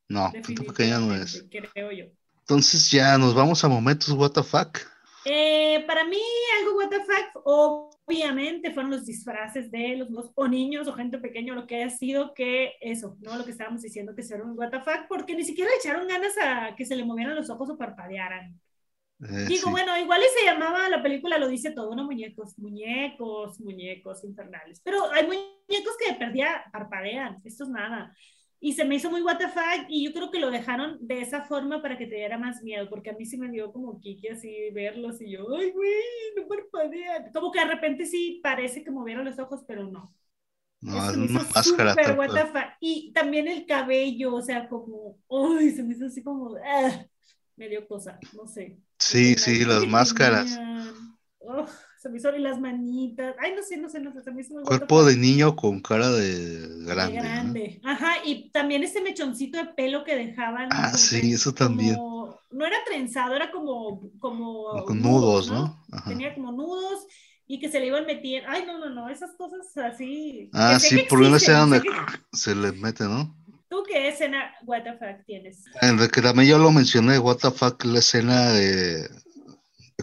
No, 0.08 0.30
gente 0.30 0.62
pequeña 0.62 0.98
no 0.98 1.14
es. 1.14 1.44
Creo 1.50 1.92
yo. 1.92 2.06
Entonces 2.40 2.90
ya 2.90 3.18
nos 3.18 3.34
vamos 3.34 3.62
a 3.64 3.68
momentos 3.68 4.08
WTF. 4.08 4.54
Eh, 5.24 5.84
para 5.86 6.04
mí, 6.04 6.20
algo 6.58 6.80
WTF, 6.80 7.40
obviamente, 7.44 8.72
fueron 8.72 8.90
los 8.90 9.04
disfraces 9.04 9.70
de 9.70 9.96
los, 9.96 10.08
los 10.10 10.30
o 10.34 10.48
niños 10.48 10.88
o 10.88 10.94
gente 10.94 11.18
pequeña, 11.18 11.54
lo 11.54 11.66
que 11.66 11.76
haya 11.76 11.90
sido, 11.90 12.32
que 12.32 12.72
eso, 12.80 13.18
¿no? 13.20 13.36
Lo 13.36 13.44
que 13.44 13.50
estábamos 13.50 13.82
diciendo 13.82 14.14
que 14.14 14.22
fueron 14.22 14.50
un 14.50 14.56
WTF, 14.56 15.06
porque 15.08 15.34
ni 15.34 15.44
siquiera 15.44 15.70
le 15.70 15.76
echaron 15.76 16.08
ganas 16.08 16.32
a 16.40 16.74
que 16.76 16.86
se 16.86 16.96
le 16.96 17.04
movieran 17.04 17.34
los 17.34 17.50
ojos 17.50 17.68
o 17.68 17.76
parpadearan. 17.76 18.58
Eh, 19.20 19.46
Digo, 19.48 19.70
bueno, 19.70 19.98
igual 19.98 20.20
y 20.20 20.38
se 20.38 20.46
llamaba 20.46 20.88
la 20.88 21.02
película, 21.02 21.38
lo 21.38 21.48
dice 21.48 21.72
todo, 21.72 21.94
¿no? 21.96 22.04
Muñecos, 22.04 22.58
muñecos, 22.58 23.60
muñecos 23.60 24.22
infernales. 24.24 24.80
Pero 24.84 25.10
hay 25.12 25.26
muñecos 25.26 25.96
que 25.98 26.12
de 26.12 26.18
perdida 26.18 26.64
parpadean, 26.72 27.40
esto 27.44 27.64
es 27.64 27.70
nada. 27.70 28.14
Y 28.60 28.72
se 28.72 28.84
me 28.84 28.96
hizo 28.96 29.10
muy 29.10 29.22
what 29.22 29.38
the 29.38 29.48
fuck, 29.48 29.86
y 29.88 30.04
yo 30.04 30.12
creo 30.12 30.30
que 30.30 30.40
lo 30.40 30.50
dejaron 30.50 30.98
de 31.00 31.20
esa 31.20 31.42
forma 31.42 31.80
para 31.80 31.96
que 31.96 32.06
te 32.06 32.16
diera 32.16 32.38
más 32.38 32.62
miedo, 32.62 32.88
porque 32.88 33.10
a 33.10 33.12
mí 33.12 33.24
sí 33.24 33.36
me 33.38 33.50
dio 33.50 33.72
como 33.72 34.00
kiki 34.00 34.28
así 34.28 34.70
verlos 34.72 35.20
y 35.20 35.30
yo, 35.30 35.46
ay, 35.56 35.70
güey, 35.70 35.92
no 36.36 36.46
parpadean. 36.48 37.32
Como 37.32 37.52
que 37.52 37.60
de 37.60 37.66
repente 37.66 38.06
sí 38.06 38.40
parece 38.42 38.82
que 38.82 38.90
movieron 38.90 39.24
los 39.24 39.38
ojos, 39.38 39.64
pero 39.66 39.86
no. 39.86 40.12
No, 40.80 40.98
es 40.98 41.16
una 41.16 41.26
máscara. 42.06 42.76
Y 42.80 43.12
también 43.12 43.48
el 43.48 43.66
cabello, 43.66 44.34
o 44.34 44.42
sea, 44.42 44.68
como, 44.68 45.18
uy, 45.28 45.70
se 45.70 45.82
me 45.82 45.94
hizo 45.94 46.06
así 46.06 46.22
como, 46.22 46.56
ah, 46.64 47.04
me 47.56 47.68
dio 47.68 47.86
cosa, 47.86 48.18
no 48.32 48.46
sé. 48.46 48.78
Sí, 49.08 49.36
sí, 49.36 49.64
las 49.64 49.86
máscaras. 49.86 50.60
se 51.98 52.08
me 52.10 52.18
hizo 52.18 52.36
y 52.36 52.40
las 52.40 52.60
manitas. 52.60 53.34
Ay, 53.40 53.54
no 53.56 53.62
sé, 53.62 53.78
no 53.78 53.88
sé, 53.88 54.00
no 54.00 54.12
sé. 54.12 54.22
Se 54.22 54.30
me 54.30 54.42
hizo 54.42 54.52
muy 54.52 54.64
Cuerpo 54.64 55.02
de 55.02 55.16
niño 55.16 55.56
con 55.56 55.80
cara 55.80 56.10
de 56.10 56.84
grande. 56.84 57.14
De 57.14 57.18
grande. 57.22 57.80
Ajá, 57.84 58.16
y 58.22 58.50
también 58.50 58.82
ese 58.82 59.00
mechoncito 59.00 59.56
de 59.56 59.72
pelo 59.72 60.04
que 60.04 60.14
dejaban. 60.14 60.68
Ah, 60.70 60.92
sí, 60.92 61.32
eso 61.32 61.54
también. 61.54 61.96
no 61.96 62.66
era 62.66 62.76
trenzado, 62.84 63.34
era 63.34 63.50
como. 63.50 64.10
como 64.18 64.84
con 64.84 65.00
nudos, 65.00 65.50
¿no? 65.50 65.82
Tenía 66.06 66.34
como 66.34 66.52
nudos 66.52 67.06
y 67.46 67.58
que 67.60 67.70
se 67.70 67.80
le 67.80 67.86
iban 67.86 68.04
metiendo. 68.04 68.50
Ay, 68.50 68.64
no, 68.66 68.78
no, 68.78 68.90
no, 68.90 69.08
esas 69.08 69.34
cosas 69.36 69.74
así. 69.78 70.50
Ah, 70.52 70.78
sí, 70.78 71.06
por 71.08 71.22
escena 71.22 71.60
donde 71.60 71.82
se 72.30 72.54
le 72.54 72.72
mete, 72.72 73.04
¿no? 73.04 73.37
¿Tú 73.68 73.82
qué 73.86 74.08
escena 74.08 74.54
WTF 74.62 75.24
tienes? 75.26 75.64
En 75.82 75.98
que 76.08 76.22
también 76.22 76.48
yo 76.48 76.58
lo 76.58 76.70
mencioné, 76.70 77.18
WTF, 77.18 77.84
la 77.84 77.98
escena 77.98 78.50
de, 78.50 79.08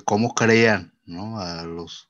cómo 0.05 0.35
crean, 0.35 0.93
¿no? 1.05 1.39
A 1.39 1.63
los 1.63 2.07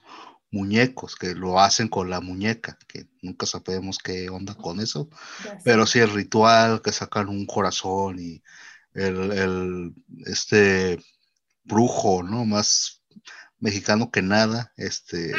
muñecos 0.52 1.16
que 1.16 1.34
lo 1.34 1.60
hacen 1.60 1.88
con 1.88 2.10
la 2.10 2.22
muñeca, 2.22 2.78
que 2.88 3.08
nunca 3.22 3.46
sabemos 3.46 3.98
qué 4.00 4.30
onda 4.30 4.56
con 4.56 4.80
eso, 4.80 5.10
pero 5.64 5.86
sí 5.86 6.00
el 6.00 6.12
ritual 6.12 6.82
que 6.82 6.92
sacan 6.92 7.30
un 7.30 7.46
corazón 7.46 8.20
y 8.20 8.42
el, 8.94 9.32
el 9.32 9.94
este 10.26 11.00
brujo, 11.64 12.24
¿no? 12.24 12.46
Más 12.46 13.02
mexicano 13.60 14.12
que 14.12 14.22
nada, 14.22 14.74
este 14.78 15.34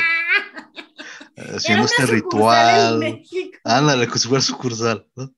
haciendo 1.37 1.87
este 1.87 2.07
ritual. 2.07 3.23
Ándale, 3.65 4.09
con 4.09 4.19
su 4.19 4.41
sucursal, 4.41 5.07
¿no? 5.15 5.35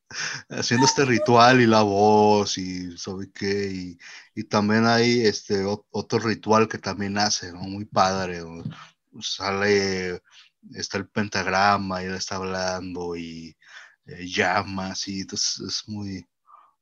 Haciendo 0.49 0.87
este 0.87 1.05
ritual 1.05 1.61
y 1.61 1.67
la 1.67 1.83
voz 1.83 2.59
y 2.59 2.97
sabe 2.97 3.31
qué, 3.33 3.97
y, 4.35 4.45
también 4.45 4.87
hay 4.87 5.27
este 5.27 5.65
otro 5.91 6.19
ritual 6.21 6.69
que 6.69 6.79
también 6.79 7.19
hace, 7.19 7.53
¿no? 7.53 7.61
Muy 7.61 7.85
padre, 7.85 8.43
sale, 9.21 10.23
está 10.75 10.99
el 10.99 11.09
pentagrama 11.09 12.03
y 12.03 12.07
él 12.07 12.15
está 12.15 12.37
hablando 12.37 13.17
y 13.17 13.57
eh, 14.07 14.27
llamas 14.27 15.09
y 15.09 15.23
entonces 15.23 15.61
es 15.61 15.89
muy, 15.89 16.25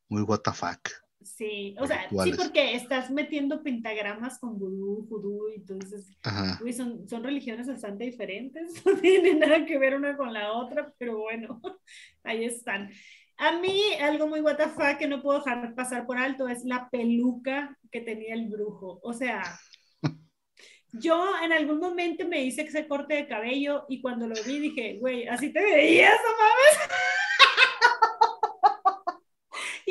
muy 0.08 0.22
what 0.22 0.40
the 0.40 0.52
fuck. 0.52 1.05
Sí, 1.36 1.76
o 1.78 1.86
sea, 1.86 2.08
sí, 2.08 2.32
porque 2.34 2.76
estás 2.76 3.10
metiendo 3.10 3.62
pentagramas 3.62 4.38
con 4.38 4.58
vudú, 4.58 5.06
vudú, 5.06 5.48
entonces 5.54 6.08
son, 6.74 7.06
son 7.06 7.22
religiones 7.22 7.66
bastante 7.66 8.04
diferentes, 8.04 8.72
no 8.86 8.96
tienen 8.96 9.40
nada 9.40 9.66
que 9.66 9.76
ver 9.76 9.96
una 9.96 10.16
con 10.16 10.32
la 10.32 10.52
otra, 10.52 10.94
pero 10.96 11.18
bueno, 11.18 11.60
ahí 12.24 12.46
están. 12.46 12.90
A 13.36 13.52
mí, 13.58 13.82
algo 14.00 14.28
muy 14.28 14.40
WTF 14.40 14.96
que 14.98 15.08
no 15.08 15.20
puedo 15.20 15.40
dejar 15.40 15.74
pasar 15.74 16.06
por 16.06 16.16
alto 16.16 16.48
es 16.48 16.64
la 16.64 16.88
peluca 16.88 17.76
que 17.92 18.00
tenía 18.00 18.32
el 18.32 18.48
brujo. 18.48 18.98
O 19.02 19.12
sea, 19.12 19.42
yo 20.94 21.22
en 21.44 21.52
algún 21.52 21.80
momento 21.80 22.26
me 22.26 22.42
hice 22.44 22.62
ese 22.62 22.88
corte 22.88 23.12
de 23.12 23.28
cabello 23.28 23.84
y 23.90 24.00
cuando 24.00 24.26
lo 24.26 24.36
vi 24.46 24.58
dije, 24.58 24.96
güey, 25.00 25.28
así 25.28 25.52
te 25.52 25.62
veías, 25.62 26.14
¿no 26.14 26.30
mames? 26.30 27.25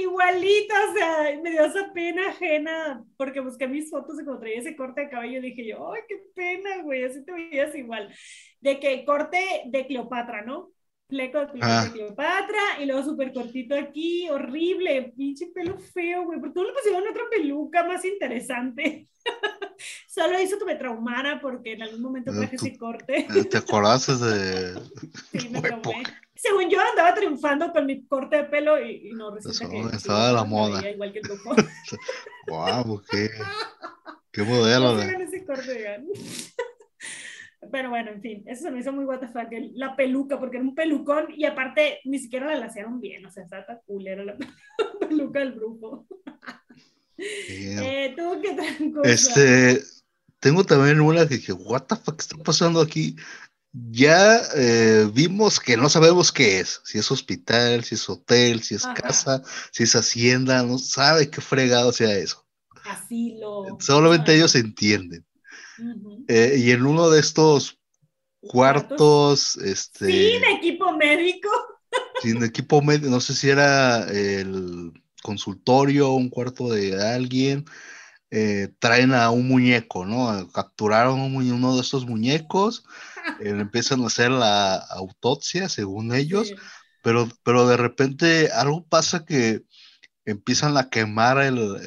Igualita, 0.05 0.73
o 0.89 0.93
sea, 0.93 1.39
me 1.41 1.51
dio 1.51 1.65
esa 1.65 1.91
pena 1.93 2.29
ajena, 2.29 3.03
porque 3.17 3.39
busqué 3.39 3.67
mis 3.67 3.89
fotos 3.89 4.19
y 4.19 4.23
cuando 4.23 4.39
traía 4.39 4.59
ese 4.59 4.75
corte 4.75 5.01
de 5.01 5.09
cabello 5.09 5.41
dije 5.41 5.67
yo, 5.67 5.93
ay, 5.93 6.01
qué 6.07 6.15
pena, 6.33 6.81
güey, 6.83 7.03
así 7.03 7.23
te 7.23 7.31
veías 7.31 7.75
igual. 7.75 8.13
De 8.61 8.79
que 8.79 9.05
corte 9.05 9.63
de 9.65 9.85
Cleopatra, 9.85 10.43
¿no? 10.43 10.71
Fleco 11.07 11.39
de, 11.39 11.59
ah. 11.61 11.87
Cleopatra 11.91 12.81
y 12.81 12.85
luego 12.85 13.03
súper 13.03 13.31
cortito 13.31 13.75
aquí, 13.75 14.27
horrible, 14.29 15.13
pinche 15.15 15.47
pelo 15.53 15.77
feo, 15.77 16.23
güey, 16.23 16.39
porque 16.39 16.55
tú 16.55 16.63
le 16.63 16.73
pusieron 16.73 17.07
otra 17.07 17.23
peluca 17.29 17.83
más 17.83 18.03
interesante. 18.05 19.07
Solo 20.07 20.41
hizo 20.41 20.57
que 20.57 20.65
me 20.65 20.75
traumara 20.75 21.39
porque 21.41 21.73
en 21.73 21.83
algún 21.83 22.01
momento 22.01 22.31
traje 22.31 22.55
ese 22.55 22.77
corte. 22.77 23.27
¿Te 23.49 23.57
acordaste 23.57 24.15
de.? 24.15 24.81
Sí, 25.39 25.49
me 25.49 25.61
traumé 25.61 26.03
según 26.45 26.69
yo 26.69 26.79
andaba 26.79 27.13
triunfando 27.15 27.71
con 27.71 27.85
mi 27.85 28.05
corte 28.05 28.37
de 28.37 28.43
pelo 28.45 28.79
y, 28.79 29.11
no 29.13 29.31
resulta 29.31 29.69
que 29.69 29.95
estaba 29.95 30.27
de 30.27 30.33
la 30.33 30.43
moda. 30.43 30.89
Igual 30.89 31.13
que 31.13 31.19
el 31.19 31.29
wow, 32.47 33.01
qué, 33.11 33.29
qué 34.31 34.43
modelo. 34.43 34.93
No 34.93 35.01
ese 35.01 35.45
corte, 35.45 36.03
Pero 37.71 37.89
bueno, 37.89 38.11
en 38.11 38.21
fin, 38.21 38.43
eso 38.45 38.63
se 38.63 38.71
me 38.71 38.79
hizo 38.79 38.91
muy 38.91 39.05
what 39.05 39.21
la 39.73 39.95
peluca, 39.95 40.39
porque 40.39 40.57
era 40.57 40.65
un 40.65 40.75
pelucón 40.75 41.27
y 41.35 41.45
aparte 41.45 41.99
ni 42.05 42.19
siquiera 42.19 42.45
la 42.45 42.57
lasearon 42.57 43.01
bien, 43.01 43.25
o 43.25 43.31
sea, 43.31 43.43
estaba 43.43 43.65
tan 43.65 43.79
culera 43.87 44.23
la 44.23 44.37
peluca 44.99 45.39
del 45.39 45.53
brujo. 45.53 46.05
Eh, 47.17 48.13
¿Tú 48.15 48.39
qué 48.41 48.53
tal 48.53 48.93
cosa? 48.93 49.09
Este, 49.09 49.81
tengo 50.39 50.63
también 50.63 51.01
una 51.01 51.27
que 51.27 51.37
dije, 51.37 51.53
what 51.53 51.83
the 51.87 51.95
fuck 51.95 52.19
está 52.19 52.37
pasando 52.37 52.81
aquí? 52.81 53.15
Ya 53.91 54.41
eh, 54.55 55.09
vimos 55.13 55.59
que 55.59 55.76
no 55.76 55.89
sabemos 55.89 56.32
qué 56.32 56.59
es, 56.59 56.82
si 56.86 56.97
es 56.97 57.11
hospital, 57.11 57.84
si 57.84 57.95
es 57.95 58.09
hotel, 58.09 58.61
si 58.61 58.76
es 58.76 58.86
casa, 58.88 59.41
si 59.71 59.84
es 59.84 59.95
hacienda, 59.95 60.63
no 60.63 60.78
sabe 60.78 61.30
qué 61.30 61.41
fregado 61.41 61.91
sea 61.91 62.15
eso. 62.15 62.45
Asilo. 62.86 63.78
Solamente 63.80 64.34
ellos 64.34 64.55
entienden. 64.55 65.26
Eh, 66.28 66.55
y 66.57 66.71
en 66.71 66.86
uno 66.86 67.09
de 67.09 67.19
estos 67.19 67.80
cuartos, 68.39 69.57
este... 69.57 70.05
Sin 70.05 70.43
equipo 70.45 70.93
médico. 70.93 71.49
Sin 72.21 72.43
equipo 72.43 72.82
médico, 72.82 73.09
no 73.09 73.19
sé 73.19 73.34
si 73.34 73.49
era 73.49 74.09
el 74.09 74.93
consultorio, 75.21 76.11
un 76.13 76.30
cuarto 76.30 76.69
de 76.69 77.01
alguien, 77.01 77.65
eh, 78.38 78.67
traen 78.79 79.13
a 79.13 79.29
un 79.29 79.47
muñeco, 79.47 80.05
¿no? 80.05 80.51
Capturaron 80.51 81.38
uno 81.38 81.75
de 81.75 81.81
estos 81.81 82.05
muñecos 82.05 82.83
eh, 83.39 83.47
empiezan 83.47 84.03
a 84.03 84.07
hacer 84.07 84.29
la 84.29 84.75
autopsia, 84.75 85.69
según 85.69 86.13
ellos, 86.13 86.53
pero, 87.01 87.29
pero 87.43 87.65
de 87.65 87.77
repente 87.77 88.51
algo 88.51 88.86
pasa 88.86 89.23
que 89.23 89.61
empiezan 90.25 90.75
a 90.75 90.89
quemar 90.89 91.38
el, 91.38 91.77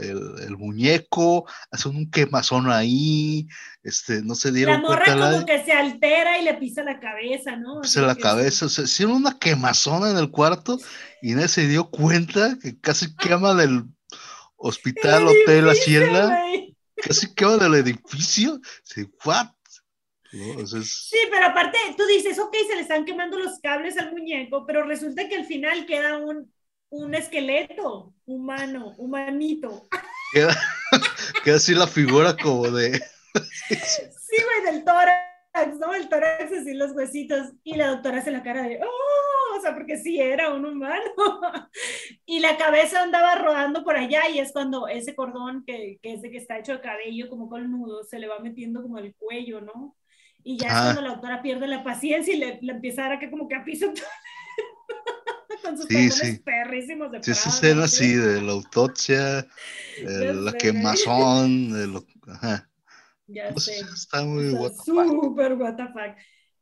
el, 0.40 0.56
muñeco, 0.56 1.44
hacen 1.70 1.96
un 1.96 2.10
quemazón 2.10 2.70
ahí, 2.70 3.46
este, 3.82 4.22
no 4.22 4.34
se 4.34 4.50
dieron 4.50 4.80
la 4.80 4.88
morra 4.88 5.04
como 5.04 5.44
que 5.44 5.62
se 5.64 5.72
altera 5.72 6.38
y 6.38 6.44
le 6.44 6.54
pisa 6.54 6.82
la 6.82 6.98
cabeza, 6.98 7.56
¿no? 7.56 7.82
Pisa 7.82 8.00
la 8.00 8.14
cabeza, 8.14 8.64
o 8.64 8.68
sea, 8.70 8.84
hicieron 8.84 9.16
una 9.16 9.38
quemazón 9.38 10.08
en 10.08 10.16
el 10.16 10.30
cuarto 10.30 10.78
y 11.20 11.34
nadie 11.34 11.48
se 11.48 11.66
dio 11.66 11.90
cuenta 11.90 12.56
que 12.58 12.80
casi 12.80 13.14
quema 13.16 13.52
del 13.54 13.84
hospital, 14.58 15.28
hotel, 15.28 15.70
hacienda, 15.70 16.42
casi 16.96 17.34
quema 17.34 17.56
del 17.56 17.74
edificio, 17.76 18.60
sí, 18.82 19.08
what? 19.24 19.48
Sí, 20.30 21.18
pero 21.30 21.46
aparte 21.46 21.78
tú 21.96 22.04
dices, 22.04 22.38
ok, 22.38 22.54
se 22.68 22.74
le 22.74 22.82
están 22.82 23.06
quemando 23.06 23.38
los 23.38 23.58
cables 23.60 23.96
al 23.96 24.12
muñeco, 24.12 24.66
pero 24.66 24.82
resulta 24.82 25.26
que 25.26 25.36
al 25.36 25.46
final 25.46 25.86
queda 25.86 26.18
un, 26.18 26.52
un 26.90 27.14
esqueleto 27.14 28.14
humano, 28.26 28.94
humanito. 28.98 29.88
Queda, 30.32 30.54
queda 31.44 31.56
así 31.56 31.74
la 31.74 31.86
figura 31.86 32.36
como 32.36 32.70
de... 32.70 32.92
sí, 32.92 34.36
güey, 34.36 34.74
del 34.74 34.84
tórax, 34.84 35.78
¿no? 35.80 35.94
El 35.94 36.08
tórax 36.10 36.52
así 36.52 36.74
los 36.74 36.92
huesitos 36.92 37.52
y 37.64 37.76
la 37.76 37.88
doctora 37.88 38.18
hace 38.18 38.30
la 38.30 38.42
cara 38.42 38.62
de, 38.62 38.80
oh, 38.82 39.37
o 39.58 39.60
sea, 39.60 39.74
porque 39.74 39.98
sí 39.98 40.20
era 40.20 40.52
un 40.52 40.64
humano. 40.64 41.02
y 42.26 42.40
la 42.40 42.56
cabeza 42.56 43.02
andaba 43.02 43.34
rodando 43.34 43.84
por 43.84 43.96
allá 43.96 44.28
y 44.30 44.38
es 44.38 44.52
cuando 44.52 44.88
ese 44.88 45.14
cordón 45.14 45.64
que, 45.66 45.98
que 46.02 46.14
es 46.14 46.22
de 46.22 46.30
que 46.30 46.38
está 46.38 46.58
hecho 46.58 46.72
de 46.72 46.80
cabello 46.80 47.28
como 47.28 47.48
con 47.48 47.70
nudos 47.70 48.08
se 48.08 48.18
le 48.18 48.28
va 48.28 48.38
metiendo 48.38 48.82
como 48.82 48.98
el 48.98 49.14
cuello, 49.14 49.60
¿no? 49.60 49.96
Y 50.42 50.56
ya 50.56 50.68
es 50.68 50.74
ah. 50.74 50.82
cuando 50.84 51.02
la 51.02 51.14
autora 51.14 51.42
pierde 51.42 51.66
la 51.66 51.82
paciencia 51.82 52.34
y 52.34 52.38
le, 52.38 52.58
empieza 52.62 53.04
a 53.04 53.08
dar 53.10 53.18
que 53.18 53.30
como 53.30 53.48
que 53.48 53.56
a 53.56 53.64
piso 53.64 53.92
con 55.62 55.76
sus 55.76 55.86
sí, 55.86 56.10
sí. 56.10 56.38
perrísimos 56.38 57.10
de 57.10 57.22
Sí, 57.22 57.32
esa 57.32 57.48
escena 57.50 57.84
así 57.84 58.14
de 58.14 58.40
la 58.40 58.52
autopsia, 58.52 59.46
la 60.04 60.52
quemazón, 60.52 61.72
de 61.72 61.86
lo... 61.86 62.06
Ajá. 62.28 62.68
Ya 63.26 63.50
pues, 63.52 63.66
sé. 63.66 63.80
Está 63.80 64.22
muy 64.22 64.54
Súper 64.84 65.52
what 65.54 65.76
the 65.76 65.86
fuck. 65.88 66.16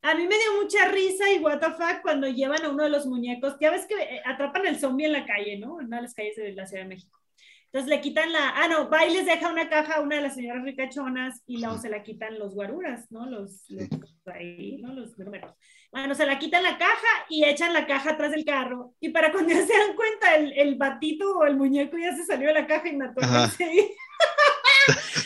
A 0.07 0.15
mí 0.15 0.25
me 0.29 0.39
dio 0.39 0.63
mucha 0.63 0.87
risa 0.87 1.33
y 1.33 1.41
what 1.41 1.59
the 1.59 1.67
fuck 1.73 2.01
cuando 2.01 2.29
llevan 2.29 2.65
a 2.65 2.69
uno 2.69 2.85
de 2.85 2.91
los 2.91 3.07
muñecos. 3.07 3.57
Ya 3.61 3.73
ves 3.73 3.87
que 3.87 3.95
eh, 3.95 4.23
atrapan 4.25 4.65
al 4.65 4.79
zombie 4.79 5.07
en 5.07 5.13
la 5.13 5.27
calle, 5.27 5.59
¿no? 5.59 5.81
En 5.81 5.89
una 5.89 5.97
de 5.97 6.03
las 6.05 6.15
calles 6.15 6.37
de 6.37 6.53
la 6.53 6.65
Ciudad 6.65 6.85
de 6.85 6.91
México. 6.91 7.19
Entonces 7.65 7.91
le 7.91 8.01
quitan 8.01 8.31
la, 8.31 8.51
ah, 8.51 8.69
no, 8.69 8.89
va 8.89 9.05
y 9.05 9.13
les 9.13 9.27
deja 9.27 9.51
una 9.51 9.69
caja 9.69 9.95
a 9.95 10.01
una 10.01 10.15
de 10.17 10.23
las 10.23 10.37
señoras 10.37 10.63
ricachonas 10.63 11.43
y 11.45 11.59
luego 11.59 11.79
se 11.79 11.91
la 11.91 12.05
quitan 12.05 12.39
los 12.39 12.55
guaruras, 12.55 13.11
¿no? 13.11 13.27
Los, 13.27 13.69
los 13.69 13.89
ahí, 14.33 14.79
¿no? 14.81 14.95
Los 14.95 15.19
números. 15.19 15.53
Bueno, 15.91 16.15
se 16.15 16.25
la 16.25 16.39
quitan 16.39 16.63
la 16.63 16.79
caja 16.79 17.27
y 17.29 17.45
echan 17.45 17.73
la 17.73 17.89
caja 17.89 18.13
atrás 18.13 18.31
del 18.31 18.45
carro. 18.45 18.95
Y 19.01 19.09
para 19.09 19.33
cuando 19.33 19.53
ya 19.53 19.67
se 19.67 19.77
dan 19.77 19.97
cuenta, 19.97 20.37
el, 20.37 20.53
el 20.57 20.77
batito 20.77 21.37
o 21.37 21.45
el 21.45 21.57
muñeco 21.57 21.99
ya 21.99 22.15
se 22.15 22.25
salió 22.25 22.47
de 22.47 22.55
la 22.55 22.67
caja 22.69 22.89
y 22.89 22.97
mató 22.97 23.21
a 23.25 23.51
y 23.59 23.67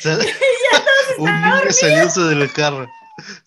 ya 0.03 0.17
todos 0.17 1.19
Un 1.19 1.27
niño 1.27 1.71
salió 1.71 2.29
del 2.29 2.51
carro. 2.51 2.89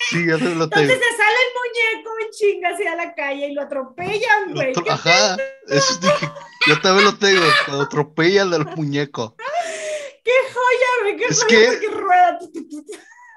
Sí, 0.09 0.25
ya 0.25 0.37
lo 0.37 0.39
tengo. 0.39 0.53
Entonces 0.63 0.99
se 0.99 1.17
sale 1.17 1.37
el 1.45 1.53
muñeco 1.59 2.11
en 2.21 2.31
chinga 2.31 2.69
hacia 2.69 2.95
la 2.95 3.15
calle 3.15 3.47
y 3.47 3.53
lo 3.53 3.61
atropellan, 3.61 4.53
güey. 4.53 4.73
Ajá, 4.89 5.37
eso 5.67 5.99
dije, 6.01 6.31
yo 6.67 6.79
también 6.81 7.05
lo 7.05 7.15
tengo, 7.17 7.41
lo 7.67 7.81
atropellan 7.81 8.53
al 8.53 8.65
muñeco. 8.75 9.35
¡Qué 10.23 10.31
joya, 10.53 10.87
güey! 11.01 11.17
¡Qué 11.17 11.25
es 11.25 11.43
joya 11.43 11.79
que, 11.79 11.87
rueda! 11.89 12.39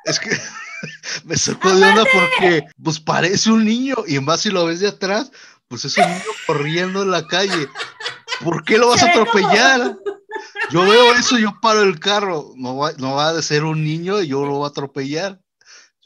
Es 0.04 0.20
que 0.20 0.30
me 1.24 1.36
sacó 1.36 1.74
de 1.74 1.84
onda 1.84 2.04
porque, 2.12 2.64
pues 2.82 3.00
parece 3.00 3.50
un 3.50 3.64
niño, 3.64 3.96
y 4.06 4.20
más 4.20 4.42
si 4.42 4.50
lo 4.50 4.66
ves 4.66 4.80
de 4.80 4.88
atrás, 4.88 5.32
pues 5.68 5.84
es 5.84 5.96
un 5.98 6.04
niño 6.04 6.22
corriendo 6.46 7.02
en 7.02 7.10
la 7.10 7.26
calle. 7.26 7.68
¿Por 8.44 8.64
qué 8.64 8.78
lo 8.78 8.88
vas 8.88 9.02
a 9.02 9.10
atropellar? 9.10 9.96
Yo 10.70 10.82
veo 10.82 11.14
eso, 11.14 11.38
yo 11.38 11.58
paro 11.60 11.82
el 11.82 11.98
carro. 11.98 12.52
No 12.56 12.76
va, 12.76 12.92
no 12.98 13.14
va 13.14 13.30
a 13.30 13.42
ser 13.42 13.64
un 13.64 13.82
niño 13.84 14.20
y 14.20 14.28
yo 14.28 14.44
lo 14.44 14.58
voy 14.58 14.64
a 14.66 14.68
atropellar. 14.68 15.40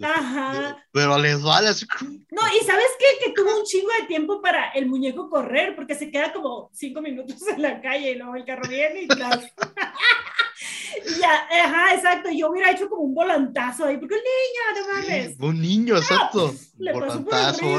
Ajá. 0.02 0.84
Pero 0.92 1.18
les 1.18 1.42
vale 1.42 1.68
así. 1.68 1.86
No, 2.30 2.42
y 2.60 2.64
¿sabes 2.64 2.86
qué? 2.98 3.24
Que 3.24 3.32
tuvo 3.32 3.58
un 3.58 3.64
chingo 3.64 3.90
de 4.00 4.06
tiempo 4.06 4.40
para 4.40 4.70
el 4.70 4.86
muñeco 4.86 5.28
correr, 5.28 5.74
porque 5.76 5.94
se 5.94 6.10
queda 6.10 6.32
como 6.32 6.70
cinco 6.72 7.00
minutos 7.02 7.36
en 7.48 7.62
la 7.62 7.80
calle 7.80 8.12
y 8.12 8.14
luego 8.16 8.36
el 8.36 8.44
carro 8.44 8.68
viene 8.68 9.02
y 9.02 9.08
tras. 9.08 9.40
ya, 11.20 11.48
ajá, 11.64 11.94
exacto. 11.94 12.30
Yo 12.30 12.50
hubiera 12.50 12.70
hecho 12.70 12.88
como 12.88 13.02
un 13.02 13.14
volantazo 13.14 13.84
ahí, 13.84 13.96
porque 13.98 14.14
un 14.14 14.20
niño, 14.20 14.86
no 14.86 14.94
mames. 14.94 15.36
un 15.38 15.60
niño, 15.60 15.96
exacto. 15.96 16.54
Le 16.78 16.92
volantazo. 16.92 17.78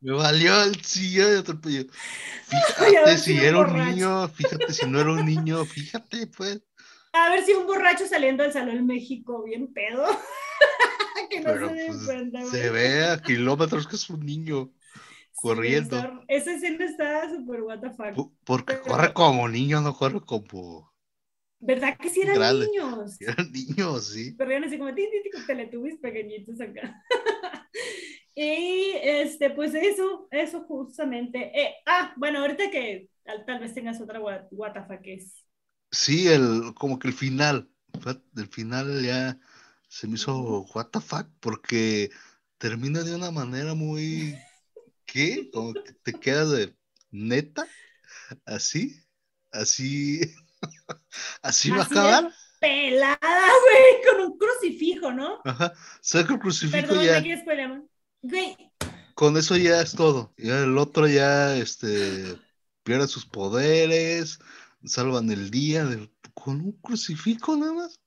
Me 0.00 0.12
valió 0.12 0.62
el 0.62 0.82
sí, 0.84 1.20
atropello. 1.20 1.84
Fíjate 2.48 3.18
si 3.18 3.36
era 3.36 3.58
un 3.58 3.76
niño, 3.76 4.28
fíjate 4.28 4.72
si 4.72 4.86
no 4.86 5.00
era 5.00 5.12
un 5.12 5.26
niño, 5.26 5.64
fíjate, 5.64 6.28
pues. 6.28 6.62
A 7.12 7.30
ver 7.30 7.44
si 7.44 7.52
un 7.52 7.66
borracho 7.66 8.06
saliendo 8.06 8.42
del 8.42 8.52
Salón 8.52 8.86
México, 8.86 9.42
bien 9.42 9.72
pedo. 9.72 10.06
que 11.30 11.40
no 11.40 11.52
Pero, 11.52 11.68
se, 11.68 11.86
pues, 12.30 12.50
se 12.50 12.70
ve 12.70 13.04
a 13.04 13.18
kilómetros 13.22 13.86
que 13.86 13.96
es 13.96 14.10
un 14.10 14.24
niño 14.24 14.72
corriendo. 15.34 16.24
esa 16.28 16.54
escena 16.54 16.84
está 16.84 17.30
súper 17.30 17.62
what 17.62 17.80
the 17.80 17.90
fuck. 17.90 18.32
Porque 18.44 18.80
corre 18.80 19.12
como 19.12 19.48
niño, 19.48 19.80
no 19.80 19.94
corre 19.94 20.20
como. 20.20 20.92
¿Verdad 21.60 21.96
que 21.98 22.08
sí 22.08 22.20
eran 22.20 22.60
niños? 22.60 23.16
Eran 23.20 23.50
niños, 23.50 24.12
sí. 24.12 24.36
Corrían 24.36 24.64
así 24.64 24.78
como 24.78 24.90
con 24.90 25.46
teletubbies 25.46 25.98
pequeñitos 25.98 26.60
acá. 26.60 27.02
y 28.34 28.92
este, 29.02 29.50
pues 29.50 29.74
eso, 29.74 30.28
eso 30.30 30.62
justamente. 30.62 31.50
Eh, 31.60 31.74
ah, 31.86 32.14
bueno, 32.16 32.40
ahorita 32.40 32.70
que 32.70 33.08
tal, 33.44 33.58
vez 33.58 33.74
tengas 33.74 34.00
otra 34.00 34.20
what, 34.20 34.42
what 34.52 34.72
the 34.72 34.82
fuck 34.82 35.04
es. 35.04 35.44
Sí, 35.90 36.28
el, 36.28 36.74
como 36.74 36.98
que 36.98 37.08
el 37.08 37.14
final. 37.14 37.68
El 38.36 38.46
final 38.48 39.02
ya 39.02 39.38
se 39.88 40.06
me 40.06 40.14
hizo 40.14 40.60
what 40.74 40.88
the 40.92 41.00
fuck, 41.00 41.26
porque 41.40 42.10
termina 42.58 43.02
de 43.02 43.16
una 43.16 43.30
manera 43.30 43.74
muy, 43.74 44.38
¿qué? 45.06 45.50
Como 45.52 45.72
que 45.72 45.92
te 46.02 46.12
quedas 46.12 46.50
de 46.50 46.76
neta, 47.10 47.66
así, 48.44 49.02
así, 49.50 50.20
así 51.42 51.70
va 51.70 51.82
a 51.82 51.84
acabar. 51.84 52.32
Pelada, 52.60 53.18
güey, 53.18 54.04
con 54.06 54.32
un 54.32 54.38
crucifijo, 54.38 55.12
¿no? 55.12 55.40
Ajá, 55.44 55.72
saca 56.00 56.34
el 56.34 56.40
crucifijo 56.40 56.88
Perdón, 56.88 57.04
ya. 57.04 57.82
Güey. 58.22 58.56
Con 59.14 59.36
eso 59.36 59.56
ya 59.56 59.80
es 59.80 59.92
todo. 59.92 60.32
Ya 60.36 60.62
el 60.64 60.76
otro 60.76 61.06
ya, 61.06 61.56
este, 61.56 62.36
pierde 62.82 63.08
sus 63.08 63.26
poderes, 63.26 64.38
salvan 64.84 65.30
el 65.30 65.50
día 65.50 65.88
con 66.34 66.60
un 66.60 66.72
crucifijo 66.72 67.56
nada 67.56 67.72
más 67.72 68.00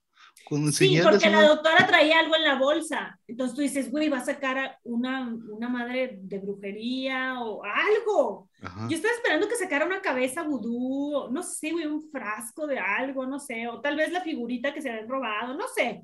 sí, 0.72 1.00
porque 1.02 1.30
la 1.30 1.46
doctora 1.48 1.86
traía 1.86 2.20
algo 2.20 2.36
en 2.36 2.44
la 2.44 2.56
bolsa. 2.56 3.18
Entonces 3.26 3.54
tú 3.54 3.62
dices, 3.62 3.90
güey, 3.90 4.08
va 4.08 4.18
a 4.18 4.24
sacar 4.24 4.78
una, 4.84 5.34
una 5.50 5.68
madre 5.68 6.18
de 6.20 6.38
brujería 6.38 7.40
o 7.40 7.62
algo. 7.64 8.48
Yo 8.88 8.96
estaba 8.96 9.14
esperando 9.14 9.48
que 9.48 9.56
sacara 9.56 9.86
una 9.86 10.00
cabeza 10.00 10.42
vudú, 10.42 11.28
no 11.30 11.42
sé, 11.42 11.72
güey, 11.72 11.86
un 11.86 12.02
frasco 12.10 12.66
de 12.66 12.78
algo, 12.78 13.26
no 13.26 13.38
sé, 13.38 13.66
o 13.68 13.80
tal 13.80 13.96
vez 13.96 14.12
la 14.12 14.20
figurita 14.20 14.72
que 14.72 14.82
se 14.82 14.90
habían 14.90 15.08
robado, 15.08 15.54
no 15.54 15.66
sé. 15.74 16.02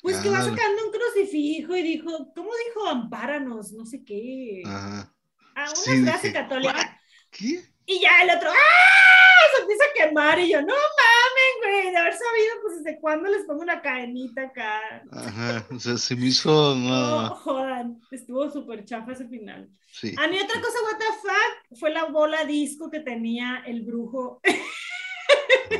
Pues 0.00 0.18
que 0.18 0.30
va 0.30 0.38
sacando 0.38 0.86
un 0.86 0.92
crucifijo 0.92 1.74
y 1.74 1.82
dijo, 1.82 2.32
¿cómo 2.34 2.50
dijo? 2.66 2.86
Ampáranos, 2.86 3.72
no 3.72 3.84
sé 3.84 4.04
qué. 4.04 4.62
Ajá. 4.64 5.12
Ah, 5.56 5.66
una 5.86 6.12
frase 6.12 6.32
católica. 6.32 7.00
¿Qué? 7.30 7.64
Y 7.84 8.00
ya 8.00 8.22
el 8.22 8.36
otro, 8.36 8.50
¡ah! 8.50 9.17
Se 9.54 9.62
empieza 9.62 9.84
a 9.84 10.08
quemar 10.08 10.38
y 10.38 10.50
yo, 10.50 10.60
no 10.60 10.74
mames, 10.74 11.54
güey, 11.62 11.90
de 11.90 11.96
haber 11.96 12.12
sabido, 12.12 12.54
pues 12.62 12.82
desde 12.82 13.00
cuándo 13.00 13.28
les 13.28 13.44
pongo 13.44 13.62
una 13.62 13.80
cadenita 13.80 14.42
acá. 14.42 15.02
Ajá, 15.10 15.66
o 15.70 15.78
sea, 15.78 15.96
se 15.96 16.16
me 16.16 16.26
hizo. 16.26 16.74
No, 16.74 17.22
no 17.22 17.34
jodan, 17.36 18.00
estuvo 18.10 18.50
súper 18.50 18.84
chafa 18.84 19.12
ese 19.12 19.28
final. 19.28 19.68
Sí. 19.90 20.14
A 20.18 20.28
mí 20.28 20.38
otra 20.38 20.60
cosa, 20.60 20.78
what 20.84 20.98
the 20.98 21.04
fuck, 21.22 21.78
fue 21.78 21.90
la 21.90 22.04
bola 22.04 22.44
disco 22.44 22.90
que 22.90 23.00
tenía 23.00 23.62
el 23.66 23.82
brujo. 23.82 24.40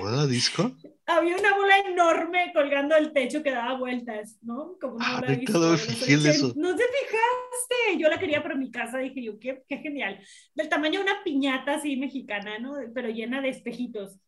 ¿Bola 0.00 0.26
disco? 0.26 0.72
Había 1.10 1.36
una 1.36 1.56
bola 1.56 1.78
enorme 1.78 2.52
colgando 2.52 2.94
del 2.94 3.14
techo 3.14 3.42
que 3.42 3.50
daba 3.50 3.78
vueltas, 3.78 4.36
¿no? 4.42 4.76
Como 4.78 4.96
una 4.96 5.20
bola 5.20 5.32
disco. 5.32 5.58
No, 5.58 5.70
no 5.70 6.76
te 6.76 6.84
fijaste, 6.84 7.98
yo 7.98 8.10
la 8.10 8.18
quería 8.18 8.42
para 8.42 8.54
mi 8.54 8.70
casa, 8.70 8.98
dije 8.98 9.22
yo, 9.22 9.38
qué, 9.38 9.64
qué 9.66 9.78
genial. 9.78 10.20
Del 10.54 10.68
tamaño 10.68 11.00
de 11.00 11.04
una 11.06 11.24
piñata 11.24 11.76
así 11.76 11.96
mexicana, 11.96 12.58
¿no? 12.58 12.74
Pero 12.94 13.08
llena 13.08 13.40
de 13.40 13.48
espejitos. 13.48 14.18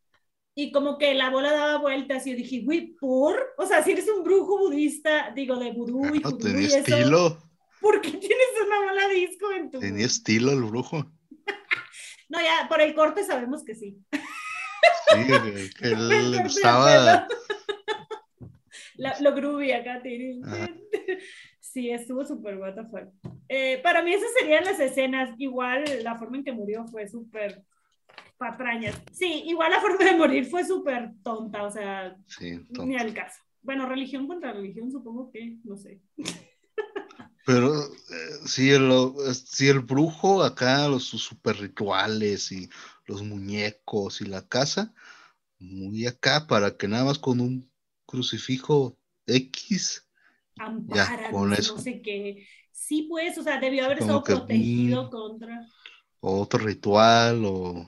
Y 0.55 0.73
como 0.73 0.97
que 0.97 1.13
la 1.13 1.29
bola 1.29 1.53
daba 1.53 1.77
vueltas 1.77 2.27
y 2.27 2.31
yo 2.31 2.37
dije, 2.37 2.63
güey, 2.63 2.95
¿por? 2.95 3.39
O 3.59 3.67
sea, 3.67 3.85
si 3.85 3.93
eres 3.93 4.09
un 4.09 4.25
brujo 4.25 4.59
budista, 4.59 5.33
digo, 5.35 5.57
de 5.57 5.73
vudú 5.73 6.15
y 6.15 6.21
no, 6.21 6.37
tenía 6.39 6.79
estilo. 6.79 7.39
¿Por 7.83 8.01
qué 8.01 8.11
tienes 8.11 8.49
una 8.67 8.81
bola 8.81 9.09
disco 9.09 9.53
en 9.53 9.71
tu... 9.71 9.81
Tenía 9.81 10.07
estilo 10.07 10.53
el 10.53 10.63
brujo. 10.65 11.13
no, 12.31 12.41
ya, 12.41 12.67
por 12.71 12.81
el 12.81 12.95
corte 12.95 13.23
sabemos 13.23 13.65
que 13.65 13.75
sí. 13.75 13.99
Sí, 15.13 15.71
que 15.79 15.89
él 15.89 16.31
le 16.31 16.43
gustaba. 16.43 17.27
lo 19.21 19.35
groovy 19.35 19.73
acá, 19.73 20.03
Sí, 21.61 21.91
estuvo 21.91 22.25
súper 22.25 22.57
what 22.59 22.75
eh, 23.49 23.79
para 23.81 24.03
mí 24.03 24.13
esas 24.13 24.31
serían 24.41 24.65
las 24.65 24.81
escenas. 24.81 25.31
Igual 25.39 25.85
la 26.03 26.17
forma 26.17 26.39
en 26.39 26.45
que 26.45 26.53
murió 26.53 26.85
fue 26.89 27.07
súper 27.07 27.63
patrañas. 28.39 29.01
Sí, 29.13 29.45
igual 29.47 29.71
la 29.71 29.81
forma 29.81 30.05
de 30.05 30.17
morir 30.17 30.47
fue 30.47 30.65
súper 30.65 31.13
tonta, 31.23 31.63
o 31.63 31.71
sea, 31.71 32.17
ni 32.41 32.97
al 32.97 33.15
caso. 33.15 33.41
Bueno, 33.63 33.87
religión 33.87 34.27
contra 34.27 34.53
religión, 34.53 34.91
supongo 34.91 35.31
que, 35.31 35.59
no 35.63 35.77
sé. 35.77 36.01
Pero 37.47 37.85
eh, 37.85 37.89
sí, 38.47 38.71
el, 38.71 38.91
sí, 39.35 39.69
el 39.69 39.81
brujo 39.81 40.43
acá, 40.43 40.89
los 40.89 41.05
sus 41.05 41.23
super 41.23 41.57
rituales 41.57 42.53
y 42.53 42.69
los 43.07 43.23
muñecos 43.23 44.21
y 44.21 44.27
la 44.27 44.47
casa, 44.47 44.93
muy 45.59 46.07
acá 46.07 46.47
para 46.47 46.77
que 46.77 46.89
nada 46.89 47.05
más 47.05 47.19
con 47.19 47.41
un 47.41 47.71
crucifijo 48.07 48.97
X, 49.27 50.07
ya, 50.89 51.31
con 51.31 51.53
eso. 51.53 51.77
no 51.77 51.83
sé 51.83 52.03
qué. 52.03 52.47
Sí, 52.73 53.07
pues, 53.09 53.37
o 53.39 53.43
sea, 53.43 53.61
debió 53.61 53.85
haber 53.85 53.99
estado 53.99 54.23
protegido 54.23 55.11
contra. 55.11 55.67
Otro 56.21 56.61
ritual 56.61 57.43
o 57.45 57.87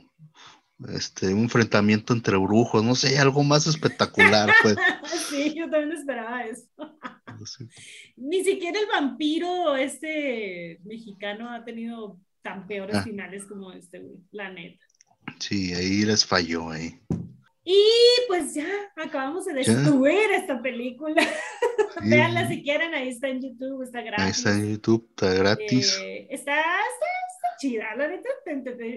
este, 0.88 1.32
un 1.34 1.40
enfrentamiento 1.42 2.12
entre 2.12 2.36
brujos, 2.36 2.82
no 2.82 2.94
sé, 2.94 3.18
algo 3.18 3.42
más 3.42 3.66
espectacular, 3.66 4.50
pues. 4.62 4.76
sí, 5.28 5.54
yo 5.54 5.70
también 5.70 5.92
esperaba 5.92 6.44
eso. 6.44 6.66
Ni 8.16 8.44
siquiera 8.44 8.78
el 8.78 8.86
vampiro 8.86 9.76
este 9.76 10.80
mexicano 10.84 11.50
ha 11.50 11.64
tenido 11.64 12.18
tan 12.42 12.66
peores 12.66 12.96
ah. 12.96 13.02
finales 13.02 13.44
como 13.44 13.72
este, 13.72 14.02
la 14.30 14.50
neta. 14.50 14.84
Sí, 15.38 15.72
ahí 15.74 16.04
les 16.04 16.24
falló 16.24 16.70
ahí. 16.70 17.00
Y 17.64 17.84
pues 18.26 18.54
ya 18.54 18.66
acabamos 18.96 19.44
de 19.44 19.54
destruir 19.54 20.30
esta 20.32 20.60
película. 20.60 21.22
Veanla 22.02 22.48
si 22.48 22.62
quieren, 22.62 22.92
ahí 22.92 23.08
está 23.08 23.28
en 23.28 23.40
YouTube, 23.40 23.82
está 23.82 24.02
gratis. 24.02 24.24
Ahí 24.24 24.30
está 24.30 24.52
en 24.52 24.72
YouTube, 24.72 25.06
está 25.10 25.34
gratis. 25.34 25.98
Eh, 26.02 26.26
está, 26.30 26.60
está, 26.60 27.48
chida, 27.60 27.94
la 27.94 28.08
neta 28.08 28.28
te, 28.44 28.56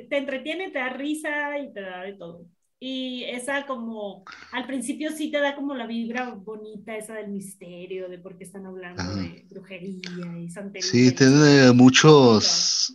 te, 0.09 0.17
entretiene, 0.17 0.71
te 0.71 0.79
da 0.79 0.89
risa 0.89 1.59
y 1.59 1.71
te 1.73 1.81
da 1.81 2.01
de 2.01 2.13
todo. 2.13 2.47
Y 2.79 3.23
esa 3.25 3.65
como, 3.65 4.25
al 4.51 4.67
principio 4.67 5.11
sí 5.11 5.31
te 5.31 5.39
da 5.39 5.55
como 5.55 5.73
la 5.75 5.87
vibra 5.87 6.31
bonita, 6.35 6.95
esa 6.97 7.15
del 7.15 7.29
misterio, 7.31 8.09
de 8.09 8.19
por 8.19 8.37
qué 8.37 8.43
están 8.43 8.65
hablando 8.65 9.15
de 9.15 9.45
brujería 9.49 10.37
y 10.39 10.49
santería. 10.49 11.01
Sí, 11.01 11.11
tiene 11.11 11.71
muchos 11.73 12.93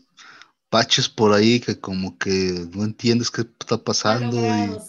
paches 0.71 1.09
por 1.09 1.33
ahí 1.35 1.61
que 1.61 1.81
como 1.81 2.19
que 2.19 2.69
no 2.75 2.85
entiendes 2.85 3.31
qué 3.31 3.43
está 3.43 3.83
pasando 3.83 4.55
y 4.55 4.85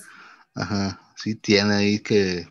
ajá, 0.55 1.01
sí 1.17 1.35
tiene 1.35 1.75
ahí 1.75 1.99
que 2.01 2.47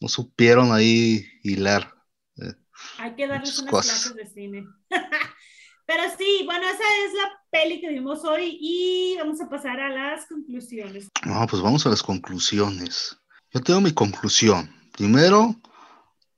no 0.00 0.08
supieron 0.08 0.72
ahí 0.72 1.26
hilar. 1.42 1.94
Eh, 2.38 2.54
Hay 2.96 3.14
que 3.16 3.26
darles 3.26 3.58
unas 3.58 3.80
clases 3.82 4.14
de 4.14 4.26
cine. 4.26 4.74
Pero 5.86 6.02
sí, 6.16 6.42
bueno, 6.44 6.64
esa 6.64 6.84
es 7.06 7.14
la 7.14 7.40
peli 7.50 7.80
que 7.80 7.90
vimos 7.90 8.24
hoy 8.24 8.56
y 8.60 9.16
vamos 9.18 9.40
a 9.40 9.48
pasar 9.48 9.80
a 9.80 9.90
las 9.90 10.26
conclusiones. 10.26 11.08
No, 11.26 11.46
pues 11.46 11.62
vamos 11.62 11.86
a 11.86 11.90
las 11.90 12.02
conclusiones. 12.02 13.18
Yo 13.52 13.60
tengo 13.60 13.80
mi 13.80 13.92
conclusión. 13.92 14.74
Primero, 14.96 15.54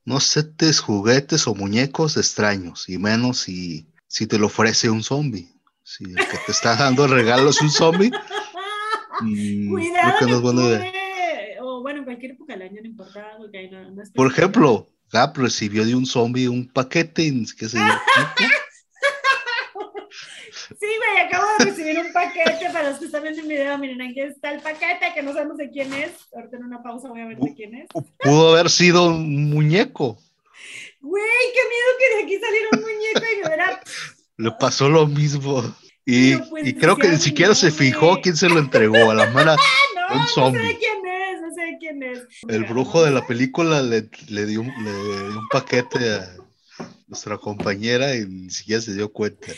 no 0.03 0.17
aceptes 0.17 0.79
juguetes 0.79 1.47
o 1.47 1.55
muñecos 1.55 2.17
extraños, 2.17 2.89
y 2.89 2.97
menos 2.97 3.39
si, 3.39 3.87
si 4.07 4.27
te 4.27 4.37
lo 4.37 4.47
ofrece 4.47 4.89
un 4.89 5.03
zombie. 5.03 5.49
Si 5.83 6.03
el 6.03 6.15
que 6.15 6.37
te 6.45 6.51
está 6.51 6.75
dando 6.75 7.05
el 7.05 7.11
regalo 7.11 7.49
es 7.49 7.61
un 7.61 7.69
zombie. 7.69 8.11
Mm, 9.21 9.69
Cuidado. 9.69 10.13
Que 10.19 10.25
no 10.25 10.35
es 10.35 10.41
buena 10.41 10.61
idea. 10.63 10.91
O 11.61 11.81
bueno, 11.81 11.99
en 11.99 12.03
cualquier 12.03 12.31
época 12.31 12.51
del 12.51 12.63
año 12.63 12.81
no 12.81 12.87
importa. 12.87 13.37
Por 14.13 14.27
ejemplo, 14.27 14.89
Gap 15.09 15.37
recibió 15.37 15.85
de 15.85 15.95
un 15.95 16.05
zombie 16.05 16.49
un 16.49 16.67
paquete 16.67 17.23
y 17.23 17.45
qué 17.55 17.67
güey, 21.05 21.25
acabo 21.25 21.45
de 21.59 21.65
recibir 21.65 21.99
un 21.99 22.11
paquete 22.11 22.69
para 22.71 22.89
los 22.89 22.99
que 22.99 23.05
están 23.05 23.23
viendo 23.23 23.41
el 23.41 23.47
video. 23.47 23.77
Miren, 23.77 24.01
aquí 24.01 24.19
está 24.21 24.53
el 24.53 24.61
paquete 24.61 25.13
que 25.13 25.23
no 25.23 25.33
sabemos 25.33 25.57
de 25.57 25.69
quién 25.69 25.93
es. 25.93 26.11
Ahorita 26.33 26.57
en 26.57 26.63
una 26.63 26.83
pausa 26.83 27.09
voy 27.09 27.21
a 27.21 27.27
ver 27.27 27.37
de 27.37 27.53
quién 27.53 27.75
es. 27.75 27.87
Pudo 28.19 28.53
haber 28.53 28.69
sido 28.69 29.07
un 29.09 29.49
muñeco. 29.49 30.17
Güey, 31.01 31.23
qué 31.53 31.59
miedo 31.69 31.89
que 31.99 32.15
de 32.15 32.23
aquí 32.23 32.39
saliera 32.43 32.69
un 32.73 32.81
muñeco 32.81 33.19
y 33.19 33.49
me. 33.49 34.45
Le 34.45 34.51
pasó 34.59 34.89
lo 34.89 35.07
mismo. 35.07 35.63
Y, 36.05 36.37
pues, 36.37 36.67
y 36.67 36.73
creo 36.75 36.97
que 36.97 37.09
ni 37.09 37.17
siquiera 37.17 37.55
se 37.55 37.71
fijó 37.71 38.21
quién 38.21 38.35
se 38.35 38.49
lo 38.49 38.59
entregó 38.59 39.09
a 39.11 39.15
la 39.15 39.29
mano. 39.31 39.55
no, 40.09 40.19
un 40.19 40.27
zombie. 40.27 40.61
no 40.61 40.67
sé 40.67 40.77
quién 40.77 41.07
es, 41.07 41.41
no 41.41 41.53
sé 41.53 41.77
quién 41.79 42.03
es. 42.03 42.19
El 42.47 42.65
brujo 42.65 43.03
de 43.03 43.11
la 43.11 43.25
película 43.25 43.81
le, 43.81 44.09
le, 44.29 44.45
dio, 44.45 44.61
le 44.63 44.91
dio 44.91 45.39
un 45.39 45.47
paquete 45.49 46.13
a 46.13 46.35
nuestra 47.07 47.37
compañera 47.37 48.15
y 48.15 48.25
ni 48.27 48.49
siquiera 48.49 48.81
se 48.81 48.93
dio 48.93 49.11
cuenta 49.11 49.51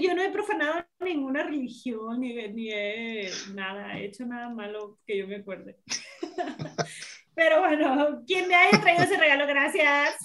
yo 0.00 0.14
no 0.14 0.22
he 0.22 0.30
profanado 0.30 0.84
ninguna 1.00 1.42
religión, 1.42 2.20
ni, 2.20 2.34
ni 2.48 2.70
he 2.70 3.30
nada, 3.54 3.98
he 3.98 4.06
hecho 4.06 4.24
nada 4.26 4.48
malo 4.48 4.98
que 5.06 5.18
yo 5.18 5.26
me 5.26 5.36
acuerde. 5.36 5.78
Pero 7.34 7.60
bueno, 7.60 8.22
quien 8.26 8.48
me 8.48 8.54
haya 8.54 8.80
traído 8.80 9.04
ese 9.04 9.16
regalo, 9.16 9.46
gracias. 9.46 10.16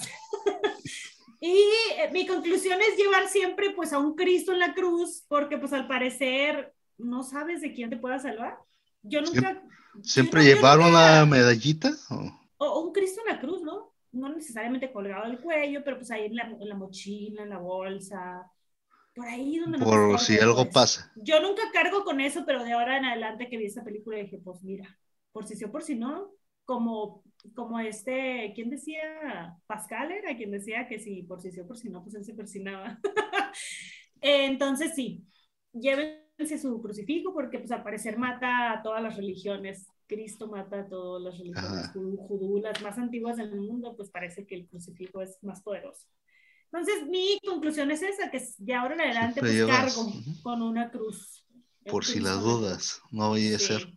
Y 1.39 1.55
eh, 1.97 2.09
mi 2.11 2.25
conclusión 2.25 2.79
es 2.81 2.97
llevar 2.97 3.27
siempre 3.27 3.71
pues 3.71 3.93
a 3.93 3.99
un 3.99 4.15
Cristo 4.15 4.51
en 4.51 4.59
la 4.59 4.73
cruz, 4.73 5.23
porque 5.27 5.57
pues 5.57 5.71
al 5.71 5.87
parecer 5.87 6.73
no 6.97 7.23
sabes 7.23 7.61
de 7.61 7.73
quién 7.73 7.89
te 7.89 7.97
pueda 7.97 8.19
salvar. 8.19 8.57
Yo 9.03 9.21
nunca... 9.21 9.61
¿Siempre 10.01 10.43
llevaron 10.43 10.87
una 10.87 11.25
medallita? 11.25 11.91
O? 12.57 12.81
un 12.81 12.91
Cristo 12.91 13.21
en 13.25 13.35
la 13.35 13.39
cruz, 13.39 13.61
¿no? 13.61 13.93
No 14.11 14.29
necesariamente 14.29 14.91
colgado 14.91 15.27
del 15.27 15.39
cuello, 15.39 15.83
pero 15.83 15.97
pues 15.97 16.09
ahí 16.11 16.25
en 16.25 16.35
la, 16.35 16.43
en 16.43 16.69
la 16.69 16.75
mochila, 16.75 17.43
en 17.43 17.49
la 17.49 17.59
bolsa, 17.59 18.51
por 19.17 19.27
ahí 19.27 19.57
donde 19.57 19.79
Por 19.79 20.19
si 20.19 20.37
algo 20.37 20.69
pasa. 20.69 21.11
Yo 21.15 21.41
nunca 21.41 21.63
cargo 21.73 22.03
con 22.03 22.21
eso, 22.21 22.43
pero 22.45 22.63
de 22.63 22.73
ahora 22.73 22.97
en 22.97 23.05
adelante 23.05 23.49
que 23.49 23.57
vi 23.57 23.65
esa 23.65 23.83
película 23.83 24.17
dije, 24.17 24.39
pues 24.43 24.63
mira, 24.63 24.97
por 25.31 25.47
si 25.47 25.55
sí 25.55 25.65
o 25.65 25.71
por 25.71 25.81
si 25.81 25.95
no, 25.95 26.31
como, 26.65 27.23
como 27.55 27.79
este, 27.79 28.51
¿quién 28.53 28.69
decía? 28.69 29.57
Pascal 29.65 30.11
era 30.11 30.37
quien 30.37 30.51
decía 30.51 30.87
que 30.87 30.99
si 30.99 31.23
por 31.23 31.41
si 31.41 31.51
sí 31.51 31.59
o 31.59 31.67
por 31.67 31.77
si 31.77 31.89
no, 31.89 32.03
pues 32.03 32.13
él 32.13 32.25
se 32.25 32.35
persinaba. 32.35 32.99
Entonces 34.21 34.93
sí, 34.93 35.25
llévense 35.73 36.59
su 36.59 36.79
crucifijo 36.79 37.33
porque 37.33 37.57
pues 37.57 37.71
al 37.71 37.81
parecer 37.83 38.19
mata 38.19 38.71
a 38.73 38.83
todas 38.83 39.01
las 39.01 39.17
religiones. 39.17 39.87
Cristo 40.05 40.47
mata 40.47 40.81
a 40.81 40.87
todas 40.87 41.21
las 41.21 41.37
religiones 41.37 41.89
judú, 41.91 42.59
las 42.59 42.81
más 42.81 42.97
antiguas 42.97 43.35
del 43.35 43.59
mundo, 43.59 43.93
pues 43.97 44.09
parece 44.09 44.45
que 44.45 44.55
el 44.55 44.67
crucifijo 44.67 45.21
es 45.21 45.37
más 45.43 45.61
poderoso. 45.61 46.07
Entonces, 46.71 47.07
mi 47.07 47.39
conclusión 47.45 47.91
es 47.91 48.01
esa, 48.01 48.29
que 48.29 48.41
de 48.57 48.73
ahora 48.73 48.95
en 48.95 49.01
adelante 49.01 49.39
pues, 49.39 49.65
cargo 49.65 50.11
con 50.43 50.61
una 50.61 50.91
cruz. 50.91 51.45
Por 51.85 52.03
si 52.03 52.19
las 52.19 52.41
dudas, 52.41 53.01
no 53.11 53.29
voy 53.29 53.53
a 53.53 53.59
ser. 53.59 53.87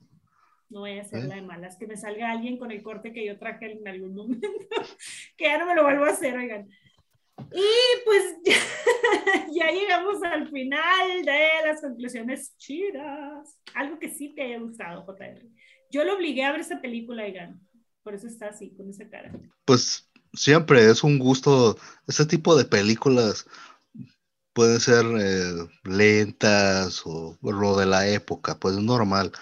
No 0.69 0.81
voy 0.81 0.99
a 0.99 1.05
ser 1.05 1.25
¿Eh? 1.25 1.27
la 1.27 1.35
de 1.35 1.43
malas, 1.43 1.77
que 1.77 1.89
me 1.89 1.97
salga 1.97 2.31
alguien 2.31 2.57
con 2.57 2.71
el 2.71 2.83
corte 2.83 3.13
que 3.13 3.27
yo 3.27 3.39
traje 3.39 3.73
en 3.73 3.89
algún 3.89 4.15
momento, 4.15 4.49
que 5.37 5.45
ya 5.45 5.59
no 5.59 5.67
me 5.67 5.75
lo 5.75 5.83
vuelvo 5.83 6.05
a 6.05 6.11
hacer, 6.11 6.37
oigan. 6.37 6.69
Y 7.53 8.05
pues 8.05 8.37
ya, 9.53 9.71
llegamos 9.73 10.23
al 10.23 10.49
final 10.49 11.25
de 11.25 11.49
las 11.65 11.81
conclusiones 11.81 12.57
chidas. 12.59 13.59
Algo 13.75 13.99
que 13.99 14.11
sí 14.11 14.33
te 14.35 14.43
haya 14.43 14.59
gustado, 14.59 15.05
JR. 15.07 15.43
Yo 15.91 16.05
lo 16.05 16.15
obligué 16.15 16.45
a 16.45 16.53
ver 16.53 16.61
esa 16.61 16.81
película, 16.81 17.25
oigan. 17.25 17.61
Por 18.05 18.15
eso 18.15 18.29
está 18.29 18.49
así, 18.49 18.75
con 18.77 18.89
esa 18.89 19.09
cara. 19.09 19.33
Pues 19.65 20.10
siempre 20.33 20.91
es 20.91 21.03
un 21.05 21.19
gusto, 21.19 21.77
ese 22.07 22.27
tipo 22.27 22.57
de 22.57 22.65
películas 22.65 23.47
pueden 24.53 24.81
ser 24.81 25.05
eh, 25.19 25.69
lentas 25.85 27.03
o 27.05 27.37
lo 27.43 27.77
de 27.77 27.87
la 27.87 28.09
época, 28.09 28.59
pues 28.59 28.77
es 28.77 28.83
normal. 28.83 29.33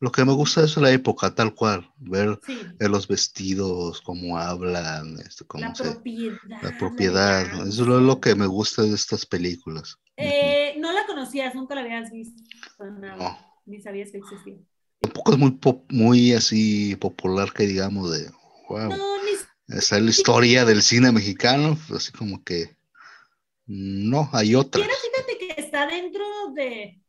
Lo 0.00 0.12
que 0.12 0.24
me 0.24 0.32
gusta 0.32 0.64
es 0.64 0.76
la 0.76 0.90
época 0.90 1.34
tal 1.34 1.54
cual, 1.54 1.90
ver 1.96 2.38
los 2.78 3.08
vestidos, 3.08 4.02
cómo 4.02 4.38
hablan, 4.38 5.18
este, 5.20 5.44
cómo 5.46 5.64
la 5.64 5.72
propiedad. 5.72 6.62
La 6.62 6.78
propiedad, 6.78 7.68
eso 7.68 7.82
es 7.82 8.02
lo 8.02 8.20
que 8.20 8.34
me 8.34 8.46
gusta 8.46 8.82
de 8.82 8.94
estas 8.94 9.24
películas. 9.24 9.96
Eh, 10.16 10.74
no 10.78 10.92
la 10.92 11.06
conocías, 11.06 11.54
nunca 11.54 11.74
la 11.74 11.82
habías 11.82 12.10
visto, 12.10 12.42
no. 12.78 13.38
ni 13.64 13.80
sabías 13.80 14.10
que 14.10 14.18
existía. 14.18 14.56
Tampoco 15.00 15.32
es 15.32 15.38
muy, 15.38 15.58
muy 15.88 16.32
así 16.32 16.96
popular 16.96 17.52
que 17.52 17.66
digamos 17.66 18.12
de, 18.12 18.30
wow. 18.68 18.90
No, 18.90 19.22
ni 19.22 19.32
esa 19.68 19.96
es 19.96 20.02
la 20.02 20.10
historia 20.10 20.64
del 20.64 20.82
cine 20.82 21.10
mexicano, 21.12 21.78
así 21.94 22.12
como 22.12 22.42
que 22.44 22.76
no, 23.66 24.28
hay 24.32 24.54
otra. 24.54 24.82
fíjate 24.82 25.38
que 25.38 25.60
está 25.60 25.86
dentro 25.86 26.24
de, 26.54 27.00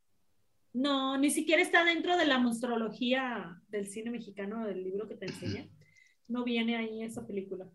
no, 0.73 1.17
ni 1.17 1.29
siquiera 1.31 1.61
está 1.61 1.83
dentro 1.83 2.17
de 2.17 2.25
la 2.25 2.37
monstrología 2.37 3.61
del 3.67 3.87
cine 3.87 4.11
mexicano, 4.11 4.65
del 4.65 4.83
libro 4.83 5.07
que 5.07 5.15
te 5.15 5.25
enseñé. 5.25 5.69
No 6.27 6.43
viene 6.43 6.77
ahí 6.77 7.03
esa 7.03 7.27
película. 7.27 7.67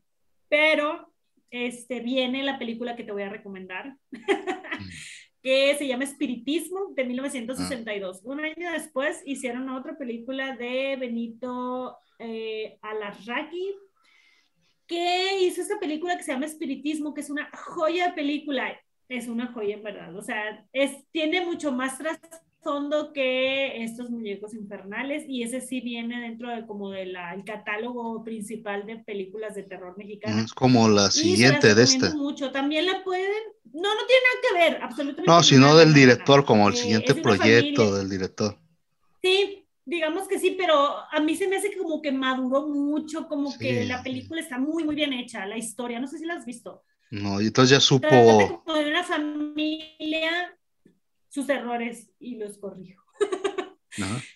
Pero 0.48 1.12
este, 1.50 2.00
viene 2.00 2.42
la 2.42 2.58
película 2.58 2.96
que 2.96 3.04
te 3.04 3.12
voy 3.12 3.22
a 3.22 3.28
recomendar, 3.28 3.96
que 5.42 5.74
se 5.76 5.86
llama 5.86 6.04
Espiritismo, 6.04 6.92
de 6.94 7.04
1962. 7.04 8.18
Ah. 8.18 8.20
Un 8.24 8.40
año 8.40 8.72
después 8.72 9.22
hicieron 9.26 9.68
otra 9.68 9.96
película 9.98 10.56
de 10.56 10.96
Benito 10.96 11.98
eh, 12.18 12.78
Alarraqui, 12.82 13.74
que 14.90 15.44
hizo 15.44 15.62
esta 15.62 15.78
película 15.78 16.16
que 16.16 16.24
se 16.24 16.32
llama 16.32 16.46
Espiritismo, 16.46 17.14
que 17.14 17.20
es 17.20 17.30
una 17.30 17.48
joya 17.54 18.08
de 18.08 18.12
película. 18.12 18.76
Es 19.08 19.28
una 19.28 19.52
joya 19.52 19.76
en 19.76 19.84
verdad. 19.84 20.16
O 20.16 20.20
sea, 20.20 20.66
es, 20.72 20.90
tiene 21.12 21.46
mucho 21.46 21.70
más 21.70 21.96
trasfondo 21.96 23.12
que 23.12 23.84
estos 23.84 24.10
muñecos 24.10 24.52
infernales 24.52 25.22
y 25.28 25.44
ese 25.44 25.60
sí 25.60 25.80
viene 25.80 26.20
dentro 26.20 26.50
de 26.50 26.66
como 26.66 26.90
del 26.90 27.16
catálogo 27.46 28.24
principal 28.24 28.84
de 28.84 28.96
películas 28.96 29.54
de 29.54 29.62
terror 29.62 29.96
mexicano. 29.96 30.42
Es 30.42 30.52
como 30.52 30.88
la 30.88 31.12
siguiente 31.12 31.72
de 31.76 31.84
esta. 31.84 32.12
mucho. 32.16 32.50
También 32.50 32.86
la 32.86 33.04
pueden, 33.04 33.30
no, 33.72 33.94
no 33.94 34.06
tiene 34.08 34.22
nada 34.22 34.42
que 34.42 34.58
ver, 34.58 34.82
absolutamente. 34.82 35.30
No, 35.30 35.42
sino 35.44 35.76
del 35.76 35.94
director, 35.94 36.44
como 36.44 36.66
el 36.66 36.74
eh, 36.74 36.78
siguiente 36.78 37.14
proyecto 37.14 37.94
del 37.94 38.10
director. 38.10 38.56
Sí, 39.22 39.59
digamos 39.90 40.28
que 40.28 40.38
sí, 40.38 40.54
pero 40.56 40.98
a 41.10 41.18
mí 41.20 41.34
se 41.34 41.48
me 41.48 41.56
hace 41.56 41.76
como 41.76 42.00
que 42.00 42.12
maduró 42.12 42.68
mucho, 42.68 43.26
como 43.26 43.56
que 43.58 43.84
la 43.84 44.04
película 44.04 44.40
está 44.40 44.56
muy, 44.56 44.84
muy 44.84 44.94
bien 44.94 45.12
hecha, 45.12 45.44
la 45.46 45.58
historia, 45.58 45.98
no 45.98 46.06
sé 46.06 46.18
si 46.18 46.26
la 46.26 46.34
has 46.34 46.46
visto. 46.46 46.84
No, 47.10 47.40
y 47.40 47.48
entonces 47.48 47.70
ya 47.70 47.80
supo... 47.80 48.08
como 48.64 48.78
de 48.78 48.88
una 48.88 49.02
familia, 49.02 50.56
sus 51.28 51.48
errores 51.48 52.08
y 52.20 52.36
los 52.36 52.56
corrijo. 52.58 53.04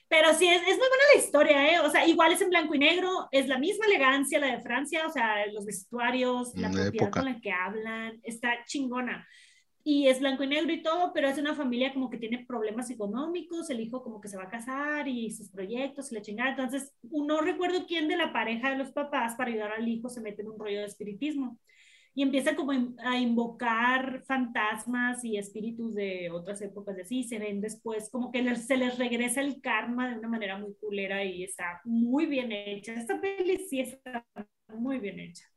Pero 0.08 0.34
sí, 0.34 0.48
es, 0.48 0.60
es, 0.62 0.76
muy 0.76 0.88
buena 0.88 1.04
la 1.14 1.22
historia, 1.22 1.72
¿eh? 1.72 1.78
O 1.78 1.88
sea, 1.88 2.04
igual 2.04 2.32
es 2.32 2.40
en 2.40 2.50
blanco 2.50 2.74
y 2.74 2.80
negro, 2.80 3.28
es 3.30 3.46
la 3.46 3.58
misma 3.58 3.86
elegancia, 3.86 4.40
la 4.40 4.48
de 4.48 4.60
Francia, 4.60 5.06
o 5.06 5.10
sea, 5.10 5.46
los 5.52 5.64
vestuarios, 5.64 6.52
la 6.56 6.68
propiedad 6.68 7.10
con 7.10 7.26
la 7.26 7.40
que 7.40 7.52
hablan, 7.52 8.20
está 8.24 8.64
chingona 8.66 9.24
y 9.86 10.08
es 10.08 10.18
blanco 10.18 10.42
y 10.42 10.46
negro 10.46 10.72
y 10.72 10.82
todo, 10.82 11.12
pero 11.12 11.28
es 11.28 11.38
una 11.38 11.54
familia 11.54 11.92
como 11.92 12.08
que 12.08 12.16
tiene 12.16 12.44
problemas 12.46 12.90
económicos, 12.90 13.68
el 13.68 13.80
hijo 13.80 14.02
como 14.02 14.20
que 14.20 14.28
se 14.28 14.38
va 14.38 14.44
a 14.44 14.48
casar 14.50 15.06
y 15.06 15.30
sus 15.30 15.50
proyectos 15.50 16.10
y 16.10 16.14
la 16.14 16.22
chingada. 16.22 16.50
Entonces, 16.50 16.94
no 17.02 17.40
recuerdo 17.42 17.86
quién 17.86 18.08
de 18.08 18.16
la 18.16 18.32
pareja 18.32 18.70
de 18.70 18.78
los 18.78 18.92
papás 18.92 19.34
para 19.36 19.50
ayudar 19.50 19.72
al 19.72 19.86
hijo 19.86 20.08
se 20.08 20.22
mete 20.22 20.42
en 20.42 20.48
un 20.48 20.58
rollo 20.58 20.80
de 20.80 20.86
espiritismo 20.86 21.58
y 22.14 22.22
empieza 22.22 22.54
como 22.54 22.72
a 23.04 23.18
invocar 23.18 24.22
fantasmas 24.26 25.24
y 25.24 25.36
espíritus 25.36 25.94
de 25.94 26.30
otras 26.30 26.62
épocas 26.62 26.96
de 26.96 27.02
así, 27.02 27.24
se 27.24 27.38
ven 27.38 27.60
después 27.60 28.08
como 28.10 28.30
que 28.30 28.54
se 28.56 28.76
les 28.76 28.98
regresa 28.98 29.40
el 29.40 29.60
karma 29.60 30.08
de 30.08 30.18
una 30.18 30.28
manera 30.28 30.56
muy 30.56 30.74
culera 30.74 31.24
y 31.24 31.42
está 31.42 31.80
muy 31.84 32.26
bien 32.26 32.52
hecha. 32.52 32.94
Esta 32.94 33.20
peli 33.20 33.58
sí 33.68 33.80
está 33.80 34.24
muy 34.68 34.98
bien 34.98 35.18
hecha. 35.18 35.53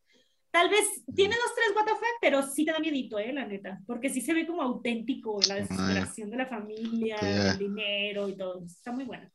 Tal 0.58 0.70
vez 0.70 1.04
tiene 1.16 1.36
dos, 1.36 1.54
tres 1.54 1.68
WTF, 1.76 2.06
pero 2.20 2.42
sí 2.42 2.66
te 2.66 2.72
da 2.72 2.80
miedito, 2.80 3.20
eh, 3.20 3.32
la 3.32 3.46
neta. 3.46 3.80
Porque 3.86 4.10
sí 4.10 4.22
se 4.22 4.34
ve 4.34 4.48
como 4.48 4.64
auténtico 4.64 5.40
la 5.48 5.54
desesperación 5.54 6.32
de 6.32 6.38
la 6.38 6.48
familia, 6.48 7.52
el 7.54 7.60
dinero 7.60 8.28
y 8.28 8.36
todo. 8.36 8.64
Está 8.66 8.92
muy 8.92 9.04
buena. 9.04 9.32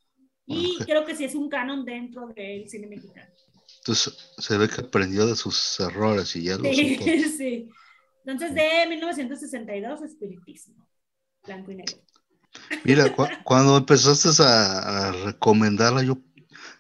Y 0.47 0.79
creo 0.85 1.05
que 1.05 1.15
sí 1.15 1.23
es 1.23 1.37
un 1.37 1.49
canon 1.49 1.85
dentro 1.85 2.27
del 2.27 2.69
cine 2.69 2.89
mexicano. 2.89 3.31
Entonces 3.79 4.19
se 4.37 4.59
ve 4.59 4.69
que 4.69 4.81
aprendió 4.81 5.25
de 5.25 5.37
sus 5.37 5.79
errores 5.79 6.35
y 6.35 6.43
ya 6.43 6.59
lo 6.59 6.65
Sí, 6.73 6.97
supo. 6.97 7.05
sí. 7.39 7.69
Entonces, 8.25 8.53
de 8.57 8.89
1962, 8.89 10.03
espiritismo. 10.03 10.85
Blanco 11.47 11.71
y 11.71 11.77
negro. 11.77 11.99
Mira, 12.85 13.09
cu- 13.13 13.29
cuando 13.45 13.77
empezaste 13.77 14.43
a, 14.43 15.09
a 15.09 15.13
recomendarla, 15.13 16.03
yo 16.03 16.19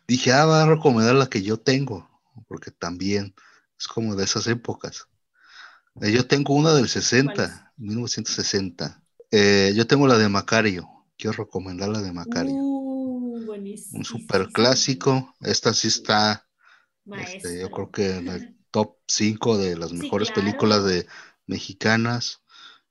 dije, 0.09 0.33
ah, 0.33 0.47
va 0.47 0.63
a 0.65 0.67
recomendar 0.67 1.15
la 1.15 1.29
que 1.31 1.43
yo 1.43 1.59
tengo, 1.59 2.11
porque 2.49 2.73
también 2.73 3.35
es 3.83 3.89
como 3.89 4.15
de 4.17 4.25
esas 4.25 4.47
épocas. 4.47 5.09
Eh, 6.01 6.13
Yo 6.13 6.27
tengo 6.27 6.55
una 6.55 6.75
del 6.75 6.89
60, 6.89 7.73
1960. 7.77 9.03
Eh, 9.31 9.73
yo 9.75 9.87
tengo 9.87 10.07
la 10.07 10.19
de 10.19 10.29
Macario. 10.29 10.89
Quiero 11.17 11.37
recomendar 11.45 11.89
la 11.89 12.01
de 12.01 12.13
Macario. 12.13 12.53
Uh, 12.55 13.45
buenísimo. 13.47 13.99
Un 13.99 14.05
super 14.05 14.51
clásico. 14.53 15.35
Esta 15.41 15.75
sí 15.75 15.89
está, 15.89 16.47
este, 17.13 17.61
yo 17.61 17.71
creo 17.71 17.91
que 17.91 18.17
en 18.17 18.29
el 18.29 18.57
top 18.71 18.99
5 19.09 19.59
de 19.59 19.77
las 19.77 19.91
Sí, 19.91 19.99
mejores 19.99 20.29
claro. 20.29 20.43
películas 20.43 20.85
de 20.85 21.07
mexicanas. 21.47 22.43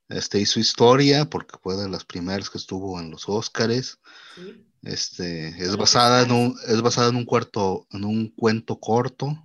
Este 0.08 0.40
hizo 0.40 0.60
historia 0.60 1.26
porque 1.30 1.56
fue 1.62 1.76
de 1.76 1.88
las 1.88 2.04
primeras 2.04 2.50
que 2.50 2.58
estuvo 2.58 3.00
en 3.00 3.10
los 3.10 3.28
Óscares. 3.28 4.00
Sí. 4.34 4.66
Este, 4.82 5.48
es 5.64 5.76
basada 5.76 6.22
en 6.22 6.32
un, 6.32 6.56
es 6.68 6.82
basada 6.82 7.10
en 7.10 7.16
un 7.16 7.24
cuarto, 7.24 7.86
en 7.92 8.04
un 8.04 8.28
cuento 8.30 8.80
corto 8.80 9.36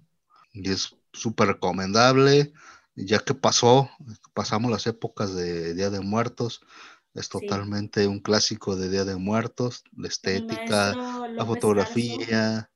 y 0.53 0.71
es 0.71 0.96
súper 1.17 1.47
recomendable, 1.49 2.53
ya 2.95 3.19
que 3.19 3.33
pasó, 3.35 3.89
pasamos 4.33 4.71
las 4.71 4.87
épocas 4.87 5.35
de 5.35 5.73
Día 5.75 5.89
de 5.89 6.01
Muertos, 6.01 6.61
es 7.13 7.29
totalmente 7.29 8.07
un 8.07 8.19
clásico 8.19 8.75
de 8.75 8.89
Día 8.89 9.05
de 9.05 9.17
Muertos, 9.17 9.83
la 9.97 10.07
estética, 10.07 10.99
la 11.35 11.45
fotografía, 11.45 12.69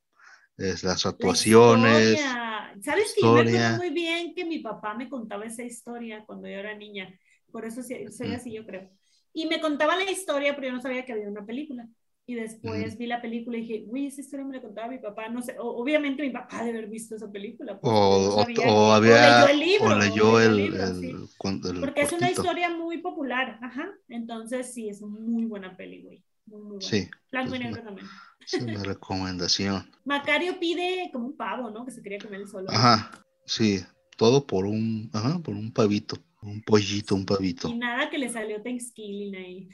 es, 0.57 0.83
las 0.83 1.05
La 1.05 1.09
actuaciones, 1.11 2.21
historia. 2.29 2.73
¿Sabes 2.81 3.13
que 3.15 3.29
me 3.29 3.41
acuerdo 3.41 3.75
muy 3.77 3.89
bien 3.91 4.33
que 4.33 4.45
mi 4.45 4.59
papá 4.59 4.93
me 4.95 5.09
contaba 5.09 5.45
esa 5.45 5.63
historia 5.63 6.25
cuando 6.25 6.47
yo 6.47 6.55
era 6.55 6.75
niña? 6.75 7.07
Por 7.51 7.65
eso 7.65 7.81
soy 7.83 8.33
así, 8.33 8.53
yo 8.53 8.65
creo. 8.65 8.89
Y 9.33 9.45
me 9.47 9.61
contaba 9.61 9.95
la 9.95 10.09
historia, 10.11 10.55
pero 10.55 10.67
yo 10.67 10.73
no 10.73 10.81
sabía 10.81 11.05
que 11.05 11.13
había 11.13 11.29
una 11.29 11.45
película. 11.45 11.87
Y 12.27 12.35
después 12.35 12.97
vi 12.97 13.07
la 13.07 13.21
película 13.21 13.57
y 13.57 13.61
dije, 13.61 13.83
uy, 13.87 14.07
esa 14.07 14.21
historia 14.21 14.45
me 14.45 14.55
la 14.55 14.61
contaba 14.61 14.87
mi 14.87 14.99
papá. 14.99 15.27
No 15.27 15.41
sé, 15.41 15.57
o- 15.59 15.81
obviamente 15.81 16.21
mi 16.23 16.29
papá 16.29 16.63
debe 16.63 16.77
haber 16.77 16.89
visto 16.89 17.15
esa 17.15 17.29
película. 17.29 17.77
o, 17.81 17.89
no 17.91 18.35
o- 18.35 18.41
sabía 18.41 18.55
o 18.59 18.63
que- 18.63 18.69
había, 19.09 19.43
o 19.43 19.47
leyó 19.47 19.49
el 19.49 19.59
libro. 19.59 19.85
o 19.87 19.99
leyó 19.99 20.39
el, 20.39 20.55
libro, 20.55 20.83
el 20.83 20.95
sí. 20.99 21.09
el 21.09 21.79
Porque 21.79 22.01
es 22.01 22.11
una 22.13 22.19
cortito. 22.27 22.41
historia 22.41 22.69
muy 22.69 22.99
popular, 22.99 23.59
ajá. 23.61 23.89
Entonces 24.07 24.73
sí, 24.73 24.87
es 24.87 25.01
muy 25.01 25.45
buena 25.45 25.75
peli, 25.75 26.03
güey. 26.03 26.23
Muy, 26.45 26.59
muy 26.61 26.69
buena. 26.77 26.87
Sí, 26.87 27.09
Blanco 27.31 27.55
y 27.55 27.59
negro 27.59 27.83
también. 27.83 28.07
es 28.51 28.65
mi 28.65 28.75
recomendación. 28.83 29.89
Macario 30.05 30.57
pide 30.59 31.09
como 31.11 31.27
un 31.27 31.35
pavo, 31.35 31.69
¿no? 31.71 31.85
Que 31.85 31.91
se 31.91 32.01
quería 32.01 32.19
comer 32.19 32.41
el 32.41 32.47
solo. 32.47 32.69
Ajá, 32.69 33.11
sí, 33.45 33.81
todo 34.15 34.45
por 34.45 34.65
un, 34.65 35.09
ajá, 35.11 35.39
por 35.39 35.55
un 35.55 35.73
pavito, 35.73 36.17
un 36.43 36.61
pollito, 36.61 37.15
un 37.15 37.25
pavito. 37.25 37.67
Y 37.67 37.75
nada 37.75 38.09
que 38.09 38.17
le 38.19 38.29
salió 38.29 38.61
Thanksgiving 38.61 39.35
ahí. 39.35 39.69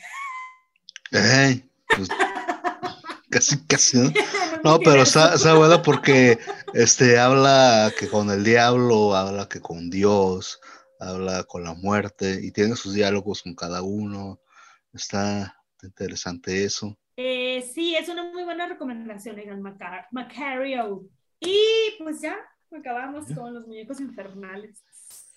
Ey, 1.12 1.67
pues, 1.96 2.10
casi, 3.30 3.66
casi, 3.66 3.98
¿no? 3.98 4.12
No, 4.64 4.80
pero 4.80 5.04
está, 5.04 5.36
está 5.36 5.54
buena 5.56 5.82
porque 5.82 6.40
este 6.74 7.20
habla 7.20 7.92
que 7.98 8.08
con 8.10 8.30
el 8.32 8.44
diablo, 8.44 9.16
habla 9.16 9.48
que 9.48 9.62
con 9.62 9.90
Dios, 9.90 10.60
habla 11.00 11.44
con 11.44 11.64
la 11.64 11.74
muerte 11.76 12.40
y 12.42 12.52
tiene 12.52 12.76
sus 12.76 12.94
diálogos 12.94 13.44
con 13.44 13.56
cada 13.56 13.82
uno. 13.84 14.42
Está 14.94 15.56
interesante 15.84 16.64
eso. 16.66 16.98
Eh, 17.16 17.62
sí, 17.74 17.96
es 17.96 18.10
una 18.10 18.24
muy 18.32 18.44
buena 18.44 18.68
recomendación, 18.68 19.38
Egan 19.40 19.62
Macar 19.62 20.08
Macario. 20.12 21.06
Y 21.40 21.60
pues 22.00 22.20
ya, 22.22 22.36
acabamos 22.76 23.28
con 23.34 23.54
los 23.54 23.68
muñecos 23.68 24.00
infernales 24.02 24.84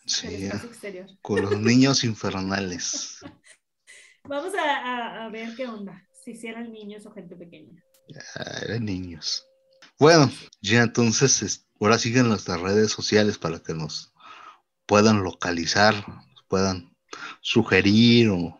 Sí, 0.06 0.46
exterior. 0.46 1.06
con 1.20 1.42
los 1.42 1.60
niños 1.60 2.02
infernales. 2.04 3.18
Vamos 4.24 4.54
a, 4.54 4.76
a- 4.76 5.26
a 5.26 5.28
ver 5.28 5.54
qué 5.56 5.66
onda, 5.66 6.02
si 6.24 6.32
hicieran 6.32 6.72
niños 6.72 7.06
o 7.06 7.12
gente 7.12 7.36
pequeña. 7.36 7.82
Ah, 8.36 8.60
eran 8.64 8.84
niños. 8.84 9.46
Bueno, 9.98 10.30
ya 10.60 10.82
entonces 10.82 11.42
es- 11.42 11.68
ahora 11.80 11.98
siguen 11.98 12.28
nuestras 12.28 12.60
redes 12.60 12.90
sociales 12.90 13.38
para 13.38 13.60
que 13.60 13.74
nos 13.74 14.12
puedan 14.86 15.22
localizar, 15.22 15.94
nos 16.08 16.44
puedan 16.48 16.94
sugerir 17.40 18.28
o, 18.30 18.58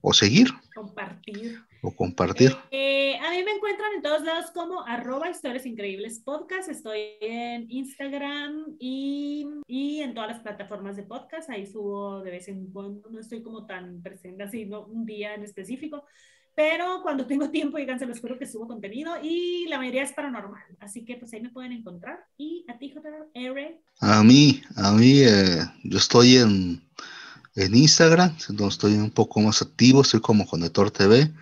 o 0.00 0.12
seguir 0.12 0.48
Compartir. 0.74 1.60
o 1.82 1.94
compartir. 1.94 2.56
Eh, 2.70 3.16
a 3.18 3.30
mí 3.30 3.42
me 3.44 3.52
encuentran 3.52 3.92
en 3.94 4.02
todos 4.02 4.22
lados 4.22 4.50
como 4.52 4.82
arroba 4.86 5.30
historias 5.30 5.66
increíbles 5.66 6.20
podcast. 6.20 6.68
Estoy 6.68 7.00
en 7.20 7.70
Instagram 7.70 8.76
y, 8.78 9.46
y 9.66 10.00
en 10.00 10.14
todas 10.14 10.30
las 10.30 10.40
plataformas 10.40 10.96
de 10.96 11.02
podcast. 11.04 11.50
Ahí 11.50 11.66
subo 11.66 12.20
de 12.22 12.30
vez 12.30 12.48
en 12.48 12.70
cuando. 12.72 13.08
No 13.10 13.20
estoy 13.20 13.42
como 13.42 13.66
tan 13.66 14.02
presente 14.02 14.42
así, 14.44 14.64
no 14.66 14.84
un 14.86 15.04
día 15.06 15.34
en 15.34 15.42
específico. 15.44 16.04
Pero 16.54 17.00
cuando 17.02 17.26
tengo 17.26 17.50
tiempo, 17.50 17.78
digan, 17.78 17.98
se 17.98 18.06
los 18.06 18.20
juro 18.20 18.38
que 18.38 18.46
subo 18.46 18.68
contenido 18.68 19.14
y 19.22 19.66
la 19.68 19.78
mayoría 19.78 20.02
es 20.02 20.12
paranormal. 20.12 20.62
Así 20.80 21.04
que 21.04 21.16
pues 21.16 21.32
ahí 21.32 21.40
me 21.40 21.50
pueden 21.50 21.72
encontrar. 21.72 22.18
Y 22.36 22.64
a 22.68 22.78
ti, 22.78 22.92
JR. 22.94 23.80
A 24.00 24.22
mí, 24.22 24.62
a 24.76 24.92
mí, 24.92 25.20
eh, 25.20 25.60
yo 25.84 25.98
estoy 25.98 26.36
en, 26.36 26.82
en 27.56 27.74
Instagram, 27.76 28.36
donde 28.48 28.68
estoy 28.68 28.94
un 28.94 29.10
poco 29.10 29.40
más 29.40 29.62
activo, 29.62 30.02
estoy 30.02 30.20
como 30.20 30.46
Conector 30.46 30.90
TV, 30.90 31.32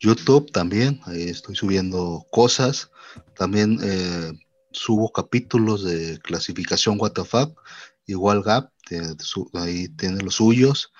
YouTube 0.00 0.50
también, 0.52 1.00
ahí 1.04 1.24
estoy 1.24 1.54
subiendo 1.56 2.26
cosas, 2.30 2.90
también 3.36 3.78
eh, 3.82 4.32
subo 4.72 5.12
capítulos 5.12 5.84
de 5.84 6.18
clasificación 6.20 6.98
WTF, 6.98 7.54
igual 8.06 8.42
Gap, 8.42 8.70
su- 9.18 9.50
ahí 9.54 9.88
tiene 9.90 10.22
los 10.22 10.36
suyos, 10.36 10.92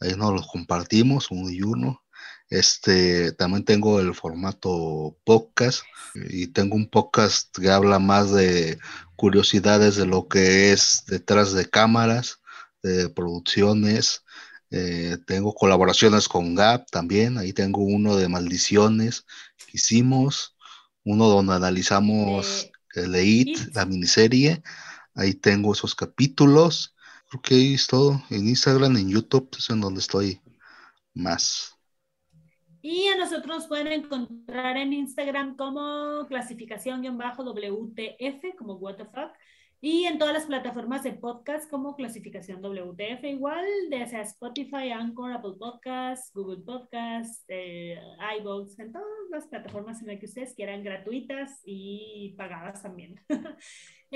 ahí 0.00 0.14
nos 0.16 0.32
los 0.32 0.46
compartimos 0.46 1.30
uno 1.30 1.50
y 1.50 1.62
uno. 1.62 2.03
Este, 2.54 3.32
también 3.32 3.64
tengo 3.64 3.98
el 3.98 4.14
formato 4.14 5.18
podcast 5.24 5.82
y 6.14 6.46
tengo 6.46 6.76
un 6.76 6.88
podcast 6.88 7.52
que 7.58 7.68
habla 7.68 7.98
más 7.98 8.30
de 8.30 8.78
curiosidades 9.16 9.96
de 9.96 10.06
lo 10.06 10.28
que 10.28 10.70
es 10.70 11.02
detrás 11.08 11.52
de 11.52 11.68
cámaras, 11.68 12.38
de 12.80 13.08
producciones. 13.08 14.22
Eh, 14.70 15.18
tengo 15.26 15.52
colaboraciones 15.52 16.28
con 16.28 16.54
Gap 16.54 16.88
también. 16.92 17.38
Ahí 17.38 17.52
tengo 17.52 17.82
uno 17.82 18.14
de 18.14 18.28
maldiciones 18.28 19.26
que 19.56 19.72
hicimos, 19.72 20.56
uno 21.02 21.26
donde 21.26 21.54
analizamos 21.54 22.70
el 22.94 23.16
It, 23.16 23.48
It. 23.48 23.74
la 23.74 23.84
miniserie. 23.84 24.62
Ahí 25.16 25.34
tengo 25.34 25.72
esos 25.72 25.96
capítulos. 25.96 26.94
Creo 27.28 27.42
que 27.42 27.54
ahí 27.56 27.74
es 27.74 27.88
todo. 27.88 28.22
En 28.30 28.46
Instagram, 28.46 28.96
en 28.96 29.08
YouTube, 29.08 29.48
es 29.58 29.70
en 29.70 29.80
donde 29.80 29.98
estoy 29.98 30.40
más. 31.14 31.73
Y 32.86 33.08
a 33.08 33.16
nosotros 33.16 33.46
nos 33.46 33.66
pueden 33.66 33.86
encontrar 33.86 34.76
en 34.76 34.92
Instagram 34.92 35.56
como 35.56 36.26
clasificación-WTF, 36.28 38.56
como 38.58 38.74
what 38.74 39.00
y 39.84 40.06
en 40.06 40.16
todas 40.16 40.32
las 40.32 40.46
plataformas 40.46 41.02
de 41.02 41.12
podcast 41.12 41.68
como 41.68 41.94
clasificación 41.94 42.62
WTF, 42.62 43.22
igual, 43.24 43.66
de 43.90 44.06
sea 44.06 44.22
Spotify, 44.22 44.92
Anchor, 44.92 45.30
Apple 45.30 45.56
Podcasts, 45.58 46.32
Google 46.32 46.62
Podcasts, 46.64 47.44
eh, 47.48 48.00
iVoox, 48.40 48.78
en 48.78 48.92
todas 48.92 49.06
las 49.30 49.46
plataformas 49.46 50.00
en 50.00 50.06
las 50.06 50.18
que 50.18 50.24
ustedes 50.24 50.54
quieran, 50.54 50.82
gratuitas 50.82 51.60
y 51.66 52.34
pagadas 52.38 52.82
también. 52.82 53.20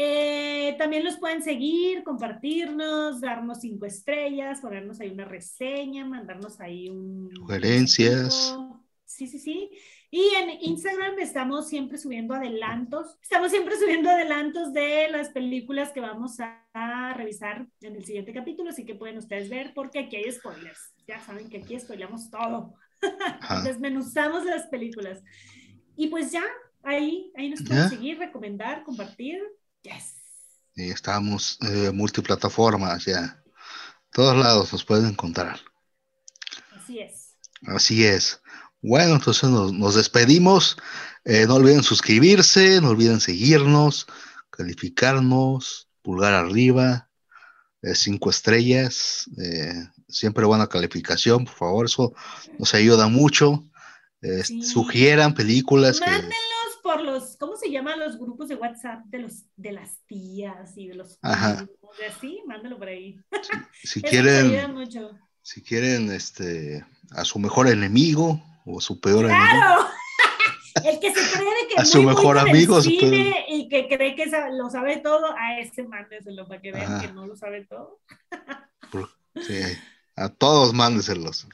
Eh, 0.00 0.76
también 0.78 1.02
los 1.02 1.16
pueden 1.16 1.42
seguir, 1.42 2.04
compartirnos, 2.04 3.20
darnos 3.20 3.58
cinco 3.62 3.84
estrellas, 3.84 4.60
ponernos 4.60 5.00
ahí 5.00 5.10
una 5.10 5.24
reseña, 5.24 6.04
mandarnos 6.04 6.60
ahí 6.60 6.88
un... 6.88 7.28
Sugerencias. 7.34 8.56
Sí, 9.04 9.26
sí, 9.26 9.40
sí. 9.40 9.70
Y 10.10 10.34
en 10.36 10.50
Instagram 10.62 11.18
estamos 11.18 11.68
siempre 11.68 11.98
subiendo 11.98 12.34
adelantos. 12.34 13.18
Estamos 13.22 13.50
siempre 13.50 13.76
subiendo 13.78 14.08
adelantos 14.08 14.72
de 14.72 15.08
las 15.10 15.28
películas 15.28 15.92
que 15.92 16.00
vamos 16.00 16.40
a, 16.40 16.64
a 16.72 17.12
revisar 17.14 17.66
en 17.82 17.96
el 17.96 18.04
siguiente 18.04 18.32
capítulo, 18.32 18.70
así 18.70 18.86
que 18.86 18.94
pueden 18.94 19.18
ustedes 19.18 19.50
ver 19.50 19.72
porque 19.74 19.98
aquí 20.00 20.16
hay 20.16 20.32
spoilers. 20.32 20.94
Ya 21.06 21.20
saben 21.20 21.50
que 21.50 21.58
aquí 21.58 21.78
spoilamos 21.78 22.30
todo. 22.30 22.74
Desmenuzamos 23.64 24.44
las 24.44 24.66
películas. 24.68 25.22
Y 25.94 26.06
pues 26.08 26.32
ya, 26.32 26.44
ahí, 26.82 27.30
ahí 27.36 27.50
nos 27.50 27.62
pueden 27.62 27.84
¿Ya? 27.84 27.88
seguir, 27.88 28.18
recomendar, 28.18 28.84
compartir. 28.84 29.40
Yes. 29.82 30.14
Y 30.74 30.90
estamos 30.90 31.58
eh, 31.62 31.90
multiplataformas 31.92 33.04
ya. 33.04 33.42
Todos 34.12 34.36
lados 34.36 34.72
nos 34.72 34.84
pueden 34.84 35.06
encontrar. 35.06 35.60
Así 36.72 37.00
es. 37.00 37.36
Así 37.66 38.04
es. 38.04 38.40
Bueno, 38.80 39.14
entonces 39.14 39.48
nos, 39.50 39.72
nos 39.72 39.94
despedimos. 39.96 40.76
Eh, 41.24 41.46
no 41.46 41.56
olviden 41.56 41.82
suscribirse, 41.82 42.80
no 42.80 42.90
olviden 42.90 43.20
seguirnos, 43.20 44.06
calificarnos, 44.50 45.88
pulgar 46.02 46.34
arriba, 46.34 47.10
eh, 47.82 47.94
cinco 47.94 48.30
estrellas, 48.30 49.28
eh, 49.42 49.72
siempre 50.08 50.46
buena 50.46 50.66
calificación, 50.68 51.44
por 51.44 51.54
favor, 51.54 51.86
eso 51.86 52.12
nos 52.58 52.74
ayuda 52.74 53.08
mucho. 53.08 53.64
Eh, 54.22 54.42
Sí. 54.44 54.62
Sugieran 54.62 55.34
películas 55.34 56.00
que... 56.00 56.10
Mándenlos 56.10 56.34
por 56.82 57.02
los, 57.02 57.36
¿cómo 57.36 57.56
se 57.56 57.70
llaman 57.70 57.98
los 57.98 58.18
grupos 58.18 58.48
de 58.48 58.54
WhatsApp 58.56 59.04
de 59.06 59.18
los 59.20 59.44
de 59.56 59.72
las 59.72 59.98
tías 60.06 60.76
y 60.76 60.88
de 60.88 60.94
los 60.94 61.18
Ajá. 61.22 61.66
así? 62.08 62.40
Mándalo 62.46 62.78
por 62.78 62.88
ahí. 62.88 63.20
Si 63.84 64.00
quieren, 64.02 64.46
ayuda 64.46 64.68
mucho. 64.68 65.10
si 65.42 65.62
quieren 65.62 66.10
este, 66.10 66.84
a 67.10 67.24
su 67.24 67.38
mejor 67.38 67.68
enemigo 67.68 68.42
o 68.68 68.80
su 68.80 69.00
peor. 69.00 69.26
¡Claro! 69.26 69.86
El 70.84 71.00
que 71.00 71.12
se 71.12 71.38
cree 71.38 71.68
que 71.68 71.80
A 71.80 71.84
su 71.84 72.02
muy 72.02 72.14
mejor 72.14 72.38
amigo, 72.38 72.80
su 72.80 72.90
y 72.90 73.68
que 73.68 73.88
cree 73.88 74.14
que 74.14 74.26
lo 74.52 74.70
sabe 74.70 74.98
todo, 74.98 75.34
a 75.36 75.58
ese 75.58 75.82
mándeselo 75.82 76.46
para 76.46 76.60
que 76.60 76.72
vean 76.72 76.92
Ajá. 76.92 77.00
que 77.00 77.12
no 77.12 77.26
lo 77.26 77.36
sabe 77.36 77.64
todo. 77.64 78.00
sí, 79.34 79.60
a 80.14 80.28
todos 80.28 80.72
mándeselos. 80.72 81.48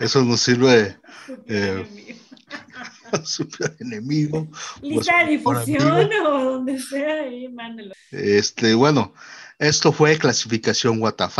Eso 0.00 0.22
nos 0.24 0.40
sirve 0.40 0.96
Eh, 1.46 1.86
enemigo. 1.86 2.18
a 3.12 3.24
su 3.24 3.48
peor 3.48 3.76
enemigo. 3.80 4.48
Lista 4.82 5.24
de 5.24 5.32
difusión 5.32 6.10
o 6.26 6.44
donde 6.44 6.78
sea, 6.78 7.22
ahí 7.22 7.48
mándelo. 7.48 7.94
Este, 8.10 8.74
bueno, 8.74 9.12
esto 9.58 9.92
fue 9.92 10.18
clasificación 10.18 11.00
WTF. 11.00 11.38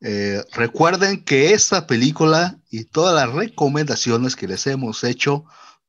Eh, 0.00 0.42
recuerden 0.52 1.24
que 1.24 1.52
esta 1.52 1.86
película 1.86 2.58
y 2.70 2.84
todas 2.84 3.14
las 3.14 3.34
recomendaciones 3.34 4.36
que 4.36 4.46
les 4.46 4.66
hemos 4.66 5.02
hecho, 5.04 5.44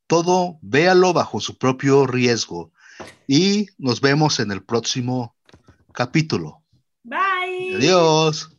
todo 0.08 0.58
véalo 0.62 1.14
bajo 1.14 1.40
su 1.40 1.58
propio 1.58 2.08
riesgo. 2.08 2.72
Y 3.28 3.68
nos 3.78 4.02
vemos 4.02 4.40
en 4.40 4.52
el 4.52 4.64
próximo 4.64 5.36
capítulo. 5.94 6.64
Bye. 7.04 7.76
Adiós. 7.76 8.50